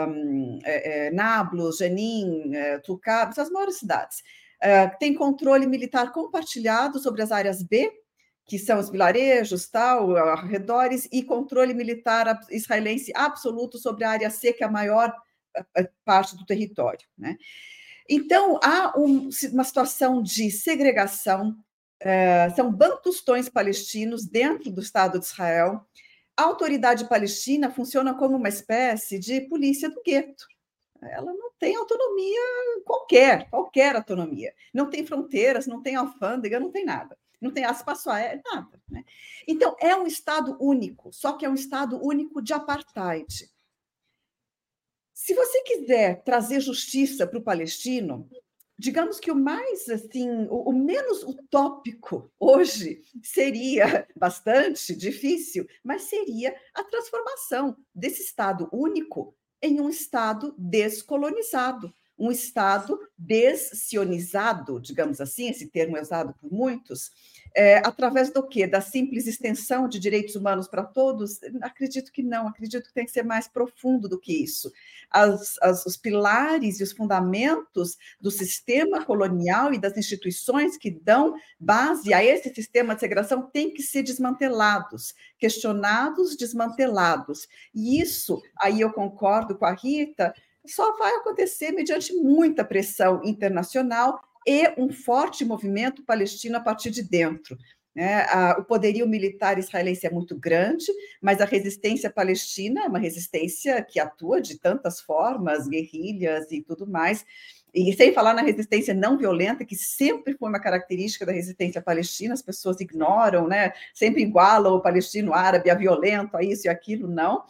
um, 0.09 0.59
é, 0.65 1.09
é, 1.09 1.11
Nablus, 1.11 1.77
Jenin, 1.77 2.55
é, 2.55 2.79
Tulcab, 2.79 3.35
são 3.35 3.45
as 3.45 3.51
maiores 3.51 3.77
cidades. 3.77 4.23
tem 4.99 5.13
controle 5.13 5.67
militar 5.67 6.11
compartilhado 6.11 6.99
sobre 6.99 7.21
as 7.21 7.31
áreas 7.31 7.63
B, 7.63 7.93
que 8.47 8.59
são 8.59 8.79
os 8.79 8.89
vilarejos, 8.89 9.69
tal, 9.69 10.17
arredores, 10.17 11.07
e 11.13 11.23
controle 11.23 11.75
militar 11.75 12.41
israelense 12.51 13.13
absoluto 13.15 13.77
sobre 13.77 14.05
a 14.05 14.11
área 14.11 14.31
C, 14.31 14.55
que 14.55 14.65
é 14.65 14.67
a 14.67 14.71
maior 14.71 15.13
parte 16.05 16.37
do 16.37 16.45
território. 16.45 17.07
Né? 17.17 17.37
Então, 18.09 18.59
há 18.63 18.93
um, 18.97 19.29
uma 19.53 19.65
situação 19.65 20.23
de 20.23 20.51
segregação, 20.51 21.57
uh, 22.03 22.55
são 22.55 22.73
bantustões 22.73 23.49
palestinos 23.49 24.27
dentro 24.27 24.71
do 24.71 24.81
Estado 24.81 25.19
de 25.19 25.27
Israel. 25.27 25.85
A 26.37 26.43
autoridade 26.43 27.09
palestina 27.09 27.71
funciona 27.71 28.15
como 28.15 28.37
uma 28.37 28.49
espécie 28.49 29.19
de 29.19 29.41
polícia 29.43 29.89
do 29.91 30.03
gueto. 30.03 30.47
ela 31.01 31.33
não 31.33 31.51
tem 31.59 31.75
autonomia 31.75 32.41
qualquer, 32.85 33.49
qualquer 33.51 33.97
autonomia. 33.97 34.55
Não 34.73 34.89
tem 34.89 35.05
fronteiras, 35.05 35.67
não 35.67 35.83
tem 35.83 35.97
alfândega, 35.97 36.61
não 36.61 36.71
tem 36.71 36.85
nada. 36.85 37.17
Não 37.41 37.51
tem 37.51 37.65
espaço 37.65 38.09
aéreo, 38.11 38.43
nada. 38.45 38.81
Né? 38.89 39.05
Então, 39.47 39.77
é 39.81 39.95
um 39.95 40.07
Estado 40.07 40.57
único, 40.61 41.13
só 41.13 41.33
que 41.35 41.45
é 41.45 41.49
um 41.49 41.55
Estado 41.55 42.03
único 42.03 42.41
de 42.41 42.53
apartheid. 42.53 43.51
Se 45.19 45.33
você 45.33 45.63
quiser 45.63 46.23
trazer 46.25 46.61
justiça 46.61 47.27
para 47.27 47.39
o 47.39 47.43
palestino, 47.43 48.29
digamos 48.79 49.19
que 49.19 49.31
o 49.31 49.35
mais 49.35 49.89
assim, 49.89 50.29
o, 50.51 50.69
o, 50.69 50.73
menos 50.75 51.23
utópico 51.23 52.31
hoje 52.39 53.01
seria 53.23 54.07
bastante 54.15 54.95
difícil, 54.95 55.67
mas 55.83 56.03
seria 56.03 56.55
a 56.75 56.85
transformação 56.85 57.75
desse 57.95 58.21
Estado 58.21 58.69
único 58.71 59.35
em 59.63 59.81
um 59.81 59.89
Estado 59.89 60.55
descolonizado, 60.59 61.95
um 62.19 62.31
Estado 62.31 63.01
dessionizado, 63.17 64.79
digamos 64.79 65.19
assim, 65.19 65.49
esse 65.49 65.69
termo 65.69 65.97
é 65.97 66.03
usado 66.03 66.35
por 66.35 66.53
muitos, 66.53 67.11
é, 67.57 67.79
através 67.79 68.31
do 68.31 68.47
quê? 68.47 68.67
Da 68.67 68.83
simples 68.83 69.27
extensão 69.27 69.89
de 69.89 69.99
direitos 69.99 70.37
humanos 70.37 70.69
para 70.69 70.85
todos? 70.85 71.41
Acredito 71.63 72.13
que 72.13 72.23
não, 72.23 72.47
acredito 72.47 72.87
que 72.87 72.93
tem 72.93 73.07
que 73.07 73.11
ser 73.11 73.23
mais 73.23 73.49
profundo 73.49 74.11
do 74.11 74.21
que 74.21 74.45
isso. 74.45 74.71
As, 75.11 75.57
as, 75.63 75.87
os 75.87 75.97
pilares 75.97 76.79
e 76.79 76.83
os 76.83 76.93
fundamentos 76.93 77.97
do 78.21 78.31
sistema 78.31 79.03
colonial 79.03 79.73
e 79.73 79.79
das 79.79 79.97
instituições 79.97 80.77
que 80.77 80.91
dão 80.91 81.35
base 81.59 82.13
a 82.13 82.23
esse 82.23 82.55
sistema 82.55 82.95
de 82.95 83.01
segregação 83.01 83.49
têm 83.51 83.73
que 83.73 83.83
ser 83.83 84.03
desmantelados, 84.03 85.15
questionados, 85.39 86.37
desmantelados. 86.37 87.49
E 87.75 88.03
isso, 88.03 88.43
aí 88.61 88.83
eu 88.83 88.93
concordo 88.93 89.57
com 89.57 89.65
a 89.65 89.73
Rita, 89.73 90.35
só 90.67 90.95
vai 90.99 91.15
acontecer 91.15 91.73
mediante 91.73 92.13
muita 92.13 92.65
pressão 92.65 93.23
internacional 93.25 94.21
e 94.47 94.73
um 94.79 94.91
forte 94.93 95.45
movimento 95.45 96.05
palestino 96.05 96.57
a 96.57 96.61
partir 96.61 96.91
de 96.91 97.03
dentro. 97.03 97.57
Né? 97.95 98.27
o 98.59 98.63
poderio 98.63 99.09
militar 99.09 99.59
israelense 99.59 100.07
é 100.07 100.11
muito 100.11 100.39
grande, 100.39 100.85
mas 101.19 101.41
a 101.41 101.47
resistência 101.47 102.11
palestina 102.11 102.85
é 102.85 102.89
uma 102.89 102.99
resistência 102.99 103.83
que 103.83 103.99
atua 103.99 104.39
de 104.39 104.59
tantas 104.59 105.01
formas, 105.01 105.67
guerrilhas 105.67 106.53
e 106.53 106.61
tudo 106.61 106.87
mais. 106.87 107.25
E 107.73 107.91
sem 107.95 108.13
falar 108.13 108.35
na 108.35 108.43
resistência 108.43 108.93
não 108.93 109.17
violenta, 109.17 109.65
que 109.65 109.75
sempre 109.75 110.37
foi 110.37 110.47
uma 110.47 110.61
característica 110.61 111.25
da 111.25 111.33
resistência 111.33 111.81
palestina, 111.81 112.35
as 112.35 112.43
pessoas 112.43 112.81
ignoram, 112.81 113.49
né? 113.49 113.73
sempre 113.95 114.21
igualam 114.21 114.75
o 114.75 114.83
palestino 114.83 115.33
árabe 115.33 115.71
a 115.71 115.75
violento, 115.75 116.37
a 116.37 116.43
isso 116.43 116.67
e 116.67 116.69
aquilo, 116.69 117.09
não. 117.09 117.45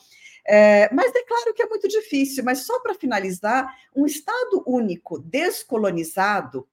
É, 0.46 0.88
mas 0.94 1.12
é 1.12 1.24
claro 1.24 1.54
que 1.54 1.62
é 1.62 1.66
muito 1.66 1.88
difícil, 1.88 2.44
mas 2.44 2.60
só 2.60 2.78
para 2.78 2.94
finalizar, 2.94 3.68
um 3.96 4.06
Estado 4.06 4.62
único 4.64 5.18
descolonizado 5.18 6.68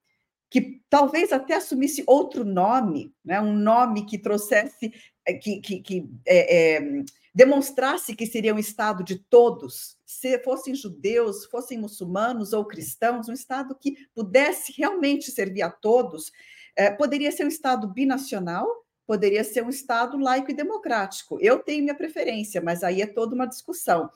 que 0.53 0.83
talvez 0.87 1.33
até 1.33 1.55
assumisse 1.55 2.03
outro 2.05 2.45
nome, 2.45 3.11
né? 3.25 3.41
um 3.41 3.55
nome 3.55 4.05
que 4.05 4.19
trouxesse, 4.19 4.93
eh, 5.25 5.33
que, 5.33 5.59
que, 5.59 5.79
que 5.79 6.07
é, 6.27 6.75
é, 6.75 7.03
demonstrasse 7.33 8.15
que 8.15 8.27
seria 8.27 8.53
um 8.53 8.59
Estado 8.59 9.03
de 9.03 9.17
todos, 9.17 9.97
se 10.05 10.37
fossem 10.43 10.75
judeus, 10.75 11.45
fossem 11.45 11.79
muçulmanos 11.79 12.53
ou 12.53 12.65
cristãos, 12.65 13.27
um 13.27 13.33
Estado 13.33 13.75
que 13.81 13.95
pudesse 14.13 14.71
realmente 14.77 15.31
servir 15.31 15.63
a 15.63 15.71
todos, 15.71 16.31
é, 16.75 16.91
poderia 16.91 17.31
ser 17.31 17.45
um 17.45 17.49
Estado 17.49 17.87
binacional, 17.87 18.67
poderia 19.07 19.43
ser 19.43 19.63
um 19.63 19.69
Estado 19.69 20.19
laico 20.19 20.51
e 20.51 20.53
democrático. 20.53 21.39
Eu 21.41 21.63
tenho 21.63 21.81
minha 21.81 21.97
preferência, 21.97 22.61
mas 22.61 22.83
aí 22.83 23.01
é 23.01 23.07
toda 23.07 23.33
uma 23.33 23.47
discussão. 23.47 24.07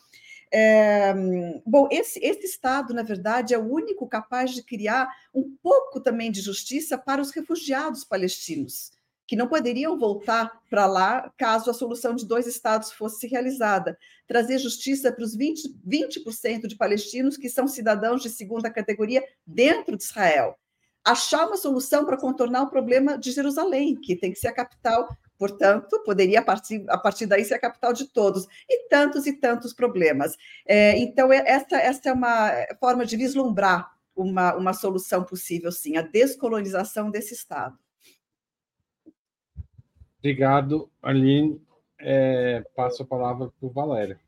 É, 0.52 1.14
bom, 1.66 1.88
esse, 1.92 2.20
esse 2.24 2.46
Estado, 2.46 2.94
na 2.94 3.04
verdade, 3.04 3.54
é 3.54 3.58
o 3.58 3.70
único 3.70 4.08
capaz 4.08 4.52
de 4.52 4.64
criar 4.64 5.10
um 5.34 5.56
pouco 5.62 6.00
também 6.00 6.32
de 6.32 6.42
justiça 6.42 6.98
para 6.98 7.22
os 7.22 7.32
refugiados 7.32 8.04
palestinos, 8.04 8.92
que 9.26 9.36
não 9.36 9.48
poderiam 9.48 9.98
voltar 9.98 10.62
para 10.70 10.86
lá 10.86 11.32
caso 11.38 11.70
a 11.70 11.74
solução 11.74 12.16
de 12.16 12.26
dois 12.26 12.48
Estados 12.48 12.92
fosse 12.94 13.28
realizada. 13.28 13.98
Trazer 14.26 14.58
justiça 14.58 15.12
para 15.12 15.24
os 15.24 15.38
20%, 15.38 15.74
20 15.84 16.68
de 16.68 16.76
palestinos 16.78 17.36
que 17.36 17.50
são 17.50 17.68
cidadãos 17.68 18.22
de 18.22 18.30
segunda 18.30 18.70
categoria 18.70 19.24
dentro 19.46 19.98
de 19.98 20.04
Israel. 20.04 20.58
Achar 21.04 21.46
uma 21.48 21.58
solução 21.58 22.06
para 22.06 22.18
contornar 22.18 22.64
o 22.64 22.70
problema 22.70 23.18
de 23.18 23.32
Jerusalém, 23.32 23.96
que 23.96 24.16
tem 24.16 24.32
que 24.32 24.40
ser 24.40 24.50
a 24.50 24.54
capital 24.54 25.08
Portanto, 25.38 26.02
poderia 26.04 26.40
a 26.40 26.44
partir, 26.44 26.84
a 26.90 26.98
partir 26.98 27.26
daí 27.26 27.46
ser 27.46 27.56
a 27.56 27.60
capital 27.60 27.94
de 27.94 28.08
todos, 28.08 28.48
e 28.68 28.88
tantos 28.90 29.28
e 29.28 29.34
tantos 29.34 29.74
problemas. 29.74 30.36
É, 30.66 30.98
então, 30.98 31.32
é, 31.32 31.44
essa, 31.46 31.78
essa 31.78 32.10
é 32.10 32.14
uma 32.14 32.52
forma 32.80 33.06
de 33.06 33.16
vislumbrar 33.16 33.92
uma, 34.16 34.56
uma 34.56 34.74
solução 34.74 35.24
possível, 35.24 35.72
sim, 35.72 35.96
a 35.96 36.02
descolonização 36.02 37.12
desse 37.12 37.34
Estado. 37.34 37.78
Obrigado, 40.18 40.90
Aline. 41.02 41.62
É, 42.00 42.64
passo 42.76 43.04
a 43.04 43.06
palavra 43.06 43.50
para 43.60 43.68
o 43.68 43.72
Valério. 43.72 44.20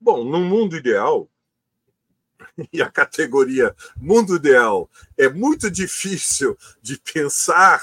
Bom, 0.00 0.24
no 0.24 0.40
mundo 0.40 0.76
ideal, 0.76 1.28
e 2.72 2.82
a 2.82 2.90
categoria 2.90 3.74
mundo 3.96 4.36
ideal. 4.36 4.90
É 5.16 5.28
muito 5.28 5.70
difícil 5.70 6.56
de 6.82 6.98
pensar 6.98 7.82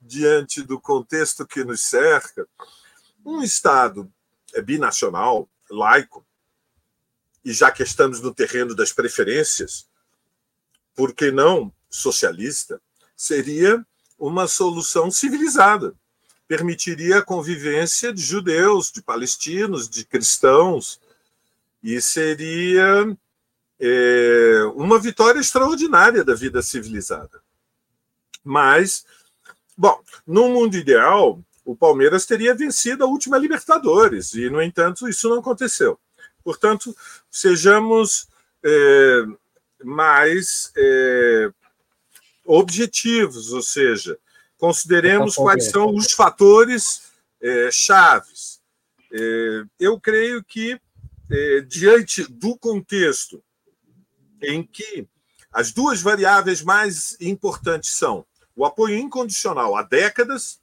diante 0.00 0.62
do 0.62 0.80
contexto 0.80 1.46
que 1.46 1.64
nos 1.64 1.82
cerca, 1.82 2.46
um 3.24 3.42
Estado 3.42 4.10
é 4.54 4.62
binacional, 4.62 5.48
laico, 5.70 6.24
e 7.44 7.52
já 7.52 7.70
que 7.70 7.82
estamos 7.82 8.20
no 8.20 8.34
terreno 8.34 8.74
das 8.74 8.92
preferências, 8.92 9.86
por 10.94 11.14
que 11.14 11.30
não 11.30 11.72
socialista, 11.88 12.80
seria 13.16 13.84
uma 14.18 14.48
solução 14.48 15.10
civilizada. 15.10 15.94
Permitiria 16.46 17.18
a 17.18 17.24
convivência 17.24 18.12
de 18.12 18.22
judeus, 18.22 18.90
de 18.90 19.02
palestinos, 19.02 19.88
de 19.88 20.04
cristãos, 20.04 21.00
e 21.82 22.00
seria 22.00 23.16
é, 23.80 24.62
uma 24.74 24.98
vitória 24.98 25.40
extraordinária 25.40 26.24
da 26.24 26.34
vida 26.34 26.62
civilizada. 26.62 27.40
Mas, 28.42 29.04
bom, 29.76 30.00
no 30.26 30.48
mundo 30.48 30.76
ideal, 30.76 31.40
o 31.64 31.76
Palmeiras 31.76 32.26
teria 32.26 32.54
vencido 32.54 33.04
a 33.04 33.06
última 33.06 33.38
Libertadores, 33.38 34.34
e, 34.34 34.48
no 34.48 34.62
entanto, 34.62 35.08
isso 35.08 35.28
não 35.28 35.38
aconteceu. 35.38 35.98
Portanto, 36.42 36.96
sejamos 37.30 38.26
é, 38.64 39.24
mais 39.84 40.72
é, 40.76 41.50
objetivos, 42.44 43.52
ou 43.52 43.62
seja, 43.62 44.18
consideremos 44.56 45.36
quais 45.36 45.70
são 45.70 45.94
os 45.94 46.12
fatores 46.12 47.12
é, 47.40 47.68
chaves. 47.70 48.60
É, 49.12 49.64
eu 49.78 50.00
creio 50.00 50.42
que, 50.42 50.80
é, 51.30 51.60
diante 51.60 52.24
do 52.24 52.56
contexto 52.56 53.42
em 54.42 54.62
que 54.62 55.06
as 55.52 55.72
duas 55.72 56.00
variáveis 56.00 56.62
mais 56.62 57.16
importantes 57.20 57.96
são 57.96 58.24
o 58.54 58.64
apoio 58.64 58.96
incondicional 58.96 59.76
há 59.76 59.82
décadas 59.82 60.60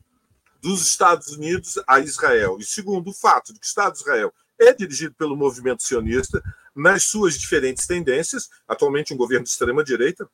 dos 0.61 0.85
Estados 0.87 1.27
Unidos 1.29 1.79
a 1.87 1.99
Israel, 1.99 2.57
e 2.59 2.65
segundo, 2.65 3.09
o 3.09 3.13
fato 3.13 3.53
de 3.53 3.59
que 3.59 3.65
o 3.65 3.67
Estado 3.67 3.93
de 3.93 3.99
Israel 3.99 4.33
é 4.59 4.73
dirigido 4.73 5.13
pelo 5.15 5.35
movimento 5.35 5.83
sionista 5.83 6.41
nas 6.75 7.03
suas 7.03 7.37
diferentes 7.37 7.85
tendências, 7.87 8.49
atualmente 8.67 9.13
um 9.13 9.17
governo 9.17 9.43
de 9.43 9.51
extrema-direita, 9.51 10.27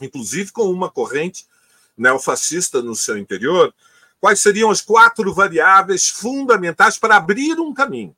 inclusive 0.00 0.52
com 0.52 0.70
uma 0.70 0.90
corrente 0.90 1.46
neofascista 1.96 2.82
no 2.82 2.94
seu 2.94 3.16
interior, 3.16 3.74
quais 4.20 4.40
seriam 4.40 4.70
as 4.70 4.80
quatro 4.80 5.32
variáveis 5.32 6.08
fundamentais 6.08 6.98
para 6.98 7.16
abrir 7.16 7.58
um 7.58 7.72
caminho? 7.72 8.14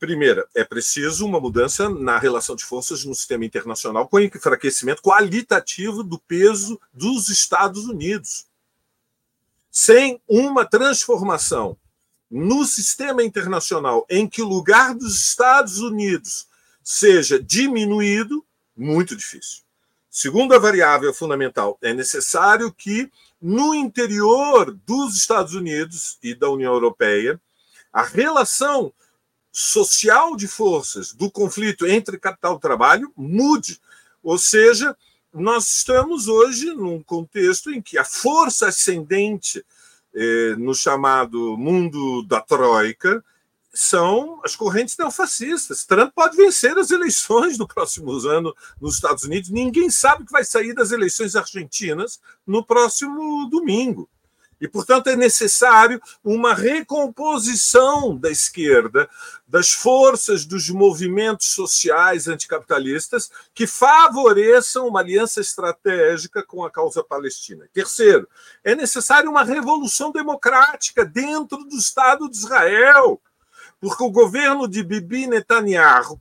Primeira, 0.00 0.48
é 0.54 0.64
preciso 0.64 1.26
uma 1.26 1.38
mudança 1.38 1.90
na 1.90 2.18
relação 2.18 2.56
de 2.56 2.64
forças 2.64 3.04
no 3.04 3.14
sistema 3.14 3.44
internacional 3.44 4.08
com 4.08 4.18
enfraquecimento 4.18 5.02
qualitativo 5.02 6.02
do 6.02 6.18
peso 6.18 6.80
dos 6.90 7.28
Estados 7.28 7.84
Unidos. 7.84 8.46
Sem 9.70 10.18
uma 10.26 10.64
transformação 10.64 11.76
no 12.30 12.64
sistema 12.64 13.22
internacional 13.22 14.06
em 14.08 14.26
que 14.26 14.40
o 14.40 14.48
lugar 14.48 14.94
dos 14.94 15.20
Estados 15.20 15.80
Unidos 15.80 16.48
seja 16.82 17.38
diminuído, 17.38 18.42
muito 18.74 19.14
difícil. 19.14 19.60
Segunda 20.08 20.58
variável 20.58 21.12
fundamental, 21.12 21.76
é 21.82 21.92
necessário 21.92 22.72
que 22.72 23.12
no 23.40 23.74
interior 23.74 24.72
dos 24.86 25.14
Estados 25.14 25.54
Unidos 25.54 26.18
e 26.22 26.34
da 26.34 26.48
União 26.48 26.72
Europeia, 26.72 27.38
a 27.92 28.02
relação 28.02 28.90
social 29.52 30.36
de 30.36 30.46
forças 30.46 31.12
do 31.12 31.30
conflito 31.30 31.86
entre 31.86 32.18
capital 32.18 32.56
e 32.56 32.60
trabalho 32.60 33.12
mude. 33.16 33.80
Ou 34.22 34.38
seja, 34.38 34.96
nós 35.32 35.76
estamos 35.76 36.28
hoje 36.28 36.74
num 36.74 37.02
contexto 37.02 37.70
em 37.70 37.80
que 37.80 37.98
a 37.98 38.04
força 38.04 38.68
ascendente 38.68 39.64
eh, 40.14 40.54
no 40.58 40.74
chamado 40.74 41.56
mundo 41.56 42.22
da 42.26 42.40
Troika 42.40 43.24
são 43.72 44.40
as 44.44 44.56
correntes 44.56 44.96
neofascistas. 44.96 45.84
Trump 45.84 46.12
pode 46.14 46.36
vencer 46.36 46.76
as 46.76 46.90
eleições 46.90 47.56
no 47.56 47.68
próximo 47.68 48.12
ano 48.28 48.54
nos 48.80 48.96
Estados 48.96 49.24
Unidos. 49.24 49.50
Ninguém 49.50 49.90
sabe 49.90 50.22
o 50.22 50.26
que 50.26 50.32
vai 50.32 50.44
sair 50.44 50.74
das 50.74 50.90
eleições 50.90 51.36
argentinas 51.36 52.20
no 52.46 52.64
próximo 52.64 53.48
domingo. 53.48 54.08
E, 54.60 54.68
portanto, 54.68 55.08
é 55.08 55.16
necessário 55.16 56.00
uma 56.22 56.54
recomposição 56.54 58.16
da 58.16 58.30
esquerda, 58.30 59.08
das 59.48 59.70
forças 59.70 60.44
dos 60.44 60.68
movimentos 60.68 61.48
sociais 61.48 62.28
anticapitalistas 62.28 63.30
que 63.54 63.66
favoreçam 63.66 64.86
uma 64.86 65.00
aliança 65.00 65.40
estratégica 65.40 66.42
com 66.42 66.62
a 66.62 66.70
causa 66.70 67.02
palestina. 67.02 67.68
Terceiro, 67.72 68.28
é 68.62 68.74
necessário 68.74 69.30
uma 69.30 69.42
revolução 69.42 70.12
democrática 70.12 71.04
dentro 71.04 71.64
do 71.64 71.76
Estado 71.76 72.28
de 72.28 72.36
Israel, 72.36 73.20
porque 73.80 74.04
o 74.04 74.10
governo 74.10 74.68
de 74.68 74.82
Bibi 74.82 75.26
Netanyahu 75.26 76.20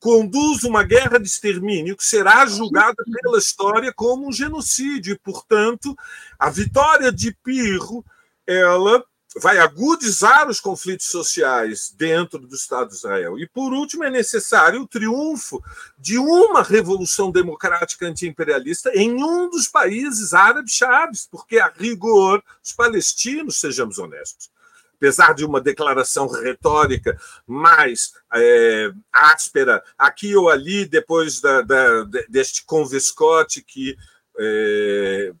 conduz 0.00 0.64
uma 0.64 0.82
guerra 0.82 1.18
de 1.18 1.26
extermínio 1.26 1.96
que 1.96 2.04
será 2.04 2.46
julgada 2.46 3.02
pela 3.22 3.38
história 3.38 3.92
como 3.92 4.28
um 4.28 4.32
genocídio 4.32 5.14
e, 5.14 5.18
portanto, 5.18 5.96
a 6.38 6.50
vitória 6.50 7.10
de 7.10 7.34
Pirro 7.42 8.04
ela 8.46 9.04
vai 9.40 9.58
agudizar 9.58 10.48
os 10.48 10.60
conflitos 10.60 11.06
sociais 11.06 11.92
dentro 11.96 12.38
do 12.38 12.54
Estado 12.54 12.88
de 12.88 12.94
Israel. 12.94 13.38
E, 13.38 13.46
por 13.46 13.72
último, 13.72 14.04
é 14.04 14.10
necessário 14.10 14.82
o 14.82 14.88
triunfo 14.88 15.62
de 15.98 16.18
uma 16.18 16.62
revolução 16.62 17.30
democrática 17.30 18.06
antiimperialista 18.06 18.90
em 18.94 19.22
um 19.22 19.50
dos 19.50 19.68
países 19.68 20.32
árabes 20.32 20.72
chaves, 20.72 21.28
porque, 21.30 21.58
a 21.58 21.68
rigor, 21.68 22.42
os 22.64 22.72
palestinos, 22.72 23.60
sejamos 23.60 23.98
honestos, 23.98 24.50
apesar 24.98 25.32
de 25.32 25.44
uma 25.44 25.60
declaração 25.60 26.26
retórica 26.26 27.16
mais 27.46 28.12
é, 28.34 28.90
áspera, 29.12 29.82
aqui 29.96 30.36
ou 30.36 30.50
ali, 30.50 30.84
depois 30.84 31.40
da, 31.40 31.62
da, 31.62 32.04
deste 32.28 32.64
convescote 32.66 33.62
que 33.62 33.96
é, 34.38 35.32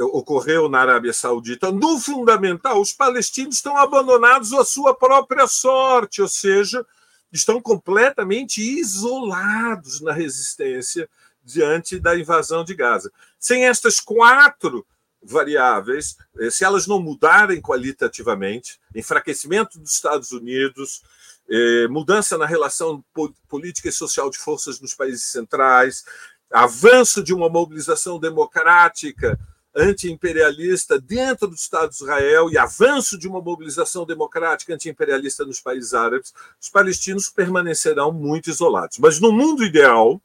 ocorreu 0.00 0.68
na 0.68 0.80
Arábia 0.80 1.12
Saudita, 1.12 1.70
no 1.70 2.00
fundamental, 2.00 2.80
os 2.80 2.92
palestinos 2.92 3.56
estão 3.56 3.76
abandonados 3.76 4.52
à 4.52 4.64
sua 4.64 4.94
própria 4.94 5.46
sorte, 5.46 6.20
ou 6.20 6.28
seja, 6.28 6.84
estão 7.30 7.60
completamente 7.60 8.60
isolados 8.60 10.00
na 10.00 10.12
resistência 10.12 11.08
diante 11.44 11.98
da 11.98 12.18
invasão 12.18 12.64
de 12.64 12.74
Gaza. 12.74 13.12
Sem 13.38 13.66
estas 13.66 14.00
quatro 14.00 14.84
variáveis, 15.24 16.16
eh, 16.38 16.50
se 16.50 16.64
elas 16.64 16.86
não 16.86 17.00
mudarem 17.00 17.60
qualitativamente, 17.60 18.78
enfraquecimento 18.94 19.78
dos 19.78 19.92
Estados 19.92 20.32
Unidos, 20.32 21.02
eh, 21.48 21.88
mudança 21.88 22.38
na 22.38 22.46
relação 22.46 23.04
política 23.48 23.88
e 23.88 23.92
social 23.92 24.30
de 24.30 24.38
forças 24.38 24.80
nos 24.80 24.94
países 24.94 25.24
centrais, 25.24 26.04
avanço 26.50 27.22
de 27.22 27.34
uma 27.34 27.48
mobilização 27.48 28.18
democrática 28.18 29.38
anti-imperialista 29.74 31.00
dentro 31.00 31.48
do 31.48 31.54
Estado 31.54 31.90
de 31.90 31.96
Israel 31.96 32.48
e 32.48 32.56
avanço 32.56 33.18
de 33.18 33.26
uma 33.26 33.40
mobilização 33.40 34.06
democrática 34.06 34.72
anti-imperialista 34.72 35.44
nos 35.44 35.60
países 35.60 35.92
árabes, 35.92 36.32
os 36.60 36.68
palestinos 36.68 37.28
permanecerão 37.28 38.12
muito 38.12 38.48
isolados. 38.48 38.98
Mas 38.98 39.18
no 39.18 39.32
mundo 39.32 39.64
ideal, 39.64 40.22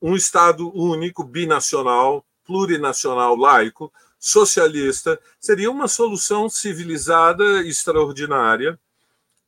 um 0.00 0.16
Estado 0.16 0.70
único, 0.74 1.22
binacional, 1.22 2.24
plurinacional 2.44 3.36
laico, 3.36 3.92
socialista, 4.18 5.20
seria 5.38 5.70
uma 5.70 5.88
solução 5.88 6.48
civilizada 6.48 7.62
extraordinária 7.66 8.78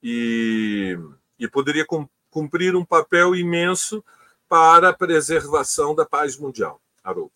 e, 0.02 0.98
e 1.38 1.48
poderia 1.48 1.86
cumprir 2.30 2.76
um 2.76 2.84
papel 2.84 3.34
imenso 3.34 4.04
para 4.48 4.90
a 4.90 4.92
preservação 4.92 5.94
da 5.94 6.04
paz 6.04 6.36
mundial. 6.36 6.80
Haroldo. 7.02 7.32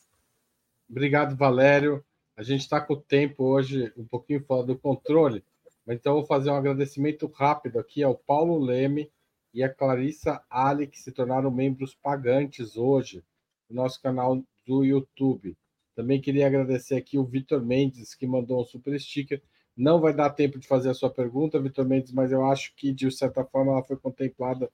Obrigado, 0.89 1.37
Valério. 1.37 2.05
A 2.37 2.43
gente 2.43 2.61
está 2.61 2.81
com 2.81 2.95
o 2.95 3.01
tempo 3.01 3.45
hoje 3.45 3.93
um 3.97 4.05
pouquinho 4.05 4.45
fora 4.45 4.67
do 4.67 4.79
controle, 4.79 5.45
mas 5.87 5.97
então 5.97 6.15
vou 6.15 6.27
fazer 6.27 6.51
um 6.51 6.57
agradecimento 6.57 7.27
rápido 7.27 7.79
aqui 7.79 8.03
ao 8.03 8.15
Paulo 8.15 8.59
Leme 8.59 9.11
e 9.53 9.63
a 9.63 9.69
Clarissa 9.69 10.43
Ali, 10.49 10.87
que 10.87 10.99
se 10.99 11.13
tornaram 11.13 11.51
membros 11.51 11.95
pagantes 11.95 12.77
hoje 12.77 13.25
no 13.69 13.77
nosso 13.77 14.01
canal 14.01 14.43
do 14.71 14.85
YouTube. 14.85 15.57
Também 15.97 16.21
queria 16.21 16.47
agradecer 16.47 16.95
aqui 16.95 17.19
o 17.19 17.25
Vitor 17.25 17.61
Mendes, 17.61 18.15
que 18.15 18.25
mandou 18.25 18.63
um 18.63 18.65
super 18.65 18.99
sticker. 19.01 19.43
Não 19.77 20.01
vai 20.01 20.15
dar 20.15 20.31
tempo 20.31 20.61
de 20.61 20.69
fazer 20.69 20.91
a 20.91 20.95
sua 20.95 21.11
pergunta, 21.11 21.61
Vitor 21.61 21.85
Mendes, 21.85 22.13
mas 22.13 22.31
eu 22.31 22.45
acho 22.45 22.73
que, 22.77 22.93
de 22.93 23.11
certa 23.11 23.45
forma, 23.45 23.73
ela 23.73 23.83
foi 23.83 23.97
contemplada 23.97 24.71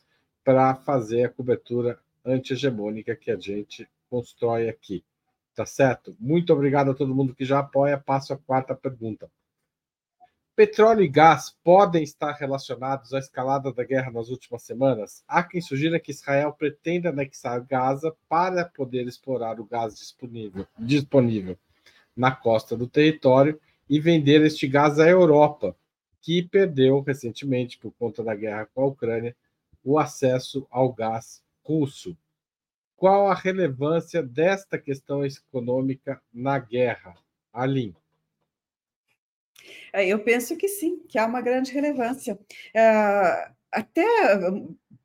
para 0.43 0.75
fazer 0.75 1.25
a 1.25 1.29
cobertura 1.29 1.99
anti-hegemônica 2.25 3.15
que 3.15 3.31
a 3.31 3.37
gente 3.37 3.87
constrói 4.09 4.69
aqui. 4.69 5.03
Tá 5.55 5.65
certo? 5.65 6.15
Muito 6.19 6.53
obrigado 6.53 6.91
a 6.91 6.93
todo 6.93 7.13
mundo 7.13 7.35
que 7.35 7.45
já 7.45 7.59
apoia. 7.59 7.97
Passo 7.97 8.33
a 8.33 8.37
quarta 8.37 8.73
pergunta. 8.73 9.29
Petróleo 10.55 11.01
e 11.01 11.07
gás 11.07 11.55
podem 11.63 12.03
estar 12.03 12.33
relacionados 12.33 13.13
à 13.13 13.19
escalada 13.19 13.71
da 13.71 13.83
guerra 13.83 14.11
nas 14.11 14.29
últimas 14.29 14.63
semanas? 14.63 15.23
Há 15.27 15.41
quem 15.43 15.61
sugira 15.61 15.99
que 15.99 16.11
Israel 16.11 16.51
pretende 16.51 17.07
anexar 17.07 17.65
Gaza 17.65 18.13
para 18.27 18.65
poder 18.65 19.07
explorar 19.07 19.59
o 19.59 19.65
gás 19.65 19.95
disponível, 19.95 20.67
disponível 20.77 21.57
na 22.15 22.35
costa 22.35 22.75
do 22.75 22.87
território 22.87 23.59
e 23.89 23.99
vender 23.99 24.41
este 24.41 24.67
gás 24.67 24.99
à 24.99 25.07
Europa, 25.07 25.75
que 26.21 26.43
perdeu 26.43 27.01
recentemente, 27.01 27.77
por 27.77 27.91
conta 27.93 28.23
da 28.23 28.35
guerra 28.35 28.67
com 28.73 28.81
a 28.81 28.87
Ucrânia, 28.87 29.35
o 29.83 29.97
acesso 29.97 30.67
ao 30.69 30.93
gás 30.93 31.41
russo. 31.63 32.15
Qual 32.95 33.27
a 33.27 33.33
relevância 33.33 34.21
desta 34.21 34.77
questão 34.77 35.25
econômica 35.25 36.21
na 36.31 36.59
guerra? 36.59 37.15
Aline. 37.51 37.95
É, 39.91 40.07
eu 40.07 40.19
penso 40.19 40.55
que 40.55 40.67
sim, 40.67 40.99
que 41.07 41.17
há 41.17 41.25
uma 41.25 41.41
grande 41.41 41.71
relevância. 41.71 42.39
É, 42.73 43.51
até 43.71 44.05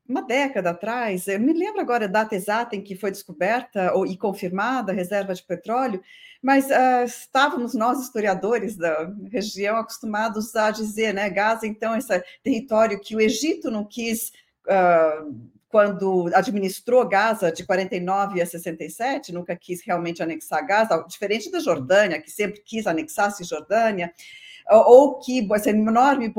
uma 0.09 0.23
década 0.23 0.71
atrás, 0.71 1.27
eu 1.27 1.41
me 1.41 1.53
lembro 1.53 1.81
agora 1.81 2.05
a 2.05 2.09
data 2.09 2.35
exata 2.35 2.77
em 2.77 2.83
que 2.83 2.95
foi 2.95 3.11
descoberta 3.11 3.93
ou, 3.95 4.07
e 4.07 4.17
confirmada 4.17 4.93
a 4.93 4.95
reserva 4.95 5.35
de 5.35 5.43
petróleo, 5.43 6.03
mas 6.41 6.67
uh, 6.67 7.05
estávamos 7.05 7.75
nós, 7.75 8.01
historiadores 8.01 8.77
da 8.77 9.13
região, 9.31 9.77
acostumados 9.77 10.55
a 10.55 10.71
dizer, 10.71 11.13
né, 11.13 11.29
Gaza, 11.29 11.67
então, 11.67 11.97
esse 11.97 12.23
território 12.43 13.01
que 13.01 13.17
o 13.17 13.21
Egito 13.21 13.71
não 13.71 13.85
quis, 13.85 14.33
uh, 14.67 15.35
quando 15.69 16.31
administrou 16.35 17.07
Gaza 17.09 17.51
de 17.51 17.65
49 17.65 18.41
a 18.41 18.47
67, 18.47 19.33
nunca 19.33 19.57
quis 19.57 19.83
realmente 19.83 20.23
anexar 20.23 20.65
Gaza, 20.65 21.05
diferente 21.09 21.51
da 21.51 21.59
Jordânia, 21.59 22.21
que 22.21 22.31
sempre 22.31 22.63
quis 22.65 22.87
anexar 22.87 23.33
Cisjordânia, 23.33 24.13
ou 24.69 25.19
que 25.19 25.47
essa 25.55 25.71
enorme 25.71 26.33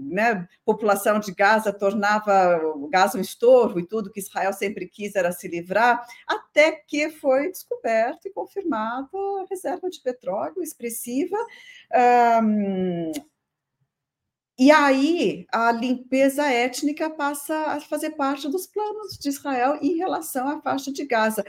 né, 0.00 0.48
população 0.64 1.20
de 1.20 1.32
Gaza 1.32 1.72
tornava 1.72 2.60
Gaza 2.90 3.18
um 3.18 3.20
estorvo 3.20 3.78
e 3.78 3.86
tudo 3.86 4.10
que 4.10 4.20
Israel 4.20 4.52
sempre 4.52 4.86
quis 4.86 5.14
era 5.14 5.32
se 5.32 5.46
livrar, 5.48 6.04
até 6.26 6.72
que 6.72 7.10
foi 7.10 7.50
descoberto 7.50 8.26
e 8.26 8.32
confirmada 8.32 9.08
a 9.12 9.46
reserva 9.48 9.90
de 9.90 10.00
petróleo 10.00 10.62
expressiva. 10.62 11.36
Um, 12.42 13.12
e 14.56 14.70
aí 14.70 15.46
a 15.52 15.72
limpeza 15.72 16.44
étnica 16.44 17.10
passa 17.10 17.56
a 17.72 17.80
fazer 17.80 18.10
parte 18.10 18.48
dos 18.48 18.66
planos 18.66 19.18
de 19.18 19.28
Israel 19.28 19.78
em 19.82 19.96
relação 19.96 20.48
à 20.48 20.60
faixa 20.62 20.92
de 20.92 21.04
Gaza. 21.04 21.44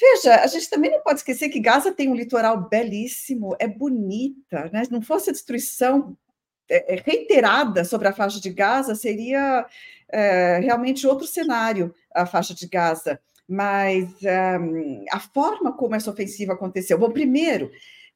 Veja, 0.00 0.36
a 0.36 0.46
gente 0.46 0.70
também 0.70 0.90
não 0.90 1.00
pode 1.00 1.18
esquecer 1.18 1.48
que 1.48 1.58
Gaza 1.58 1.92
tem 1.92 2.08
um 2.08 2.14
litoral 2.14 2.68
belíssimo, 2.68 3.56
é 3.58 3.66
bonita, 3.66 4.70
né? 4.72 4.84
não 4.90 5.02
fosse 5.02 5.30
a 5.30 5.32
destruição 5.32 6.16
é, 6.70 6.94
é, 6.94 7.02
reiterada 7.04 7.84
sobre 7.84 8.06
a 8.06 8.12
faixa 8.12 8.40
de 8.40 8.50
Gaza, 8.50 8.94
seria 8.94 9.66
é, 10.08 10.60
realmente 10.60 11.06
outro 11.06 11.26
cenário 11.26 11.92
a 12.14 12.26
faixa 12.26 12.54
de 12.54 12.68
Gaza. 12.68 13.20
Mas 13.48 14.06
um, 14.60 15.04
a 15.10 15.18
forma 15.18 15.72
como 15.72 15.94
essa 15.94 16.10
ofensiva 16.10 16.52
aconteceu. 16.52 16.98
Bom, 16.98 17.10
primeiro, 17.10 17.70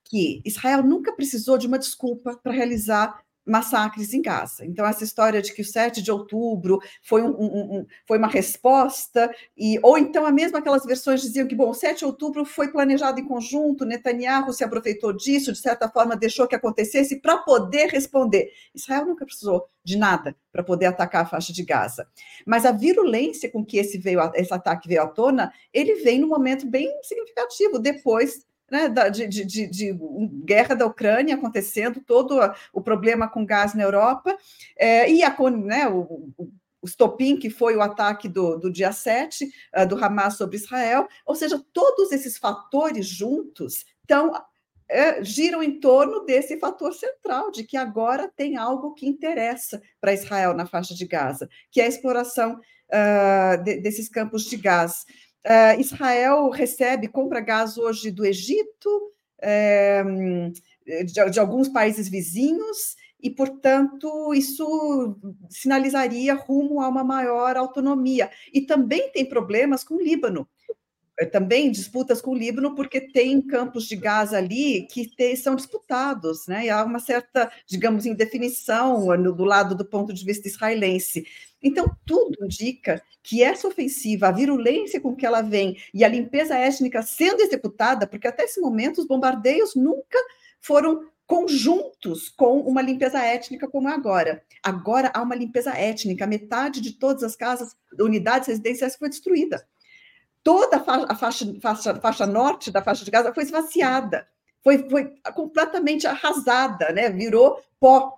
que 0.05 0.43
Israel 0.45 0.83
nunca 0.83 1.13
precisou 1.13 1.57
de 1.57 1.67
uma 1.67 1.79
desculpa 1.79 2.39
para 2.43 2.53
realizar 2.53 3.23
massacres 3.45 4.15
em 4.15 4.23
Gaza. 4.23 4.65
Então, 4.65 4.87
essa 4.87 5.05
história 5.05 5.43
de 5.43 5.53
que 5.53 5.63
o 5.63 5.65
7 5.65 6.03
de 6.03 6.11
outubro 6.11 6.79
foi, 7.03 7.23
um, 7.23 7.31
um, 7.31 7.79
um, 7.79 7.87
foi 8.07 8.19
uma 8.19 8.29
resposta, 8.29 9.35
e, 9.57 9.79
ou 9.83 9.99
então 9.99 10.25
a 10.25 10.33
mesma 10.33 10.59
aquelas 10.59 10.85
versões 10.85 11.21
diziam 11.21 11.47
que, 11.47 11.55
bom, 11.55 11.71
o 11.71 11.75
7 11.75 12.01
de 12.01 12.05
outubro 12.05 12.45
foi 12.45 12.71
planejado 12.71 13.21
em 13.21 13.27
conjunto, 13.27 13.85
Netanyahu 13.85 14.53
se 14.53 14.65
aproveitou 14.65 15.13
disso, 15.13 15.53
de 15.53 15.59
certa 15.59 15.89
forma 15.89 16.17
deixou 16.17 16.47
que 16.47 16.55
acontecesse 16.55 17.21
para 17.21 17.39
poder 17.39 17.89
responder. 17.89 18.51
Israel 18.75 19.07
nunca 19.07 19.25
precisou 19.25 19.69
de 19.85 19.97
nada 19.97 20.37
para 20.53 20.63
poder 20.63 20.87
atacar 20.87 21.23
a 21.23 21.27
faixa 21.27 21.53
de 21.53 21.65
Gaza. 21.65 22.07
Mas 22.47 22.65
a 22.65 22.73
virulência 22.73 23.51
com 23.51 23.65
que 23.65 23.79
esse, 23.79 23.99
veio, 23.99 24.21
esse 24.35 24.53
ataque 24.53 24.89
veio 24.89 25.03
à 25.03 25.07
tona, 25.09 25.53
ele 25.73 25.97
vem 25.97 26.21
num 26.21 26.29
momento 26.29 26.67
bem 26.67 26.89
significativo, 27.03 27.79
depois 27.79 28.47
né, 28.73 28.89
de, 29.11 29.29
de, 29.29 29.45
de, 29.45 29.67
de, 29.67 29.93
guerra 30.47 30.75
da 30.75 30.87
Ucrânia 30.87 31.35
acontecendo, 31.35 32.01
todo 32.01 32.41
o 32.73 32.81
problema 32.81 33.29
com 33.29 33.45
gás 33.45 33.75
na 33.75 33.83
Europa, 33.83 34.35
é, 34.79 35.13
e 35.13 35.23
a, 35.23 35.37
né, 35.51 35.87
o, 35.87 36.33
o, 36.39 36.51
o 36.81 37.17
que 37.39 37.51
foi 37.51 37.77
o 37.77 37.83
ataque 37.83 38.31
do, 38.31 38.57
do 38.57 38.73
dia 38.73 38.91
7 38.91 39.45
uh, 39.45 39.51
ah, 39.75 39.85
do 39.85 40.03
Hamas 40.03 40.39
sobre 40.39 40.57
Israel, 40.57 41.07
ou 41.27 41.35
seja, 41.35 41.63
todos 41.71 42.13
esses 42.13 42.39
fatores 42.39 43.07
juntos 43.07 43.85
estão 44.01 44.33
é, 44.89 45.23
giram 45.23 45.63
em 45.63 45.79
torno 45.79 46.25
desse 46.25 46.59
fator 46.59 46.95
central, 46.95 47.51
de 47.51 47.65
que 47.65 47.77
agora 47.77 48.33
tem 48.35 48.57
algo 48.57 48.95
que 48.95 49.07
interessa 49.07 49.83
para 50.01 50.15
Israel 50.15 50.55
na 50.55 50.65
faixa 50.65 50.95
de 50.95 51.07
Gaza, 51.07 51.47
que 51.71 51.79
é 51.79 51.85
a 51.85 51.89
exploração 51.89 52.55
uh, 52.55 53.63
de, 53.63 53.81
desses 53.81 54.09
campos 54.09 54.45
de 54.45 54.57
gás. 54.57 55.05
Uh, 55.45 55.81
Israel 55.81 56.51
recebe, 56.51 57.09
compra 57.09 57.41
gás 57.41 57.77
hoje 57.77 58.11
do 58.11 58.25
Egito, 58.25 59.13
é, 59.41 60.03
de, 61.05 61.31
de, 61.31 61.41
alguns 61.41 61.69
países 61.69 62.09
vizinhos, 62.09 62.97
e, 63.21 63.31
portanto, 63.31 64.35
isso 64.35 65.17
sinalizaria 65.49 66.35
rumo 66.35 66.81
a 66.81 66.89
uma 66.89 67.05
maior 67.05 67.57
autonomia. 67.57 68.31
E 68.53 68.61
também 68.61 69.11
tem 69.13 69.25
problemas 69.25 69.85
com 69.85 69.95
o 69.95 70.03
Líbano. 70.03 70.49
Eh, 71.19 71.27
também 71.27 71.71
disputas 71.71 72.21
com 72.23 72.31
o 72.31 72.35
Líbano, 72.35 72.75
porque 72.75 73.01
tem 73.01 73.41
campos 73.43 73.87
de 73.87 73.97
gás 73.97 74.33
ali 74.33 74.87
que 74.91 75.11
são 75.37 75.55
disputados, 75.55 76.47
né? 76.47 76.67
E 76.67 76.71
há 76.71 76.83
uma 76.85 76.99
certa, 76.99 77.51
digamos, 77.67 78.07
indefinição 78.07 79.07
do 79.23 79.45
lado 79.45 79.75
do 79.75 79.85
ponto 79.85 80.13
de 80.13 80.25
vista 80.25 80.49
israelense. 80.49 81.27
Então, 81.63 81.87
tudo 82.05 82.45
indica 82.45 83.03
que 83.23 83.43
essa 83.43 83.69
ofensiva, 83.69 84.29
a 84.29 84.33
virulência 84.33 85.01
com 85.01 85.15
que 85.15 85.25
ela 85.27 85.43
vem 85.43 85.77
e 85.95 86.05
a 86.05 86.09
limpeza 86.09 86.57
étnica 86.57 87.03
sendo 87.03 87.41
executada, 87.43 88.07
porque 88.07 88.27
até 88.27 88.45
esse 88.45 88.61
momento 88.61 89.01
os 89.01 89.07
bombardeios 89.07 89.75
nunca 89.77 90.19
foram 90.61 91.07
conjuntos 91.27 92.29
com 92.29 92.61
uma 92.61 92.83
limpeza 92.83 93.19
étnica 93.21 93.69
como 93.69 93.89
é 93.89 93.95
agora. 93.95 94.43
Agora 94.63 95.11
há 95.15 95.23
uma 95.23 95.35
limpeza 95.35 95.71
étnica, 95.71 96.27
metade 96.27 96.81
de 96.81 96.93
todas 96.93 97.23
as 97.23 97.37
casas, 97.37 97.77
unidades 97.99 98.49
residenciais 98.49 98.97
foi 98.97 99.09
destruída. 99.09 99.67
Toda 100.43 100.77
a 100.77 101.15
faixa, 101.15 101.47
faixa, 101.61 101.95
faixa 102.01 102.27
norte 102.27 102.71
da 102.71 102.83
faixa 102.83 103.05
de 103.05 103.11
Gaza 103.11 103.33
foi 103.33 103.45
esvaziada, 103.45 104.27
foi, 104.63 104.89
foi 104.89 105.15
completamente 105.35 106.07
arrasada, 106.07 106.93
né? 106.93 107.11
virou 107.11 107.63
pó. 107.79 108.13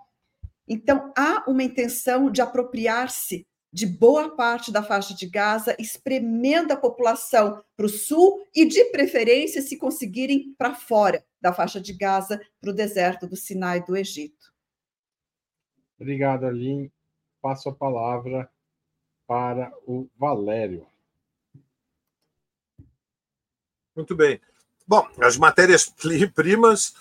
Então, 0.66 1.12
há 1.16 1.44
uma 1.46 1.62
intenção 1.62 2.30
de 2.30 2.40
apropriar-se 2.40 3.46
de 3.74 3.86
boa 3.86 4.36
parte 4.36 4.70
da 4.70 4.84
faixa 4.84 5.14
de 5.14 5.28
Gaza, 5.28 5.74
espremendo 5.80 6.72
a 6.72 6.76
população 6.76 7.60
para 7.76 7.86
o 7.86 7.88
sul 7.88 8.46
e, 8.54 8.64
de 8.64 8.84
preferência, 8.86 9.60
se 9.60 9.76
conseguirem 9.76 10.54
para 10.56 10.74
fora 10.74 11.24
da 11.40 11.52
faixa 11.52 11.80
de 11.80 11.92
Gaza, 11.92 12.40
para 12.60 12.70
o 12.70 12.74
deserto 12.74 13.26
do 13.26 13.36
Sinai 13.36 13.84
do 13.84 13.96
Egito. 13.96 14.54
Obrigado, 15.98 16.46
Aline. 16.46 16.92
Passo 17.42 17.68
a 17.68 17.74
palavra 17.74 18.48
para 19.26 19.72
o 19.86 20.08
Valério. 20.16 20.86
Muito 23.94 24.14
bem. 24.14 24.40
Bom, 24.86 25.08
as 25.20 25.36
matérias-primas, 25.36 26.94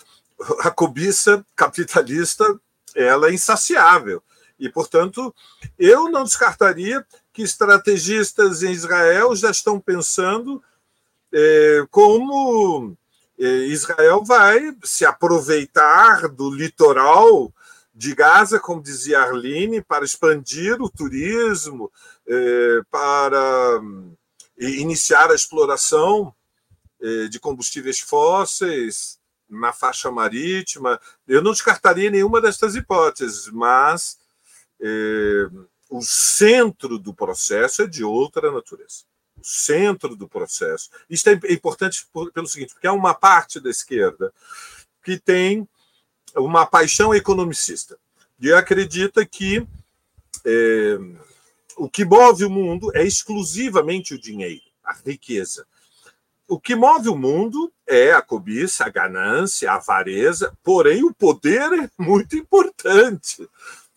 a 0.60 0.70
cobiça 0.70 1.44
capitalista 1.54 2.58
ela 2.94 3.28
é 3.28 3.34
insaciável. 3.34 4.22
E, 4.58 4.68
portanto, 4.68 5.34
eu 5.78 6.08
não 6.08 6.24
descartaria 6.24 7.04
que 7.32 7.42
estrategistas 7.42 8.62
em 8.62 8.70
Israel 8.70 9.34
já 9.34 9.50
estão 9.50 9.80
pensando 9.80 10.62
é, 11.32 11.84
como 11.90 12.96
é, 13.38 13.44
Israel 13.66 14.22
vai 14.24 14.74
se 14.84 15.04
aproveitar 15.04 16.28
do 16.28 16.48
litoral 16.50 17.52
de 17.92 18.14
Gaza, 18.14 18.60
como 18.60 18.82
dizia 18.82 19.20
Arline, 19.20 19.82
para 19.82 20.04
expandir 20.04 20.80
o 20.80 20.88
turismo, 20.88 21.90
é, 22.26 22.80
para 22.90 23.80
iniciar 24.56 25.30
a 25.30 25.34
exploração 25.34 26.32
de 27.30 27.38
combustíveis 27.38 28.00
fósseis, 28.00 29.18
na 29.48 29.72
faixa 29.72 30.10
marítima. 30.10 31.00
Eu 31.26 31.42
não 31.42 31.52
descartaria 31.52 32.10
nenhuma 32.10 32.40
destas 32.40 32.74
hipóteses, 32.74 33.48
mas 33.48 34.18
é, 34.80 35.48
o 35.90 36.02
centro 36.02 36.98
do 36.98 37.14
processo 37.14 37.82
é 37.82 37.86
de 37.86 38.04
outra 38.04 38.50
natureza. 38.50 39.04
O 39.36 39.44
centro 39.44 40.16
do 40.16 40.28
processo. 40.28 40.90
Isso 41.08 41.28
é 41.28 41.38
importante 41.50 42.06
por, 42.12 42.32
pelo 42.32 42.46
seguinte, 42.46 42.72
porque 42.72 42.86
há 42.86 42.92
uma 42.92 43.14
parte 43.14 43.60
da 43.60 43.70
esquerda 43.70 44.32
que 45.02 45.18
tem 45.18 45.68
uma 46.36 46.66
paixão 46.66 47.14
economicista 47.14 47.98
e 48.40 48.52
acredita 48.52 49.24
que 49.24 49.66
é, 50.44 50.98
o 51.76 51.88
que 51.88 52.04
move 52.04 52.44
o 52.44 52.50
mundo 52.50 52.90
é 52.94 53.04
exclusivamente 53.04 54.14
o 54.14 54.18
dinheiro, 54.18 54.62
a 54.82 54.92
riqueza 54.94 55.66
o 56.54 56.60
que 56.60 56.76
move 56.76 57.08
o 57.08 57.16
mundo 57.16 57.72
é 57.84 58.12
a 58.12 58.22
cobiça, 58.22 58.84
a 58.84 58.88
ganância, 58.88 59.72
a 59.72 59.74
avareza, 59.74 60.56
porém 60.62 61.02
o 61.02 61.12
poder 61.12 61.72
é 61.72 61.90
muito 61.98 62.36
importante. 62.36 63.48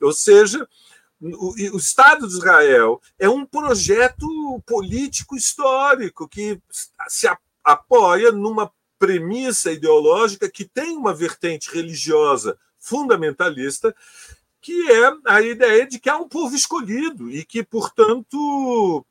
Ou 0.02 0.12
seja, 0.12 0.68
o, 1.22 1.78
Estado 1.78 2.28
de 2.28 2.34
Israel 2.34 3.00
é 3.20 3.30
um 3.30 3.46
projeto 3.46 4.28
político 4.66 5.36
histórico 5.36 6.28
que 6.28 6.60
se 7.08 7.30
apoia 7.64 8.32
numa 8.32 8.72
premissa 8.98 9.72
ideológica 9.72 10.50
que 10.50 10.66
tem 10.66 10.98
uma 10.98 11.14
vertente 11.14 11.70
religiosa 11.72 12.58
fundamentalista, 12.80 13.96
que 14.60 14.92
é 14.92 15.12
a 15.26 15.42
ideia 15.44 15.86
de 15.86 16.00
que 16.00 16.10
há 16.10 16.18
um 16.18 16.28
povo 16.28 16.56
escolhido 16.56 17.30
e 17.30 17.46
que, 17.46 17.64
portanto, 17.64 19.06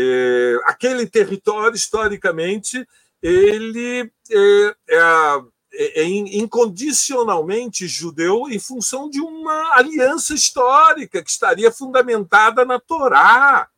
é, 0.00 0.60
aquele 0.64 1.06
território, 1.06 1.74
historicamente, 1.74 2.86
ele 3.20 4.12
é, 4.30 4.76
é, 4.90 6.02
é, 6.02 6.04
incondicionalmente 6.04 7.88
judeu 7.88 8.48
em 8.48 8.60
função 8.60 9.10
de 9.10 9.20
uma 9.20 9.76
aliança 9.76 10.34
histórica 10.34 11.22
que 11.22 11.30
estaria 11.30 11.72
fundamentada 11.72 12.64
na 12.64 12.78
Torá. 12.78 13.68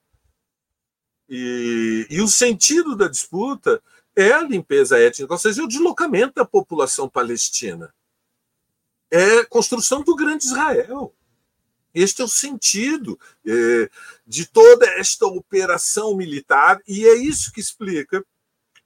E, 1.26 2.06
e 2.10 2.20
o 2.20 2.28
sentido 2.28 2.94
da 2.94 3.08
disputa 3.08 3.82
é 4.14 4.32
a 4.32 4.42
limpeza 4.42 4.98
étnica, 4.98 5.32
ou 5.32 5.38
seja, 5.38 5.62
o 5.62 5.68
deslocamento 5.68 6.34
da 6.34 6.44
população 6.44 7.08
palestina. 7.08 7.94
É 9.10 9.44
construção 9.44 10.02
do 10.02 10.14
grande 10.14 10.44
Israel. 10.44 11.14
Este 11.94 12.22
é 12.22 12.24
o 12.24 12.28
sentido 12.28 13.18
é, 13.46 13.90
de 14.26 14.46
toda 14.46 14.86
esta 14.86 15.26
operação 15.26 16.16
militar, 16.16 16.80
e 16.86 17.06
é 17.06 17.14
isso 17.14 17.52
que 17.52 17.60
explica 17.60 18.24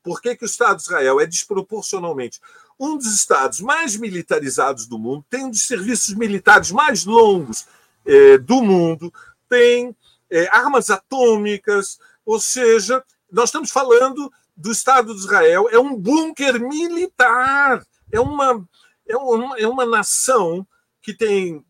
por 0.02 0.20
que, 0.20 0.36
que 0.36 0.44
o 0.44 0.46
Estado 0.46 0.76
de 0.76 0.82
Israel 0.82 1.20
é 1.20 1.26
desproporcionalmente 1.26 2.40
um 2.78 2.96
dos 2.96 3.14
estados 3.14 3.60
mais 3.60 3.96
militarizados 3.96 4.86
do 4.86 4.98
mundo, 4.98 5.24
tem 5.30 5.44
um 5.44 5.50
dos 5.50 5.62
serviços 5.62 6.14
militares 6.14 6.70
mais 6.70 7.04
longos 7.04 7.66
é, 8.04 8.38
do 8.38 8.62
mundo, 8.62 9.12
tem 9.48 9.96
é, 10.30 10.48
armas 10.48 10.90
atômicas, 10.90 11.98
ou 12.24 12.40
seja, 12.40 13.02
nós 13.30 13.48
estamos 13.48 13.70
falando 13.70 14.32
do 14.56 14.70
Estado 14.70 15.14
de 15.14 15.20
Israel, 15.20 15.68
é 15.70 15.78
um 15.78 15.96
bunker 15.96 16.60
militar, 16.60 17.84
é 18.10 18.20
uma, 18.20 18.66
é 19.08 19.16
uma, 19.16 19.58
é 19.58 19.66
uma 19.66 19.86
nação 19.86 20.66
que 21.00 21.12
tem 21.12 21.64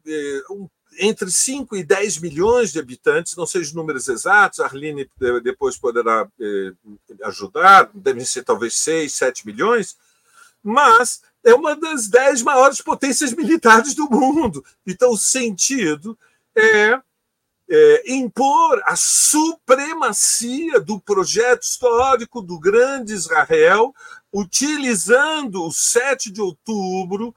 um 0.51 0.69
entre 0.99 1.31
5 1.31 1.77
e 1.77 1.85
10 1.85 2.19
milhões 2.19 2.73
de 2.73 2.79
habitantes, 2.79 3.37
não 3.37 3.47
sei 3.47 3.61
os 3.61 3.73
números 3.73 4.09
exatos, 4.09 4.61
a 4.61 4.67
Arline 4.67 5.09
depois 5.43 5.77
poderá 5.77 6.29
eh, 6.41 6.73
ajudar, 7.25 7.91
devem 7.95 8.25
ser 8.25 8.43
talvez 8.45 8.77
6, 8.77 9.13
7 9.13 9.47
milhões, 9.47 9.97
mas 10.63 11.23
é 11.45 11.55
uma 11.55 11.77
das 11.77 12.09
10 12.09 12.43
maiores 12.43 12.81
potências 12.81 13.33
militares 13.33 13.95
do 13.95 14.09
mundo. 14.11 14.65
Então, 14.87 15.11
o 15.11 15.19
sentido 15.19 16.19
é, 16.57 16.99
é 17.69 18.15
impor 18.15 18.83
a 18.87 18.97
supremacia 18.97 20.81
do 20.81 20.99
projeto 20.99 21.63
histórico 21.63 22.41
do 22.41 22.59
grande 22.59 23.13
Israel, 23.13 23.95
utilizando 24.33 25.63
o 25.65 25.73
7 25.73 26.31
de 26.31 26.41
outubro 26.41 27.35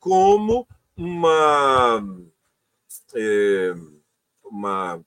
como 0.00 0.66
uma 0.96 2.02
é, 3.16 3.74
uma, 4.44 5.00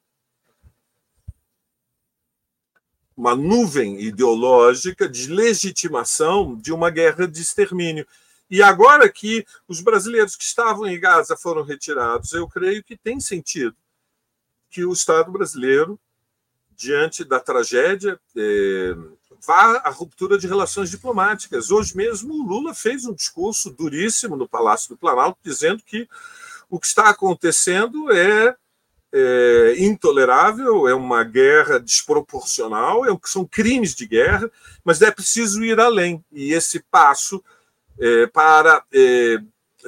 uma 3.15 3.35
nuvem 3.35 4.01
ideológica 4.01 5.07
de 5.07 5.31
legitimação 5.31 6.55
de 6.57 6.73
uma 6.73 6.89
guerra 6.89 7.27
de 7.27 7.41
extermínio. 7.41 8.07
E 8.49 8.63
agora 8.63 9.07
que 9.07 9.45
os 9.67 9.79
brasileiros 9.79 10.35
que 10.35 10.43
estavam 10.43 10.87
em 10.87 10.99
Gaza 10.99 11.37
foram 11.37 11.63
retirados, 11.63 12.33
eu 12.33 12.47
creio 12.47 12.83
que 12.83 12.97
tem 12.97 13.19
sentido 13.19 13.75
que 14.69 14.83
o 14.83 14.91
Estado 14.91 15.31
brasileiro, 15.31 15.99
diante 16.75 17.23
da 17.23 17.39
tragédia, 17.39 18.19
é, 18.35 18.95
vá 19.45 19.77
à 19.77 19.89
ruptura 19.89 20.37
de 20.37 20.47
relações 20.47 20.89
diplomáticas. 20.89 21.69
Hoje 21.69 21.95
mesmo, 21.95 22.33
o 22.33 22.43
Lula 22.43 22.73
fez 22.73 23.05
um 23.05 23.13
discurso 23.13 23.69
duríssimo 23.69 24.35
no 24.35 24.47
Palácio 24.47 24.89
do 24.89 24.97
Planalto, 24.97 25.37
dizendo 25.43 25.83
que 25.83 26.07
o 26.69 26.79
que 26.79 26.87
está 26.87 27.09
acontecendo 27.09 28.11
é, 28.11 28.55
é 29.11 29.75
intolerável, 29.79 30.87
é 30.87 30.93
uma 30.93 31.23
guerra 31.23 31.79
desproporcional, 31.79 33.05
é, 33.05 33.17
são 33.25 33.45
crimes 33.45 33.95
de 33.95 34.05
guerra, 34.05 34.49
mas 34.83 35.01
é 35.01 35.09
preciso 35.09 35.63
ir 35.63 35.79
além. 35.79 36.23
E 36.31 36.53
esse 36.53 36.79
passo 36.91 37.43
é, 37.99 38.27
para 38.27 38.83
é, 38.93 39.37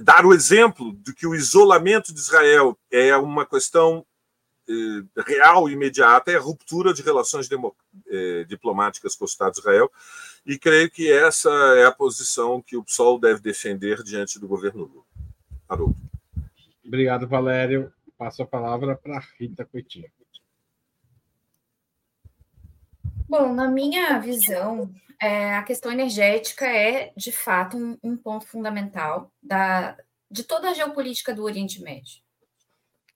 dar 0.02 0.26
o 0.26 0.34
exemplo 0.34 0.94
de 0.98 1.14
que 1.14 1.28
o 1.28 1.36
isolamento 1.36 2.14
de 2.14 2.20
Israel 2.20 2.78
é 2.90 3.16
uma 3.16 3.46
questão 3.46 4.06
é, 4.68 5.22
real 5.22 5.70
e 5.70 5.74
imediata, 5.74 6.32
é 6.32 6.36
a 6.36 6.42
ruptura 6.42 6.94
de 6.94 7.02
relações 7.02 7.50
é, 8.08 8.44
diplomáticas 8.46 9.16
com 9.16 9.26
o 9.26 9.28
Estado 9.28 9.54
de 9.54 9.60
Israel, 9.60 9.92
e 10.46 10.58
creio 10.58 10.90
que 10.90 11.12
essa 11.12 11.50
é 11.78 11.86
a 11.86 11.92
posição 11.92 12.62
que 12.62 12.76
o 12.76 12.84
PSOL 12.84 13.20
deve 13.20 13.40
defender 13.42 14.02
diante 14.02 14.40
do 14.40 14.48
governo 14.48 14.86
Lula. 14.86 15.04
Haroldo. 15.70 16.11
Obrigado, 16.92 17.26
Valério. 17.26 17.90
Passo 18.18 18.44
a 18.44 18.46
palavra 18.46 18.98
para 18.98 19.24
Rita 19.40 19.64
Coitinho. 19.64 20.12
Bom, 23.30 23.54
na 23.54 23.70
minha 23.70 24.20
visão, 24.20 24.94
é, 25.18 25.56
a 25.56 25.64
questão 25.64 25.90
energética 25.90 26.66
é, 26.68 27.14
de 27.16 27.32
fato, 27.32 27.78
um, 27.78 27.98
um, 28.04 28.18
ponto 28.18 28.46
fundamental 28.46 29.32
da, 29.42 29.96
de 30.30 30.44
toda 30.44 30.70
a 30.70 30.74
geopolítica 30.74 31.34
do 31.34 31.46
Oriente 31.46 31.82
Médio. 31.82 32.22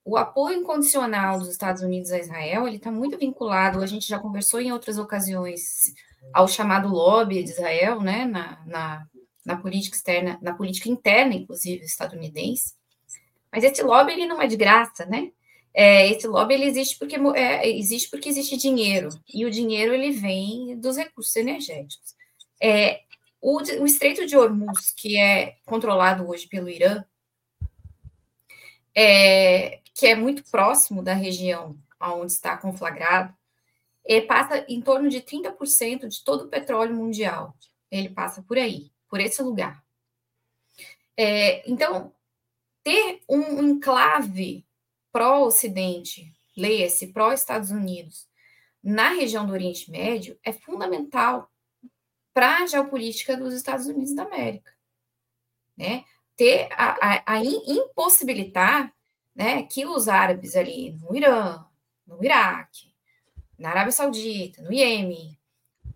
O 0.06 0.16
apoio 0.16 0.58
incondicional 0.58 1.38
dos 1.38 1.50
Estados 1.50 1.82
Unidos 1.82 2.12
a 2.12 2.20
Israel 2.20 2.66
ele 2.66 2.78
está 2.78 2.90
muito 2.90 3.18
vinculado, 3.18 3.84
a 3.84 3.86
gente 3.86 4.08
já 4.08 4.18
conversou 4.18 4.62
em 4.62 4.72
outras 4.72 4.98
ocasiões, 4.98 5.94
ao 6.32 6.48
chamado 6.48 6.88
lobby 6.88 7.44
de 7.44 7.50
Israel, 7.50 8.00
né, 8.00 8.24
na, 8.24 8.66
na, 8.66 9.08
na 9.46 9.58
política 9.58 9.98
externa, 9.98 10.40
na 10.42 10.54
política 10.54 10.88
interna, 10.88 11.34
inclusive, 11.34 11.84
estadunidense, 11.84 12.74
mas 13.56 13.64
esse 13.64 13.82
lobby 13.82 14.12
ele 14.12 14.26
não 14.26 14.42
é 14.42 14.48
de 14.48 14.58
graça, 14.58 15.06
né? 15.06 15.32
É, 15.74 16.10
esse 16.10 16.28
lobby 16.28 16.56
ele 16.56 16.66
existe 16.66 17.00
porque 17.00 17.16
é, 17.36 17.70
existe 17.70 18.10
porque 18.10 18.28
existe 18.28 18.58
dinheiro 18.58 19.08
e 19.34 19.46
o 19.46 19.50
dinheiro 19.50 19.94
ele 19.94 20.12
vem 20.12 20.78
dos 20.78 20.98
recursos 20.98 21.34
energéticos. 21.38 22.16
É, 22.62 23.04
o, 23.40 23.60
o 23.60 23.86
Estreito 23.86 24.26
de 24.26 24.36
Hormuz, 24.36 24.92
que 24.92 25.18
é 25.18 25.56
controlado 25.66 26.28
hoje 26.28 26.48
pelo 26.48 26.68
Irã, 26.68 27.02
é, 28.94 29.80
que 29.94 30.06
é 30.06 30.16
muito 30.16 30.44
próximo 30.52 31.02
da 31.02 31.14
região 31.14 31.78
onde 32.02 32.34
está 32.34 32.58
conflagrado, 32.58 33.34
é, 34.06 34.20
passa 34.20 34.66
em 34.68 34.82
torno 34.82 35.08
de 35.08 35.22
30% 35.22 36.10
de 36.10 36.24
todo 36.26 36.44
o 36.44 36.50
petróleo 36.50 36.94
mundial. 36.94 37.56
Ele 37.90 38.10
passa 38.10 38.44
por 38.44 38.58
aí, 38.58 38.92
por 39.10 39.22
esse 39.22 39.42
lugar. 39.42 39.82
É, 41.18 41.70
então, 41.70 42.14
ter 42.86 43.20
um 43.28 43.64
enclave 43.64 44.64
pró-Ocidente, 45.12 46.32
leia-se 46.56 47.08
pró-Estados 47.08 47.72
Unidos, 47.72 48.30
na 48.84 49.10
região 49.10 49.44
do 49.44 49.54
Oriente 49.54 49.90
Médio 49.90 50.38
é 50.44 50.54
fundamental 50.54 51.52
para 52.32 52.60
a 52.60 52.68
geopolítica 52.68 53.36
dos 53.36 53.56
Estados 53.56 53.88
Unidos 53.88 54.14
da 54.14 54.22
América. 54.22 54.72
Né? 55.76 56.06
Ter 56.38 56.70
a, 56.74 57.24
a, 57.24 57.34
a 57.34 57.44
impossibilitar 57.44 58.94
né, 59.34 59.64
que 59.64 59.84
os 59.88 60.08
árabes 60.08 60.56
ali 60.56 60.92
no 60.92 61.16
Irã, 61.16 61.66
no 62.06 62.24
Iraque, 62.24 62.94
na 63.58 63.72
Arábia 63.72 63.94
Saudita, 63.94 64.62
no 64.62 64.72
Iêmen, 64.72 65.36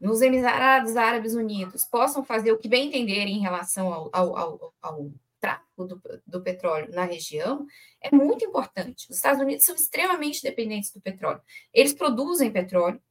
nos 0.01 0.23
Emirados 0.23 0.97
Árabes 0.97 1.35
Unidos, 1.35 1.85
possam 1.85 2.23
fazer 2.23 2.51
o 2.51 2.57
que 2.57 2.67
bem 2.67 2.87
entenderem 2.87 3.37
em 3.37 3.41
relação 3.41 3.93
ao, 3.93 4.09
ao, 4.11 4.35
ao, 4.35 4.73
ao 4.81 5.11
tráfico 5.39 5.85
do, 5.85 6.01
do, 6.25 6.41
petróleo 6.41 6.91
na 6.91 7.03
região 7.03 7.65
é 8.01 8.13
muito 8.13 8.45
importante. 8.45 9.07
Os 9.09 9.15
Estados 9.15 9.41
Unidos 9.41 9.65
são 9.65 9.75
extremamente 9.75 10.41
dependentes 10.41 10.91
do 10.91 11.01
petróleo. 11.01 11.41
Eles 11.73 11.93
produzem 11.93 12.51
petróleo, 12.51 13.01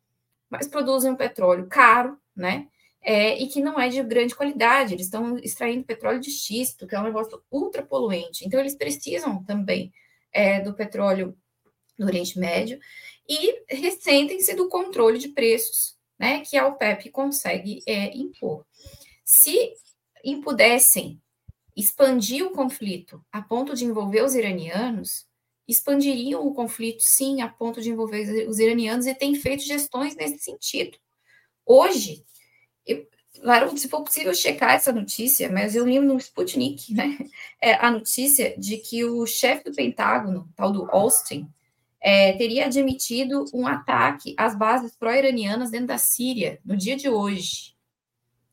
mas 0.48 0.68
produzem 0.68 1.12
um 1.12 1.16
petróleo 1.16 1.66
caro, 1.66 2.18
né? 2.34 2.68
É, 3.00 3.38
e 3.38 3.46
que 3.46 3.60
não 3.60 3.78
é 3.80 3.88
de 3.88 4.02
grande 4.02 4.34
qualidade. 4.34 4.94
Eles 4.94 5.06
estão 5.06 5.38
extraindo 5.38 5.84
petróleo 5.84 6.20
de 6.20 6.30
xisto, 6.30 6.86
que 6.86 6.94
é 6.94 7.00
um 7.00 7.04
negócio 7.04 7.42
ultra 7.50 7.82
poluente. 7.82 8.44
Então, 8.44 8.60
eles 8.60 8.74
precisam 8.74 9.42
também 9.44 9.92
é, 10.32 10.60
do 10.60 10.74
petróleo 10.74 11.36
no 11.98 12.06
Oriente 12.06 12.38
Médio 12.38 12.78
e 13.28 13.62
ressentem-se 13.68 14.54
do 14.54 14.68
controle 14.68 15.18
de 15.18 15.28
preços, 15.28 15.96
né? 16.18 16.40
Que 16.40 16.56
a 16.56 16.66
OPEP 16.66 17.10
consegue 17.10 17.82
é, 17.86 18.16
impor. 18.16 18.66
Se 19.24 19.72
impudessem 20.24 21.20
expandir 21.78 22.44
o 22.44 22.50
conflito 22.50 23.24
a 23.30 23.40
ponto 23.40 23.72
de 23.72 23.84
envolver 23.84 24.24
os 24.24 24.34
iranianos, 24.34 25.24
expandiriam 25.66 26.44
o 26.44 26.52
conflito, 26.52 27.00
sim, 27.00 27.40
a 27.40 27.48
ponto 27.48 27.80
de 27.80 27.88
envolver 27.88 28.48
os 28.48 28.58
iranianos 28.58 29.06
e 29.06 29.14
tem 29.14 29.36
feito 29.36 29.62
gestões 29.62 30.16
nesse 30.16 30.38
sentido. 30.38 30.98
Hoje, 31.64 32.24
eu, 32.84 33.06
se 33.76 33.88
for 33.88 34.02
possível 34.02 34.34
checar 34.34 34.74
essa 34.74 34.90
notícia, 34.90 35.52
mas 35.52 35.76
eu 35.76 35.86
li 35.86 36.00
no 36.00 36.16
Sputnik, 36.16 36.92
né, 36.92 37.16
é, 37.62 37.74
a 37.74 37.92
notícia 37.92 38.58
de 38.58 38.78
que 38.78 39.04
o 39.04 39.24
chefe 39.24 39.70
do 39.70 39.76
Pentágono, 39.76 40.50
tal 40.56 40.72
do 40.72 40.90
Austin, 40.90 41.48
é, 42.00 42.32
teria 42.32 42.66
admitido 42.66 43.44
um 43.54 43.68
ataque 43.68 44.34
às 44.36 44.56
bases 44.56 44.96
pró-iranianas 44.96 45.70
dentro 45.70 45.88
da 45.88 45.98
Síria 45.98 46.58
no 46.64 46.76
dia 46.76 46.96
de 46.96 47.08
hoje. 47.08 47.76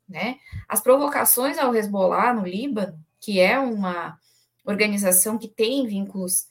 Né? 0.07 0.38
As 0.67 0.82
provocações 0.82 1.57
ao 1.57 1.73
Hezbollah 1.73 2.34
no 2.34 2.45
Líbano 2.45 3.05
que 3.26 3.39
é 3.39 3.57
uma 3.57 4.19
organização 4.63 5.36
que 5.36 5.47
tem 5.47 5.88
vínculos 5.88 6.45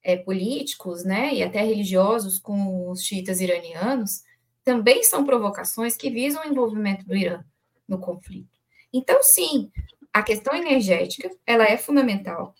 é, 0.00 0.16
políticos, 0.16 1.04
né, 1.04 1.34
e 1.34 1.42
até 1.42 1.60
religiosos 1.60 2.38
com 2.38 2.88
os 2.88 3.02
xiitas 3.02 3.40
iranianos, 3.40 4.22
também 4.62 5.02
são 5.02 5.24
provocações 5.24 5.96
que 5.96 6.08
visam 6.08 6.44
o 6.44 6.46
envolvimento 6.46 7.04
do 7.04 7.16
Irã 7.16 7.44
no 7.88 7.98
conflito. 7.98 8.56
Então, 8.92 9.20
sim, 9.24 9.72
a 10.12 10.22
questão 10.22 10.54
energética, 10.54 11.28
ela 11.44 11.64
é 11.64 11.76
fundamental. 11.76 12.54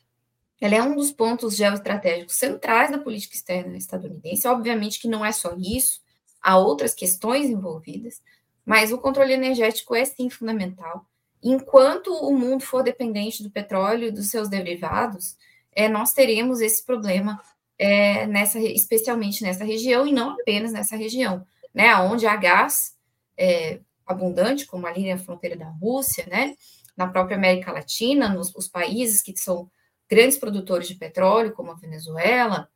Ela 0.60 0.74
é 0.74 0.82
um 0.82 0.96
dos 0.96 1.12
pontos 1.12 1.54
geoestratégicos 1.54 2.34
centrais 2.34 2.90
da 2.90 2.98
política 2.98 3.36
externa 3.36 3.76
estadunidense. 3.76 4.48
Obviamente 4.48 5.00
que 5.00 5.06
não 5.06 5.24
é 5.24 5.30
só 5.30 5.54
isso, 5.56 6.00
há 6.42 6.58
outras 6.58 6.92
questões 6.92 7.48
envolvidas, 7.48 8.20
mas 8.66 8.90
o 8.90 8.98
controle 8.98 9.32
energético 9.32 9.94
é 9.94 10.04
sim 10.04 10.28
fundamental 10.28 11.06
enquanto 11.42 12.12
o 12.12 12.36
mundo 12.36 12.62
for 12.62 12.82
dependente 12.82 13.42
do 13.42 13.50
petróleo 13.50 14.08
e 14.08 14.12
dos 14.12 14.28
seus 14.28 14.48
derivados, 14.48 15.36
é, 15.72 15.88
nós 15.88 16.12
teremos 16.12 16.60
esse 16.60 16.84
problema, 16.84 17.40
é, 17.78 18.26
nessa, 18.26 18.58
especialmente 18.58 19.42
nessa 19.42 19.64
região, 19.64 20.06
e 20.06 20.12
não 20.12 20.30
apenas 20.30 20.72
nessa 20.72 20.96
região, 20.96 21.46
né, 21.72 21.94
onde 21.96 22.26
há 22.26 22.36
gás 22.36 22.94
é, 23.36 23.80
abundante, 24.06 24.66
como 24.66 24.86
ali 24.86 25.10
na 25.10 25.18
fronteira 25.18 25.56
da 25.56 25.68
Rússia, 25.68 26.26
né, 26.26 26.54
na 26.96 27.06
própria 27.06 27.36
América 27.36 27.72
Latina, 27.72 28.28
nos 28.28 28.54
os 28.54 28.68
países 28.68 29.22
que 29.22 29.36
são 29.36 29.70
grandes 30.08 30.36
produtores 30.36 30.88
de 30.88 30.96
petróleo, 30.96 31.52
como 31.52 31.70
a 31.70 31.76
Venezuela, 31.76 32.68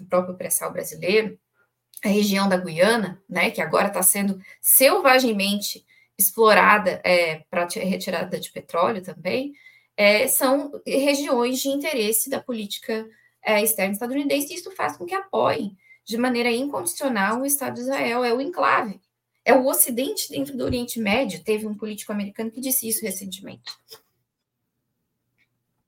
o 0.00 0.04
próprio 0.06 0.36
pré-sal 0.36 0.72
brasileiro, 0.72 1.38
a 2.02 2.08
região 2.08 2.48
da 2.48 2.56
Guiana, 2.56 3.20
né, 3.28 3.50
que 3.50 3.60
agora 3.60 3.88
está 3.88 4.02
sendo 4.02 4.40
selvagemente 4.60 5.84
explorada 6.18 7.00
é, 7.04 7.44
para 7.48 7.66
retirada 7.66 8.40
de 8.40 8.50
petróleo 8.50 9.02
também, 9.02 9.52
é, 9.96 10.26
são 10.26 10.72
regiões 10.86 11.60
de 11.60 11.68
interesse 11.68 12.28
da 12.28 12.40
política 12.40 13.08
é, 13.42 13.62
externa 13.62 13.92
estadunidense, 13.92 14.52
e 14.52 14.56
isso 14.56 14.70
faz 14.72 14.96
com 14.96 15.06
que 15.06 15.14
apoiem 15.14 15.76
de 16.04 16.16
maneira 16.16 16.50
incondicional 16.50 17.40
o 17.40 17.46
Estado 17.46 17.74
de 17.74 17.80
Israel, 17.80 18.24
é 18.24 18.32
o 18.32 18.40
enclave. 18.40 19.00
É 19.44 19.54
o 19.54 19.66
Ocidente 19.66 20.30
dentro 20.30 20.56
do 20.56 20.64
Oriente 20.64 20.98
Médio. 20.98 21.42
Teve 21.42 21.66
um 21.66 21.74
político 21.74 22.12
americano 22.12 22.50
que 22.50 22.60
disse 22.60 22.88
isso 22.88 23.02
recentemente. 23.02 23.70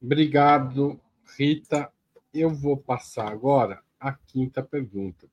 Obrigado, 0.00 1.00
Rita. 1.36 1.92
Eu 2.32 2.50
vou 2.50 2.76
passar 2.76 3.30
agora 3.30 3.82
a 3.98 4.12
quinta 4.12 4.62
pergunta. 4.62 5.28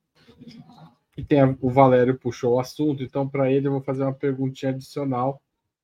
E 1.17 1.23
tem 1.23 1.41
a, 1.41 1.57
o 1.59 1.69
Valério 1.69 2.17
puxou 2.17 2.53
o 2.53 2.59
assunto, 2.59 3.03
então 3.03 3.27
para 3.27 3.51
ele 3.51 3.67
eu 3.67 3.71
vou 3.71 3.81
fazer 3.81 4.03
uma 4.03 4.13
perguntinha 4.13 4.71
adicional. 4.71 5.41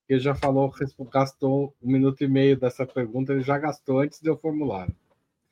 Ele 0.07 0.19
já 0.19 0.35
falou, 0.35 0.71
gastou 1.11 1.75
um 1.81 1.91
minuto 1.91 2.23
e 2.23 2.27
meio 2.27 2.57
dessa 2.57 2.85
pergunta, 2.85 3.33
ele 3.33 3.41
já 3.41 3.57
gastou 3.57 3.99
antes 3.99 4.21
de 4.21 4.29
eu 4.29 4.37
formular. 4.37 4.87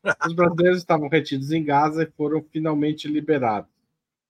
Os 0.28 0.34
brasileiros 0.34 0.80
estavam 0.80 1.10
retidos 1.10 1.52
em 1.52 1.64
Gaza 1.64 2.04
e 2.04 2.12
foram 2.12 2.44
finalmente 2.44 3.08
liberados. 3.08 3.72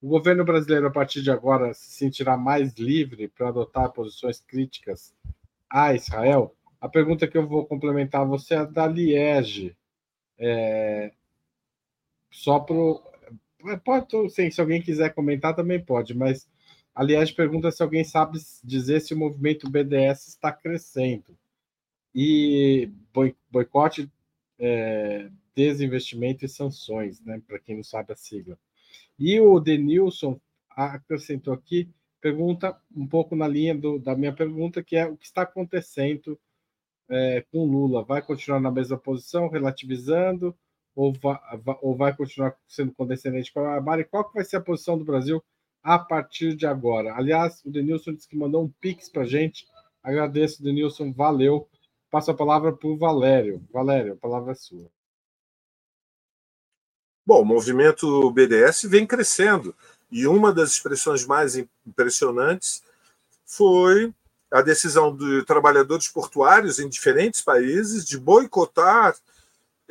O 0.01 0.07
governo 0.07 0.43
brasileiro, 0.43 0.87
a 0.87 0.91
partir 0.91 1.21
de 1.21 1.29
agora, 1.29 1.73
se 1.73 1.91
sentirá 1.91 2.35
mais 2.35 2.73
livre 2.73 3.27
para 3.27 3.49
adotar 3.49 3.91
posições 3.91 4.39
críticas 4.39 5.13
a 5.69 5.93
Israel? 5.93 6.55
A 6.79 6.89
pergunta 6.89 7.27
que 7.27 7.37
eu 7.37 7.47
vou 7.47 7.65
complementar 7.65 8.25
você 8.25 8.55
é 8.55 8.65
da 8.65 8.87
Liege. 8.87 9.75
É... 10.39 11.11
Só 12.31 12.59
para. 12.59 12.75
Pode, 13.83 14.29
sim, 14.29 14.49
se 14.49 14.59
alguém 14.61 14.81
quiser 14.81 15.13
comentar, 15.13 15.55
também 15.55 15.83
pode, 15.83 16.15
mas 16.15 16.47
a 16.93 17.03
Liege 17.03 17.33
pergunta 17.33 17.71
se 17.71 17.81
alguém 17.81 18.03
sabe 18.03 18.37
dizer 18.63 18.99
se 19.01 19.13
o 19.13 19.17
movimento 19.17 19.69
BDS 19.69 20.27
está 20.27 20.51
crescendo. 20.51 21.37
E 22.13 22.89
boicote, 23.49 24.11
é, 24.59 25.29
desinvestimento 25.55 26.45
e 26.45 26.49
sanções, 26.49 27.21
né, 27.21 27.41
para 27.47 27.59
quem 27.59 27.77
não 27.77 27.83
sabe 27.83 28.11
a 28.11 28.15
sigla. 28.15 28.57
E 29.17 29.39
o 29.39 29.59
Denilson 29.59 30.39
acrescentou 30.69 31.53
aqui, 31.53 31.89
pergunta 32.19 32.79
um 32.95 33.07
pouco 33.07 33.35
na 33.35 33.47
linha 33.47 33.75
do, 33.75 33.97
da 33.97 34.15
minha 34.15 34.33
pergunta, 34.33 34.83
que 34.83 34.95
é 34.95 35.05
o 35.05 35.17
que 35.17 35.25
está 35.25 35.43
acontecendo 35.43 36.39
é, 37.09 37.41
com 37.51 37.65
Lula? 37.65 38.03
Vai 38.03 38.21
continuar 38.21 38.59
na 38.59 38.71
mesma 38.71 38.97
posição, 38.97 39.49
relativizando, 39.49 40.55
ou 40.95 41.13
vai, 41.13 41.39
ou 41.81 41.95
vai 41.95 42.15
continuar 42.15 42.55
sendo 42.67 42.93
condescendente 42.93 43.51
com 43.53 43.61
a 43.61 43.79
Mari? 43.81 44.05
Qual 44.05 44.29
vai 44.33 44.43
ser 44.43 44.57
a 44.57 44.61
posição 44.61 44.97
do 44.97 45.05
Brasil 45.05 45.43
a 45.83 45.97
partir 45.97 46.55
de 46.55 46.65
agora? 46.65 47.15
Aliás, 47.15 47.63
o 47.65 47.71
Denilson 47.71 48.13
disse 48.13 48.27
que 48.27 48.37
mandou 48.37 48.63
um 48.63 48.69
pix 48.79 49.09
para 49.09 49.23
a 49.23 49.27
gente. 49.27 49.65
Agradeço, 50.03 50.63
Denilson, 50.63 51.11
valeu. 51.11 51.67
Passo 52.09 52.31
a 52.31 52.35
palavra 52.35 52.73
para 52.73 52.89
o 52.89 52.97
Valério. 52.97 53.65
Valério, 53.71 54.13
a 54.13 54.17
palavra 54.17 54.51
é 54.51 54.55
sua. 54.55 54.89
Bom, 57.25 57.41
o 57.41 57.45
movimento 57.45 58.31
BDS 58.31 58.83
vem 58.83 59.05
crescendo 59.05 59.75
e 60.11 60.27
uma 60.27 60.51
das 60.51 60.71
expressões 60.71 61.25
mais 61.25 61.55
impressionantes 61.85 62.83
foi 63.45 64.13
a 64.51 64.61
decisão 64.61 65.15
de 65.15 65.45
trabalhadores 65.45 66.09
portuários 66.09 66.79
em 66.79 66.89
diferentes 66.89 67.41
países 67.41 68.05
de 68.05 68.19
boicotar 68.19 69.15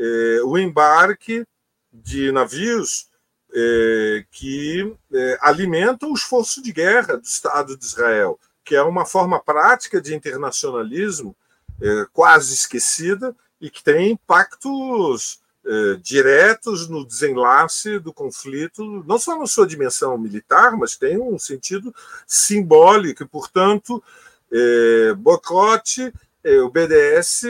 eh, 0.01 0.41
o 0.45 0.57
embarque 0.57 1.45
de 1.93 2.33
navios 2.33 3.09
eh, 3.53 4.25
que 4.31 4.97
eh, 5.13 5.39
alimentam 5.43 6.11
o 6.11 6.15
esforço 6.15 6.63
de 6.63 6.73
guerra 6.73 7.19
do 7.19 7.25
Estado 7.25 7.77
de 7.77 7.85
Israel, 7.85 8.39
que 8.65 8.75
é 8.75 8.83
uma 8.83 9.05
forma 9.05 9.39
prática 9.39 10.01
de 10.01 10.15
internacionalismo 10.15 11.37
eh, 11.83 12.07
quase 12.13 12.55
esquecida 12.55 13.37
e 13.61 13.69
que 13.69 13.85
tem 13.85 14.13
impactos 14.13 15.41
eh, 15.63 15.99
diretos 16.03 16.89
no 16.89 17.05
desenlace 17.05 17.99
do 17.99 18.15
conflito, 18.15 19.05
não 19.07 19.19
só 19.19 19.39
na 19.39 19.47
sua 19.47 19.67
dimensão 19.67 20.17
militar, 20.17 20.75
mas 20.77 20.97
tem 20.97 21.21
um 21.21 21.39
sentido 21.39 21.95
simbólico, 22.27 23.23
e, 23.23 23.27
portanto, 23.27 24.03
eh, 24.51 25.13
boicote, 25.19 26.13
eh, 26.43 26.61
o 26.63 26.71
BDS 26.71 27.43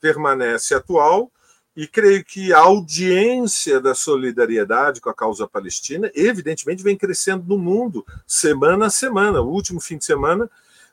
permanece 0.00 0.72
atual, 0.74 1.32
e 1.76 1.86
creio 1.86 2.24
que 2.24 2.52
a 2.52 2.60
audiência 2.60 3.80
da 3.80 3.94
solidariedade 3.94 5.00
com 5.00 5.08
a 5.08 5.14
causa 5.14 5.48
palestina, 5.48 6.10
evidentemente, 6.14 6.82
vem 6.82 6.96
crescendo 6.96 7.44
no 7.46 7.58
mundo, 7.58 8.04
semana 8.26 8.86
a 8.86 8.90
semana. 8.90 9.40
O 9.40 9.48
último 9.48 9.80
fim 9.80 9.96
de 9.96 10.04
semana, 10.04 10.50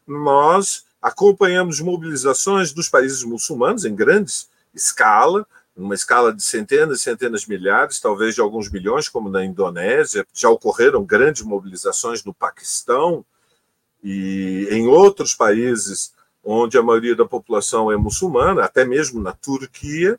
nós 0.08 0.86
acompanhamos 1.02 1.82
mobilizações 1.82 2.72
dos 2.72 2.88
países 2.88 3.24
muçulmanos 3.24 3.84
em 3.86 3.94
grandes 3.94 4.50
escala, 4.74 5.46
numa 5.76 5.96
escala 5.96 6.34
de 6.34 6.44
centenas 6.44 7.02
centenas 7.02 7.42
de 7.42 7.50
milhares, 7.50 8.00
talvez 8.00 8.36
de 8.36 8.42
alguns 8.42 8.70
milhões, 8.70 9.08
como 9.08 9.30
na 9.30 9.44
Indonésia. 9.44 10.26
Já 10.34 10.50
ocorreram 10.50 11.04
grandes 11.04 11.42
mobilizações 11.42 12.24
no 12.24 12.34
Paquistão 12.34 13.26
e 14.04 14.68
em 14.72 14.88
outros 14.88 15.34
países 15.34 16.14
onde 16.44 16.78
a 16.78 16.84
maioria 16.84 17.16
da 17.16 17.26
população 17.26 17.92
é 17.92 17.98
muçulmana, 17.98 18.64
até 18.64 18.86
mesmo 18.86 19.22
na 19.22 19.34
Turquia, 19.34 20.18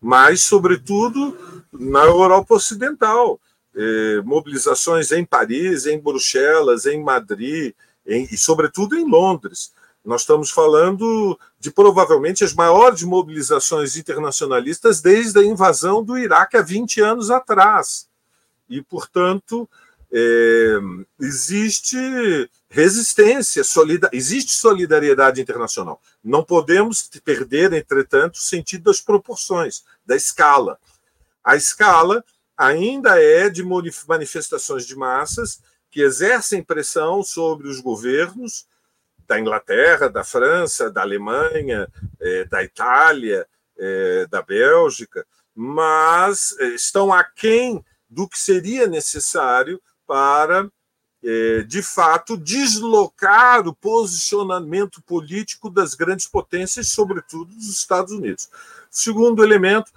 mas, 0.00 0.42
sobretudo, 0.42 1.36
na 1.72 2.04
Europa 2.04 2.54
Ocidental. 2.54 3.40
Eh, 3.74 4.20
mobilizações 4.24 5.12
em 5.12 5.24
Paris, 5.24 5.86
em 5.86 5.98
Bruxelas, 5.98 6.86
em 6.86 7.00
Madrid 7.02 7.72
em, 8.04 8.26
e, 8.30 8.36
sobretudo, 8.36 8.96
em 8.96 9.08
Londres. 9.08 9.72
Nós 10.04 10.22
estamos 10.22 10.50
falando 10.50 11.38
de 11.58 11.70
provavelmente 11.70 12.42
as 12.42 12.54
maiores 12.54 13.02
mobilizações 13.02 13.96
internacionalistas 13.96 15.00
desde 15.00 15.38
a 15.38 15.44
invasão 15.44 16.02
do 16.02 16.18
Iraque 16.18 16.56
há 16.56 16.62
20 16.62 17.00
anos 17.00 17.30
atrás. 17.30 18.08
E, 18.68 18.82
portanto, 18.82 19.68
é, 20.12 20.78
existe 21.20 21.96
resistência, 22.68 23.64
solida, 23.64 24.08
existe 24.12 24.54
solidariedade 24.54 25.40
internacional. 25.40 26.00
Não 26.22 26.44
podemos 26.44 27.08
perder, 27.24 27.72
entretanto, 27.72 28.36
o 28.36 28.40
sentido 28.40 28.84
das 28.84 29.00
proporções, 29.00 29.84
da 30.04 30.16
escala. 30.16 30.78
A 31.42 31.56
escala 31.56 32.24
ainda 32.56 33.20
é 33.20 33.48
de 33.48 33.64
manifestações 34.06 34.86
de 34.86 34.94
massas 34.94 35.60
que 35.90 36.02
exercem 36.02 36.62
pressão 36.62 37.22
sobre 37.22 37.68
os 37.68 37.80
governos 37.80 38.66
da 39.26 39.38
Inglaterra, 39.38 40.08
da 40.08 40.24
França, 40.24 40.90
da 40.90 41.02
Alemanha, 41.02 41.88
é, 42.20 42.44
da 42.44 42.62
Itália, 42.62 43.46
é, 43.78 44.26
da 44.26 44.42
Bélgica, 44.42 45.26
mas 45.54 46.54
é, 46.58 46.66
estão 46.68 47.12
aquém 47.12 47.84
do 48.08 48.28
que 48.28 48.38
seria 48.38 48.86
necessário 48.86 49.80
para, 50.10 50.68
de 51.68 51.82
fato, 51.84 52.36
deslocar 52.36 53.68
o 53.68 53.72
posicionamento 53.72 55.00
político 55.02 55.70
das 55.70 55.94
grandes 55.94 56.26
potências, 56.26 56.88
sobretudo 56.88 57.54
dos 57.54 57.68
Estados 57.68 58.12
Unidos. 58.12 58.50
Segundo 58.90 59.44
elemento, 59.44 59.92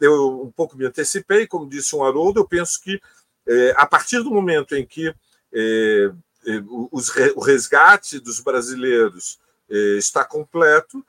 eu 0.00 0.42
um 0.42 0.52
pouco 0.52 0.76
me 0.76 0.86
antecipei, 0.86 1.48
como 1.48 1.68
disse 1.68 1.96
um 1.96 2.04
Haroldo, 2.04 2.38
eu 2.38 2.46
penso 2.46 2.80
que 2.80 3.00
a 3.74 3.84
partir 3.84 4.22
do 4.22 4.30
momento 4.30 4.76
em 4.76 4.86
que 4.86 5.12
o 6.68 7.40
resgate 7.40 8.20
dos 8.20 8.38
brasileiros 8.38 9.40
está 9.98 10.24
completo, 10.24 11.04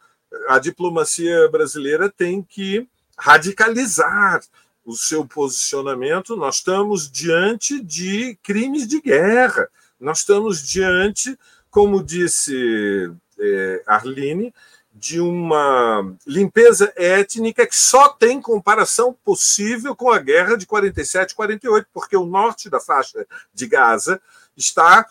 a 0.47 0.57
diplomacia 0.57 1.47
brasileira 1.49 2.10
tem 2.10 2.41
que 2.41 2.88
radicalizar 3.16 4.41
o 4.86 4.95
seu 4.95 5.25
posicionamento. 5.25 6.36
Nós 6.36 6.55
estamos 6.55 7.09
diante 7.09 7.82
de 7.82 8.38
crimes 8.43 8.88
de 8.88 9.01
guerra, 9.01 9.67
nós 9.99 10.19
estamos 10.19 10.61
diante, 10.67 11.38
como 11.69 12.03
disse 12.03 13.11
eh, 13.39 13.84
Arline, 13.86 14.53
de 14.99 15.19
uma 15.19 16.15
limpeza 16.27 16.91
étnica 16.95 17.65
que 17.65 17.75
só 17.75 18.09
tem 18.09 18.41
comparação 18.41 19.13
possível 19.23 19.95
com 19.95 20.11
a 20.11 20.19
guerra 20.19 20.57
de 20.57 20.65
47 20.65 21.36
48, 21.36 21.88
porque 21.93 22.17
o 22.17 22.25
norte 22.25 22.69
da 22.69 22.80
faixa 22.80 23.25
de 23.53 23.65
Gaza 23.67 24.21
está 24.57 25.07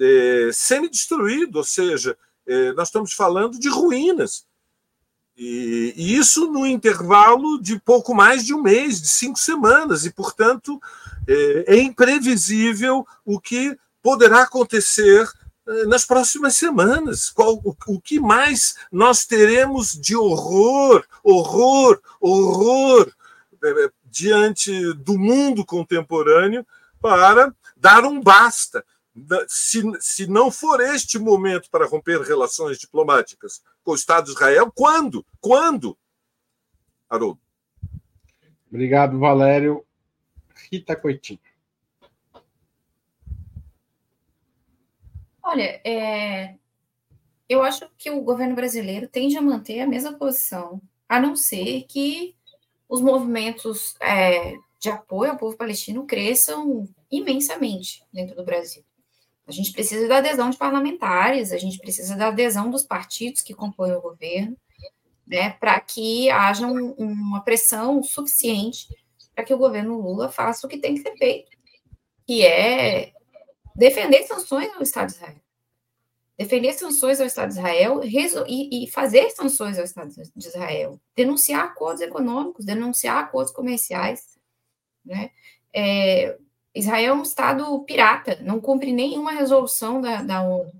é, 0.00 0.50
semi-destruído, 0.52 1.58
ou 1.58 1.64
seja, 1.64 2.16
é, 2.46 2.72
nós 2.72 2.88
estamos 2.88 3.12
falando 3.12 3.58
de 3.58 3.68
ruínas. 3.68 4.46
E, 5.36 5.92
e, 5.96 6.16
isso 6.16 6.50
no 6.50 6.64
intervalo 6.64 7.60
de 7.60 7.78
pouco 7.80 8.14
mais 8.14 8.44
de 8.44 8.54
um 8.54 8.62
mês, 8.62 9.00
de 9.00 9.08
cinco 9.08 9.38
semanas, 9.38 10.04
e, 10.04 10.12
portanto, 10.12 10.80
é, 11.26 11.74
é 11.74 11.76
imprevisível 11.80 13.06
o 13.24 13.40
que 13.40 13.76
poderá 14.02 14.42
acontecer 14.42 15.28
é, 15.66 15.86
nas 15.86 16.04
próximas 16.04 16.56
semanas. 16.56 17.30
Qual, 17.30 17.54
o, 17.64 17.74
o 17.88 18.00
que 18.00 18.20
mais 18.20 18.76
nós 18.92 19.24
teremos 19.24 19.92
de 19.92 20.14
horror, 20.14 21.04
horror, 21.22 22.00
horror 22.20 23.10
é, 23.64 23.90
diante 24.04 24.92
do 24.94 25.18
mundo 25.18 25.64
contemporâneo 25.64 26.64
para 27.00 27.52
dar 27.76 28.04
um 28.04 28.20
basta 28.20 28.84
se, 29.48 29.82
se 30.00 30.26
não 30.26 30.50
for 30.50 30.80
este 30.80 31.18
momento 31.18 31.70
para 31.70 31.86
romper 31.86 32.20
relações 32.20 32.78
diplomáticas 32.78 33.62
com 33.82 33.92
o 33.92 33.94
Estado 33.94 34.26
de 34.26 34.32
Israel, 34.32 34.72
quando? 34.74 35.24
Quando? 35.40 35.96
Haroldo. 37.08 37.40
Obrigado, 38.68 39.18
Valério. 39.18 39.84
Rita 40.70 40.96
Coitinho. 40.96 41.38
Olha, 45.42 45.80
é, 45.84 46.56
eu 47.48 47.62
acho 47.62 47.88
que 47.96 48.10
o 48.10 48.22
governo 48.22 48.54
brasileiro 48.54 49.06
tende 49.06 49.36
a 49.36 49.42
manter 49.42 49.80
a 49.80 49.86
mesma 49.86 50.14
posição, 50.14 50.80
a 51.08 51.20
não 51.20 51.36
ser 51.36 51.82
que 51.82 52.34
os 52.88 53.00
movimentos 53.00 53.94
é, 54.00 54.54
de 54.80 54.88
apoio 54.88 55.32
ao 55.32 55.38
povo 55.38 55.56
palestino 55.56 56.06
cresçam 56.06 56.88
imensamente 57.10 58.02
dentro 58.12 58.34
do 58.34 58.44
Brasil. 58.44 58.82
A 59.46 59.52
gente 59.52 59.72
precisa 59.72 60.08
da 60.08 60.18
adesão 60.18 60.50
de 60.50 60.56
parlamentares, 60.56 61.52
a 61.52 61.58
gente 61.58 61.78
precisa 61.78 62.16
da 62.16 62.28
adesão 62.28 62.70
dos 62.70 62.82
partidos 62.82 63.42
que 63.42 63.54
compõem 63.54 63.92
o 63.92 64.00
governo, 64.00 64.56
né, 65.26 65.50
para 65.50 65.78
que 65.80 66.30
haja 66.30 66.66
um, 66.66 66.92
uma 66.92 67.40
pressão 67.42 68.02
suficiente 68.02 68.88
para 69.34 69.44
que 69.44 69.52
o 69.52 69.58
governo 69.58 70.00
Lula 70.00 70.30
faça 70.30 70.66
o 70.66 70.70
que 70.70 70.78
tem 70.78 70.94
que 70.94 71.02
ser 71.02 71.16
feito, 71.16 71.50
que 72.26 72.44
é 72.44 73.12
defender 73.74 74.22
sanções 74.24 74.72
ao 74.74 74.82
Estado 74.82 75.08
de 75.08 75.14
Israel 75.14 75.44
defender 76.36 76.72
sanções 76.72 77.20
ao 77.20 77.26
Estado 77.26 77.52
de 77.52 77.58
Israel 77.58 78.00
e, 78.04 78.84
e, 78.84 78.90
fazer 78.90 79.30
sanções 79.30 79.78
ao 79.78 79.84
Estado 79.84 80.12
de 80.12 80.48
Israel, 80.48 81.00
denunciar 81.14 81.64
acordos 81.64 82.02
econômicos, 82.02 82.64
denunciar 82.64 83.22
acordos 83.22 83.52
comerciais. 83.52 84.36
Né? 85.04 85.30
É, 85.72 86.36
Israel 86.74 87.14
é 87.14 87.16
um 87.16 87.22
Estado 87.22 87.84
pirata, 87.84 88.38
não 88.42 88.60
cumpre 88.60 88.92
nenhuma 88.92 89.32
resolução 89.32 90.00
da, 90.00 90.22
da 90.22 90.42
ONU. 90.42 90.72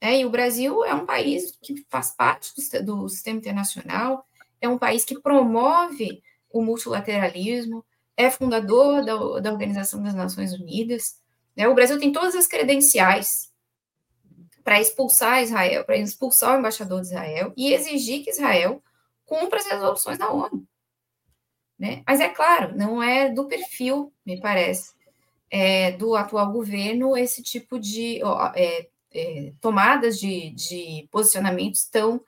Né? 0.00 0.20
E 0.20 0.24
o 0.24 0.30
Brasil 0.30 0.84
é 0.84 0.94
um 0.94 1.04
país 1.04 1.56
que 1.60 1.84
faz 1.88 2.12
parte 2.12 2.52
do, 2.54 3.02
do 3.02 3.08
sistema 3.08 3.38
internacional, 3.38 4.24
é 4.60 4.68
um 4.68 4.78
país 4.78 5.04
que 5.04 5.18
promove 5.18 6.22
o 6.52 6.62
multilateralismo, 6.62 7.84
é 8.16 8.30
fundador 8.30 9.04
da, 9.04 9.40
da 9.40 9.52
Organização 9.52 10.02
das 10.02 10.14
Nações 10.14 10.52
Unidas. 10.52 11.18
Né? 11.56 11.66
O 11.66 11.74
Brasil 11.74 11.98
tem 11.98 12.12
todas 12.12 12.34
as 12.34 12.46
credenciais 12.46 13.50
para 14.62 14.80
expulsar 14.80 15.42
Israel, 15.42 15.84
para 15.84 15.96
expulsar 15.96 16.54
o 16.54 16.58
embaixador 16.58 17.00
de 17.00 17.08
Israel 17.08 17.52
e 17.56 17.72
exigir 17.72 18.22
que 18.22 18.30
Israel 18.30 18.82
cumpra 19.24 19.58
as 19.58 19.66
resoluções 19.66 20.18
da 20.18 20.30
ONU. 20.30 20.66
Né? 21.78 22.02
Mas 22.06 22.20
é 22.20 22.28
claro, 22.28 22.76
não 22.76 23.02
é 23.02 23.30
do 23.30 23.46
perfil, 23.46 24.12
me 24.24 24.38
parece, 24.38 24.92
é, 25.50 25.92
do 25.92 26.14
atual 26.14 26.52
governo 26.52 27.16
esse 27.16 27.42
tipo 27.42 27.78
de 27.78 28.20
é, 28.54 28.88
é, 29.12 29.52
tomadas 29.60 30.18
de, 30.18 30.50
de, 30.50 31.08
posicionamentos 31.10 31.84
tão 31.86 32.22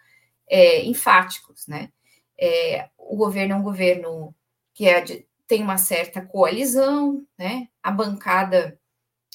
é, 0.48 0.84
enfáticos. 0.84 1.66
Né? 1.66 1.90
É, 2.38 2.88
o 2.98 3.16
governo 3.16 3.54
é 3.54 3.56
um 3.56 3.62
governo 3.62 4.34
que 4.74 4.88
é 4.88 5.00
de, 5.00 5.26
tem 5.46 5.62
uma 5.62 5.78
certa 5.78 6.20
coalizão, 6.20 7.24
né? 7.38 7.68
a 7.82 7.90
bancada 7.90 8.78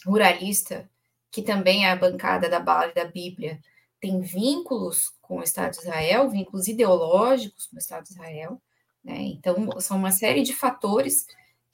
ruralista 0.05 0.89
que 1.37 1.41
também 1.43 1.85
é 1.85 1.91
a 1.91 1.95
bancada 1.95 2.49
da 2.49 2.59
Bala 2.59 2.89
e 2.89 2.95
da 2.95 3.05
Bíblia, 3.05 3.59
tem 3.99 4.19
vínculos 4.21 5.11
com 5.21 5.37
o 5.37 5.43
Estado 5.43 5.73
de 5.73 5.79
Israel, 5.79 6.29
vínculos 6.29 6.67
ideológicos 6.67 7.67
com 7.67 7.75
o 7.75 7.79
Estado 7.79 8.05
de 8.05 8.13
Israel. 8.13 8.61
Né? 9.03 9.17
Então, 9.21 9.79
são 9.79 9.97
uma 9.97 10.09
série 10.09 10.41
de 10.41 10.53
fatores 10.53 11.27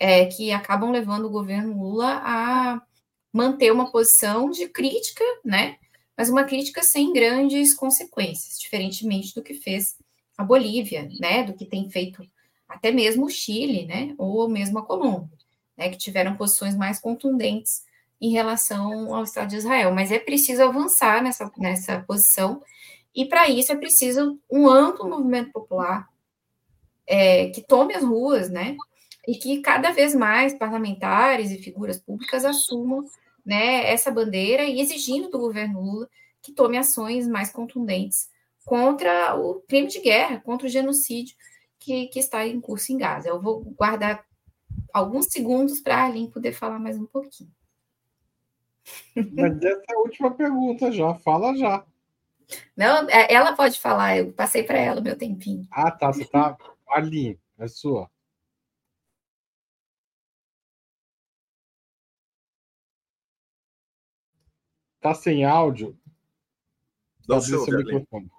é, 0.04 0.26
que 0.26 0.52
acabam 0.52 0.92
levando 0.92 1.28
o 1.28 1.30
governo 1.30 1.82
Lula 1.82 2.22
a 2.26 2.82
manter 3.32 3.72
uma 3.72 3.90
posição 3.90 4.50
de 4.50 4.68
crítica, 4.68 5.24
né? 5.46 5.78
mas 6.18 6.30
uma 6.30 6.44
crítica 6.44 6.84
sem 6.84 7.14
grandes 7.14 7.74
consequências, 7.74 8.60
diferentemente 8.60 9.34
do 9.34 9.42
que 9.42 9.54
fez 9.54 9.96
a 10.38 10.44
Bolívia, 10.44 11.08
né? 11.22 11.44
do 11.44 11.54
que 11.54 11.66
tem 11.66 11.90
feito 11.90 12.22
até 12.68 12.92
mesmo 12.92 13.28
o 13.28 13.30
Chile, 13.30 13.86
né? 13.86 14.14
ou 14.18 14.50
mesmo 14.50 14.78
a 14.78 14.86
Colômbia, 14.86 15.38
né? 15.78 15.88
que 15.88 15.98
tiveram 15.98 16.36
posições 16.36 16.76
mais 16.76 17.00
contundentes 17.00 17.86
em 18.20 18.34
relação 18.34 19.16
ao 19.16 19.24
Estado 19.24 19.52
de 19.52 19.56
Israel, 19.56 19.94
mas 19.94 20.12
é 20.12 20.20
preciso 20.20 20.64
avançar 20.64 21.24
nessa, 21.24 21.50
nessa 21.58 22.02
posição, 22.02 22.62
e 23.16 23.24
para 23.24 23.48
isso 23.48 23.72
é 23.72 23.76
preciso 23.78 24.38
um 24.52 24.68
amplo 24.68 25.10
movimento 25.10 25.54
popular 25.54 26.10
é, 27.08 27.48
que 27.52 27.62
tome 27.62 27.94
as 27.94 28.04
ruas, 28.04 28.50
né? 28.50 28.76
E 29.28 29.36
que 29.36 29.62
cada 29.62 29.92
vez 29.92 30.14
mais 30.14 30.54
parlamentares 30.54 31.52
e 31.52 31.58
figuras 31.58 32.00
públicas 32.00 32.44
assumam 32.44 33.06
né, 33.46 33.90
essa 33.90 34.12
bandeira 34.12 34.64
e 34.64 34.80
exigindo 34.80 35.30
do 35.30 35.40
governo 35.40 35.82
Lula 35.82 36.10
que 36.42 36.52
tome 36.52 36.78
ações 36.78 37.28
mais 37.28 37.52
contundentes 37.52 38.30
contra 38.66 39.36
o 39.36 39.62
crime 39.62 39.88
de 39.88 40.00
guerra, 40.00 40.40
contra 40.42 40.68
o 40.68 40.70
genocídio 40.70 41.36
que, 41.80 42.08
que 42.08 42.20
está 42.20 42.46
em 42.46 42.60
curso 42.60 42.92
em 42.92 42.98
Gaza. 42.98 43.30
Eu 43.30 43.42
vou 43.42 43.62
guardar 43.62 44.26
alguns 44.94 45.28
segundos 45.28 45.82
para 45.82 45.98
a 45.98 46.04
Arlene 46.04 46.32
poder 46.32 46.54
falar 46.54 46.80
mais 46.80 46.98
um 46.98 47.06
pouquinho. 47.06 47.52
Mas 49.16 49.64
essa 49.64 49.84
é 49.90 49.96
a 49.96 50.00
última 50.00 50.32
pergunta 50.32 50.92
já, 50.92 51.14
fala 51.16 51.56
já. 51.56 51.86
Não, 52.76 53.10
é, 53.10 53.34
ela 53.34 53.54
pode 53.54 53.80
falar, 53.80 54.18
eu 54.18 54.34
passei 54.34 54.64
para 54.64 54.78
ela 54.78 55.00
o 55.00 55.04
meu 55.04 55.18
tempinho. 55.18 55.66
Ah, 55.72 55.92
tá, 55.92 56.12
você 56.12 56.26
tá 56.26 56.58
ali, 56.90 57.40
é 57.58 57.68
sua. 57.68 58.10
Tá 65.04 65.14
sem 65.14 65.44
áudio? 65.44 65.98
Dá 67.28 67.36
o 67.36 67.42
seu 67.42 67.66
microfone. 67.66 68.32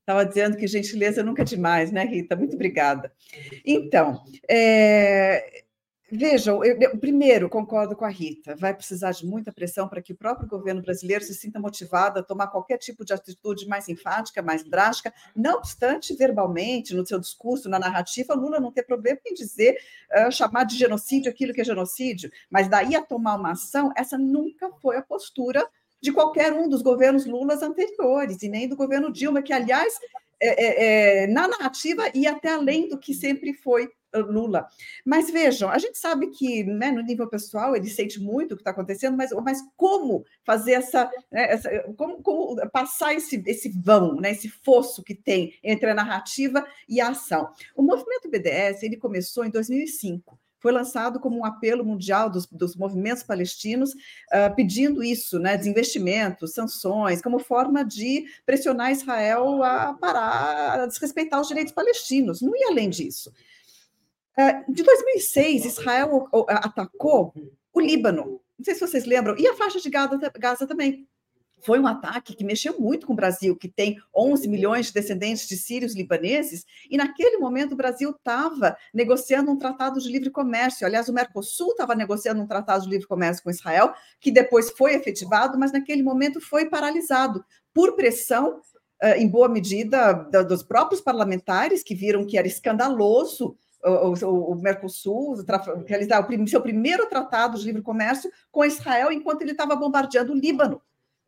Estava 0.00 0.26
dizendo 0.26 0.56
que 0.56 0.66
gentileza 0.66 1.22
nunca 1.22 1.42
é 1.42 1.44
demais, 1.44 1.92
né, 1.92 2.04
Rita? 2.04 2.34
Muito 2.34 2.56
obrigada. 2.56 3.12
Então, 3.64 4.22
é, 4.50 5.63
Vejam, 6.12 6.62
eu, 6.62 6.78
eu, 6.78 6.98
primeiro, 6.98 7.48
concordo 7.48 7.96
com 7.96 8.04
a 8.04 8.10
Rita, 8.10 8.54
vai 8.54 8.74
precisar 8.74 9.12
de 9.12 9.26
muita 9.26 9.50
pressão 9.50 9.88
para 9.88 10.02
que 10.02 10.12
o 10.12 10.16
próprio 10.16 10.46
governo 10.46 10.82
brasileiro 10.82 11.24
se 11.24 11.34
sinta 11.34 11.58
motivado 11.58 12.18
a 12.18 12.22
tomar 12.22 12.48
qualquer 12.48 12.76
tipo 12.76 13.04
de 13.04 13.14
atitude 13.14 13.66
mais 13.66 13.88
enfática, 13.88 14.42
mais 14.42 14.62
drástica. 14.62 15.12
Não 15.34 15.56
obstante, 15.56 16.14
verbalmente, 16.14 16.94
no 16.94 17.06
seu 17.06 17.18
discurso, 17.18 17.70
na 17.70 17.78
narrativa, 17.78 18.34
Lula 18.34 18.60
não 18.60 18.70
tem 18.70 18.84
problema 18.84 19.18
em 19.26 19.32
dizer, 19.32 19.78
uh, 20.12 20.30
chamar 20.30 20.64
de 20.64 20.76
genocídio 20.76 21.30
aquilo 21.30 21.54
que 21.54 21.62
é 21.62 21.64
genocídio, 21.64 22.30
mas 22.50 22.68
daí 22.68 22.94
a 22.94 23.02
tomar 23.02 23.36
uma 23.36 23.52
ação, 23.52 23.90
essa 23.96 24.18
nunca 24.18 24.70
foi 24.82 24.98
a 24.98 25.02
postura 25.02 25.66
de 26.02 26.12
qualquer 26.12 26.52
um 26.52 26.68
dos 26.68 26.82
governos 26.82 27.24
Lulas 27.24 27.62
anteriores, 27.62 28.42
e 28.42 28.48
nem 28.48 28.68
do 28.68 28.76
governo 28.76 29.10
Dilma, 29.10 29.40
que, 29.40 29.54
aliás, 29.54 29.94
é, 30.38 30.48
é, 30.48 31.22
é, 31.22 31.26
na 31.28 31.48
narrativa 31.48 32.10
e 32.14 32.26
até 32.26 32.50
além 32.50 32.88
do 32.88 32.98
que 32.98 33.14
sempre 33.14 33.54
foi 33.54 33.88
Lula. 34.20 34.66
Mas 35.04 35.30
vejam, 35.30 35.68
a 35.70 35.78
gente 35.78 35.98
sabe 35.98 36.28
que 36.28 36.64
né, 36.64 36.90
no 36.90 37.02
nível 37.02 37.28
pessoal 37.28 37.74
ele 37.74 37.88
sente 37.88 38.20
muito 38.20 38.52
o 38.52 38.56
que 38.56 38.60
está 38.62 38.70
acontecendo, 38.70 39.16
mas, 39.16 39.30
mas 39.42 39.58
como 39.76 40.24
fazer 40.44 40.72
essa, 40.72 41.10
né, 41.30 41.52
essa 41.52 41.70
como, 41.96 42.22
como, 42.22 42.56
passar 42.70 43.14
esse, 43.14 43.42
esse 43.46 43.68
vão, 43.68 44.16
né, 44.16 44.30
esse 44.30 44.48
fosso 44.48 45.02
que 45.02 45.14
tem 45.14 45.54
entre 45.62 45.90
a 45.90 45.94
narrativa 45.94 46.66
e 46.88 47.00
a 47.00 47.08
ação? 47.08 47.50
O 47.76 47.82
movimento 47.82 48.30
BDS 48.30 48.82
ele 48.82 48.96
começou 48.96 49.44
em 49.44 49.50
2005 49.50 50.38
foi 50.64 50.72
lançado 50.72 51.20
como 51.20 51.36
um 51.36 51.44
apelo 51.44 51.84
mundial 51.84 52.30
dos, 52.30 52.46
dos 52.46 52.74
movimentos 52.74 53.22
palestinos, 53.22 53.92
uh, 53.92 54.54
pedindo 54.56 55.04
isso, 55.04 55.38
né, 55.38 55.58
desinvestimento, 55.58 56.48
sanções, 56.48 57.20
como 57.20 57.38
forma 57.38 57.84
de 57.84 58.24
pressionar 58.46 58.90
Israel 58.90 59.62
a 59.62 59.92
parar, 59.92 60.80
a 60.80 60.86
desrespeitar 60.86 61.38
os 61.38 61.48
direitos 61.48 61.74
palestinos. 61.74 62.40
Não 62.40 62.56
ia 62.56 62.68
além 62.68 62.88
disso. 62.88 63.30
Uh, 64.36 64.72
de 64.72 64.82
2006, 64.82 65.64
Israel 65.64 66.28
atacou 66.48 67.32
o 67.72 67.80
Líbano. 67.80 68.40
Não 68.58 68.64
sei 68.64 68.74
se 68.74 68.80
vocês 68.80 69.04
lembram, 69.04 69.36
e 69.38 69.46
a 69.46 69.54
faixa 69.54 69.80
de 69.80 69.90
Gaza, 69.90 70.18
Gaza 70.38 70.66
também 70.66 71.06
foi 71.64 71.80
um 71.80 71.86
ataque 71.86 72.36
que 72.36 72.44
mexeu 72.44 72.78
muito 72.78 73.06
com 73.06 73.14
o 73.14 73.16
Brasil, 73.16 73.56
que 73.56 73.68
tem 73.68 73.96
11 74.14 74.46
milhões 74.48 74.86
de 74.86 74.92
descendentes 74.92 75.48
de 75.48 75.56
sírios 75.56 75.94
libaneses, 75.94 76.64
e 76.90 76.96
naquele 76.96 77.38
momento 77.38 77.72
o 77.72 77.76
Brasil 77.76 78.10
estava 78.10 78.76
negociando 78.92 79.50
um 79.50 79.56
tratado 79.56 79.98
de 79.98 80.10
livre 80.10 80.30
comércio. 80.30 80.86
Aliás, 80.86 81.08
o 81.08 81.12
Mercosul 81.12 81.70
estava 81.70 81.94
negociando 81.94 82.42
um 82.42 82.46
tratado 82.46 82.84
de 82.84 82.90
livre 82.90 83.06
comércio 83.06 83.42
com 83.42 83.50
Israel, 83.50 83.94
que 84.20 84.30
depois 84.30 84.70
foi 84.70 84.94
efetivado, 84.94 85.58
mas 85.58 85.72
naquele 85.72 86.02
momento 86.02 86.40
foi 86.40 86.68
paralisado 86.68 87.42
por 87.72 87.96
pressão, 87.96 88.60
eh, 89.00 89.18
em 89.18 89.28
boa 89.28 89.48
medida, 89.48 90.12
dos 90.46 90.62
próprios 90.62 91.00
parlamentares, 91.00 91.82
que 91.82 91.94
viram 91.94 92.26
que 92.26 92.36
era 92.36 92.46
escandaloso 92.46 93.56
o, 93.84 94.52
o, 94.52 94.54
Mercosul 94.56 95.36
realizar 95.86 96.26
o 96.26 96.48
seu 96.48 96.60
primeiro 96.62 97.06
tratado 97.06 97.58
de 97.58 97.64
livre 97.64 97.82
comércio 97.82 98.30
com 98.50 98.64
Israel 98.64 99.12
enquanto 99.12 99.42
ele 99.42 99.52
estava 99.52 99.76
bombardeando 99.76 100.32
o 100.32 100.36
Líbano 100.36 100.80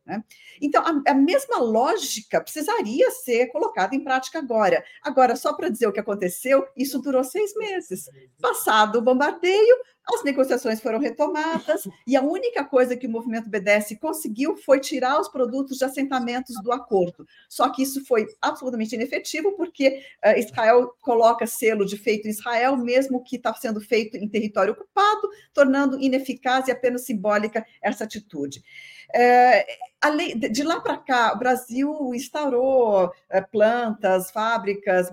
Né? 0.05 0.23
Então, 0.61 0.83
a, 0.83 1.11
a, 1.11 1.13
mesma 1.13 1.59
lógica 1.59 2.41
precisaria 2.41 3.11
ser 3.11 3.47
colocada 3.47 3.95
em 3.95 4.03
prática 4.03 4.39
agora. 4.39 4.83
Agora, 5.03 5.35
só 5.35 5.53
para 5.53 5.69
dizer 5.69 5.87
o 5.87 5.93
que 5.93 5.99
aconteceu, 5.99 6.65
isso 6.75 6.99
durou 6.99 7.23
seis 7.23 7.53
meses. 7.55 8.09
Passado 8.41 8.99
o 8.99 9.01
bombardeio, 9.01 9.75
as 10.13 10.23
negociações 10.23 10.79
foram 10.79 10.99
retomadas 10.99 11.87
e 12.05 12.15
a 12.15 12.21
única 12.21 12.63
coisa 12.63 12.95
que 12.95 13.07
o 13.07 13.09
movimento 13.09 13.49
BDS 13.49 13.97
conseguiu 13.99 14.55
foi 14.55 14.79
tirar 14.79 15.19
os 15.19 15.27
produtos 15.27 15.77
de 15.77 15.85
assentamentos 15.85 16.55
do 16.63 16.71
acordo. 16.71 17.27
Só 17.49 17.69
que 17.69 17.83
isso 17.83 18.05
foi 18.05 18.25
absolutamente 18.41 18.95
inefetivo, 18.95 19.51
porque 19.57 20.01
uh, 20.25 20.39
Israel 20.39 20.93
coloca 21.01 21.45
selo 21.45 21.85
de 21.85 21.97
feito 21.97 22.27
em 22.27 22.31
Israel, 22.31 22.77
mesmo 22.77 23.21
que 23.23 23.35
está 23.35 23.53
sendo 23.53 23.81
feito 23.81 24.15
em 24.15 24.27
território 24.29 24.73
ocupado, 24.73 25.29
tornando 25.53 26.01
ineficaz 26.01 26.67
e 26.67 26.71
apenas 26.71 27.05
simbólica 27.05 27.65
essa 27.81 28.05
atitude. 28.05 28.63
É, 29.13 29.65
de 30.51 30.63
lá 30.63 30.79
para 30.79 30.97
cá, 30.97 31.33
o 31.33 31.39
Brasil 31.39 32.13
instaurou 32.13 33.11
é, 33.29 33.41
plantas, 33.41 34.31
fábricas, 34.31 35.09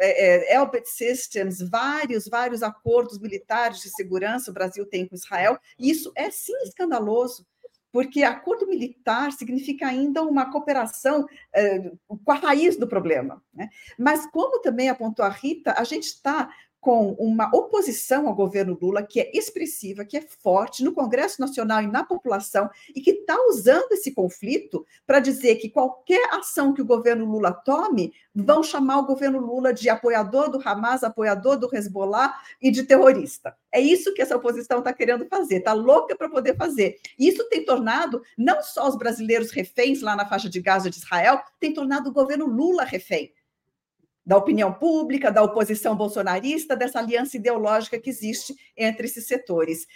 é, 0.00 0.56
Elbit 0.56 0.88
Systems, 0.88 1.60
vários, 1.60 2.28
vários 2.28 2.62
acordos 2.62 3.18
militares 3.18 3.80
de 3.80 3.90
segurança 3.90 4.50
o 4.50 4.54
Brasil 4.54 4.84
tem 4.86 5.06
com 5.06 5.14
Israel, 5.14 5.58
e 5.78 5.90
isso 5.90 6.12
é 6.14 6.30
sim 6.30 6.56
escandaloso 6.62 7.46
porque 7.90 8.22
acordo 8.22 8.66
militar 8.66 9.32
significa 9.32 9.86
ainda 9.86 10.22
uma 10.22 10.50
cooperação 10.50 11.26
é, 11.52 11.90
com 12.06 12.32
a 12.32 12.34
raiz 12.34 12.76
do 12.76 12.86
problema. 12.86 13.42
Né? 13.52 13.68
Mas, 13.98 14.26
como 14.30 14.60
também 14.60 14.88
apontou 14.88 15.24
a 15.24 15.30
Rita, 15.30 15.74
a 15.76 15.84
gente 15.84 16.04
está 16.04 16.50
com 16.80 17.12
uma 17.12 17.50
oposição 17.54 18.28
ao 18.28 18.34
governo 18.34 18.78
Lula 18.80 19.02
que 19.02 19.20
é 19.20 19.30
expressiva, 19.34 20.04
que 20.04 20.16
é 20.16 20.20
forte 20.20 20.84
no 20.84 20.92
Congresso 20.92 21.40
Nacional 21.40 21.82
e 21.82 21.86
na 21.86 22.04
população, 22.04 22.70
e 22.94 23.00
que 23.00 23.10
está 23.10 23.36
usando 23.48 23.92
esse 23.92 24.12
conflito 24.12 24.86
para 25.06 25.20
dizer 25.20 25.56
que 25.56 25.68
qualquer 25.68 26.32
ação 26.34 26.72
que 26.72 26.82
o 26.82 26.86
governo 26.86 27.24
Lula 27.24 27.52
tome 27.52 28.12
vão 28.34 28.62
chamar 28.62 28.98
o 28.98 29.06
governo 29.06 29.40
Lula 29.40 29.72
de 29.72 29.88
apoiador 29.88 30.50
do 30.50 30.60
Hamas, 30.66 31.02
apoiador 31.02 31.58
do 31.58 31.68
Hezbollah 31.74 32.34
e 32.62 32.70
de 32.70 32.84
terrorista. 32.84 33.56
É 33.72 33.80
isso 33.80 34.14
que 34.14 34.22
essa 34.22 34.36
oposição 34.36 34.78
está 34.78 34.92
querendo 34.92 35.26
fazer, 35.26 35.56
está 35.56 35.72
louca 35.72 36.16
para 36.16 36.28
poder 36.28 36.56
fazer. 36.56 36.96
Isso 37.18 37.48
tem 37.48 37.64
tornado 37.64 38.22
não 38.36 38.62
só 38.62 38.88
os 38.88 38.96
brasileiros 38.96 39.50
reféns 39.50 40.00
lá 40.00 40.14
na 40.14 40.26
faixa 40.26 40.48
de 40.48 40.60
Gaza 40.60 40.88
de 40.88 40.96
Israel, 40.96 41.40
tem 41.58 41.74
tornado 41.74 42.10
o 42.10 42.12
governo 42.12 42.46
Lula 42.46 42.84
refém 42.84 43.32
da 44.28 44.36
opinião 44.36 44.70
pública, 44.74 45.32
da 45.32 45.42
oposição 45.42 45.96
bolsonarista, 45.96 46.76
dessa 46.76 46.98
aliança 46.98 47.38
ideológica 47.38 47.98
que 47.98 48.10
existe 48.10 48.54
entre 48.76 49.06
esses 49.06 49.26
setores. 49.26 49.86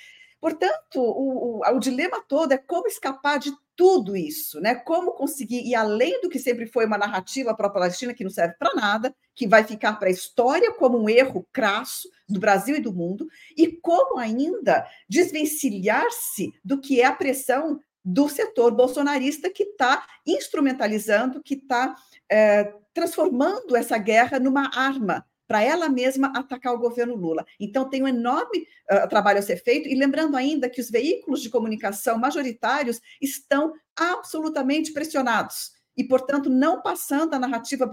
Portanto, 0.41 0.97
o, 0.97 1.61
o, 1.61 1.77
o, 1.77 1.79
dilema 1.79 2.25
todo 2.27 2.53
é 2.53 2.57
como 2.57 2.89
escapar 2.89 3.39
de 3.39 3.53
tudo 3.77 4.17
isso, 4.17 4.59
né? 4.59 4.75
Como 4.75 5.13
conseguir 5.13 5.61
ir 5.69 5.75
além 5.75 6.19
do 6.23 6.31
que 6.31 6.39
sempre 6.39 6.67
foi 6.67 6.87
uma 6.87 6.97
narrativa 6.97 7.55
para 7.55 7.67
a 7.67 7.71
Palestina 7.71 8.15
que 8.15 8.25
não 8.25 8.31
serve 8.31 8.55
para 8.59 8.75
nada, 8.75 9.15
que 9.35 9.47
vai 9.47 9.65
ficar 9.65 9.93
para 9.99 10.09
a 10.09 10.13
história 10.13 10.73
como 10.73 10.99
um 10.99 11.11
erro 11.11 11.47
crasso 11.53 12.09
do 12.27 12.41
Brasil 12.41 12.77
e 12.77 12.81
do 12.81 12.93
mundo, 12.93 13.29
e 13.55 13.69
como 13.69 14.19
ainda 14.19 14.87
desvencilhar-se 15.07 16.55
do 16.65 16.81
que 16.81 17.03
é 17.03 17.05
a 17.05 17.13
pressão 17.13 17.79
do 18.05 18.29
setor 18.29 18.73
bolsonarista 18.73 19.49
que 19.51 19.65
está 19.65 20.07
instrumentalizando, 20.27 21.43
que 21.43 21.55
está 21.55 21.95
é, 22.31 22.73
transformando 22.93 23.77
essa 23.77 23.97
guerra 23.99 24.39
numa 24.39 24.71
arma 24.75 25.25
para 25.47 25.63
ela 25.63 25.89
mesma 25.89 26.33
atacar 26.35 26.73
o 26.73 26.79
governo 26.79 27.15
Lula. 27.15 27.45
Então, 27.61 27.89
tem 27.89 28.03
um 28.03 28.09
enorme 28.09 28.67
uh, 28.91 29.07
trabalho 29.07 29.39
a 29.39 29.43
ser 29.43 29.63
feito, 29.63 29.87
e 29.87 29.95
lembrando 29.95 30.35
ainda 30.35 30.69
que 30.69 30.81
os 30.81 30.89
veículos 30.91 31.43
de 31.43 31.51
comunicação 31.51 32.17
majoritários 32.17 33.03
estão 33.21 33.75
absolutamente 33.95 34.95
pressionados 34.95 35.73
e, 35.97 36.05
portanto, 36.05 36.49
não 36.49 36.81
passando 36.81 37.35
a 37.35 37.39
narrativa 37.39 37.91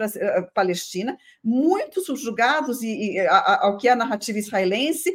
palestina, 0.54 1.18
muito 1.44 2.02
subjugados 2.02 2.82
e, 2.82 3.16
e, 3.16 3.20
a, 3.20 3.66
ao 3.66 3.78
que 3.78 3.88
é 3.88 3.92
a 3.92 3.96
narrativa 3.96 4.40
israelense, 4.40 5.14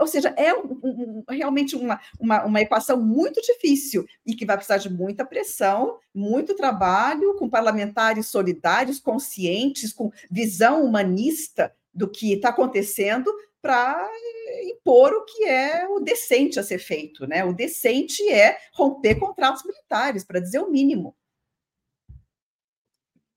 ou 0.00 0.06
seja, 0.06 0.34
é 0.36 0.54
um, 0.54 0.80
um, 0.82 1.24
realmente 1.28 1.76
uma, 1.76 2.00
uma, 2.18 2.44
uma, 2.44 2.60
equação 2.60 3.00
muito 3.00 3.40
difícil 3.42 4.06
e 4.24 4.34
que 4.34 4.46
vai 4.46 4.56
precisar 4.56 4.78
de 4.78 4.90
muita 4.90 5.24
pressão, 5.24 5.98
muito 6.14 6.54
trabalho, 6.54 7.34
com 7.34 7.48
parlamentares 7.48 8.28
solidários, 8.28 8.98
conscientes, 8.98 9.92
com 9.92 10.10
visão 10.30 10.82
humanista 10.82 11.74
do 11.92 12.08
que 12.08 12.32
está 12.32 12.50
acontecendo 12.50 13.32
para 13.60 14.08
impor 14.64 15.12
o 15.12 15.24
que 15.24 15.44
é 15.44 15.88
o 15.88 16.00
decente 16.00 16.58
a 16.58 16.62
ser 16.62 16.78
feito. 16.78 17.26
Né? 17.26 17.44
O 17.44 17.52
decente 17.52 18.26
é 18.30 18.56
romper 18.72 19.16
contratos 19.16 19.64
militares, 19.64 20.24
para 20.24 20.40
dizer 20.40 20.60
o 20.60 20.70
mínimo. 20.70 21.16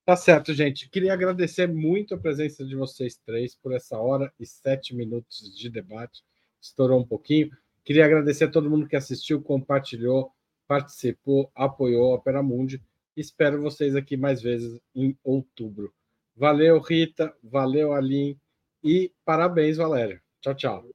Tá 0.06 0.16
certo, 0.16 0.54
gente. 0.54 0.90
Queria 0.90 1.14
agradecer 1.14 1.68
muito 1.68 2.16
a 2.16 2.18
presença 2.18 2.66
de 2.66 2.76
vocês 2.76 3.16
três 3.18 3.56
por 3.56 3.74
essa 3.74 3.98
hora 4.00 4.34
e 4.40 4.46
sete 4.46 4.96
minutos 4.96 5.56
de 5.56 5.70
debate 5.70 6.24
estourou 6.62 7.00
um 7.00 7.06
pouquinho. 7.06 7.50
Queria 7.84 8.06
agradecer 8.06 8.46
a 8.46 8.52
todo 8.52 8.70
mundo 8.70 8.88
que 8.88 8.96
assistiu, 8.96 9.42
compartilhou, 9.42 10.32
participou, 10.68 11.52
apoiou 11.56 12.12
a 12.12 12.16
Opera 12.16 12.44
Mundi. 12.44 12.82
Espero 13.16 13.62
vocês 13.62 13.96
aqui 13.96 14.16
mais 14.16 14.42
vezes 14.42 14.80
em 14.96 15.18
outubro. 15.24 15.94
Valeu, 16.36 16.80
Rita. 16.80 17.34
Valeu, 17.44 17.94
Aline. 17.94 18.40
E 18.84 19.12
parabéns, 19.26 19.78
Valéria. 19.78 20.22
Tchau, 20.42 20.56
tchau. 20.56 20.90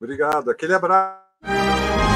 Obrigado. 0.00 0.50
Aquele 0.50 0.74
abraço. 0.74 2.07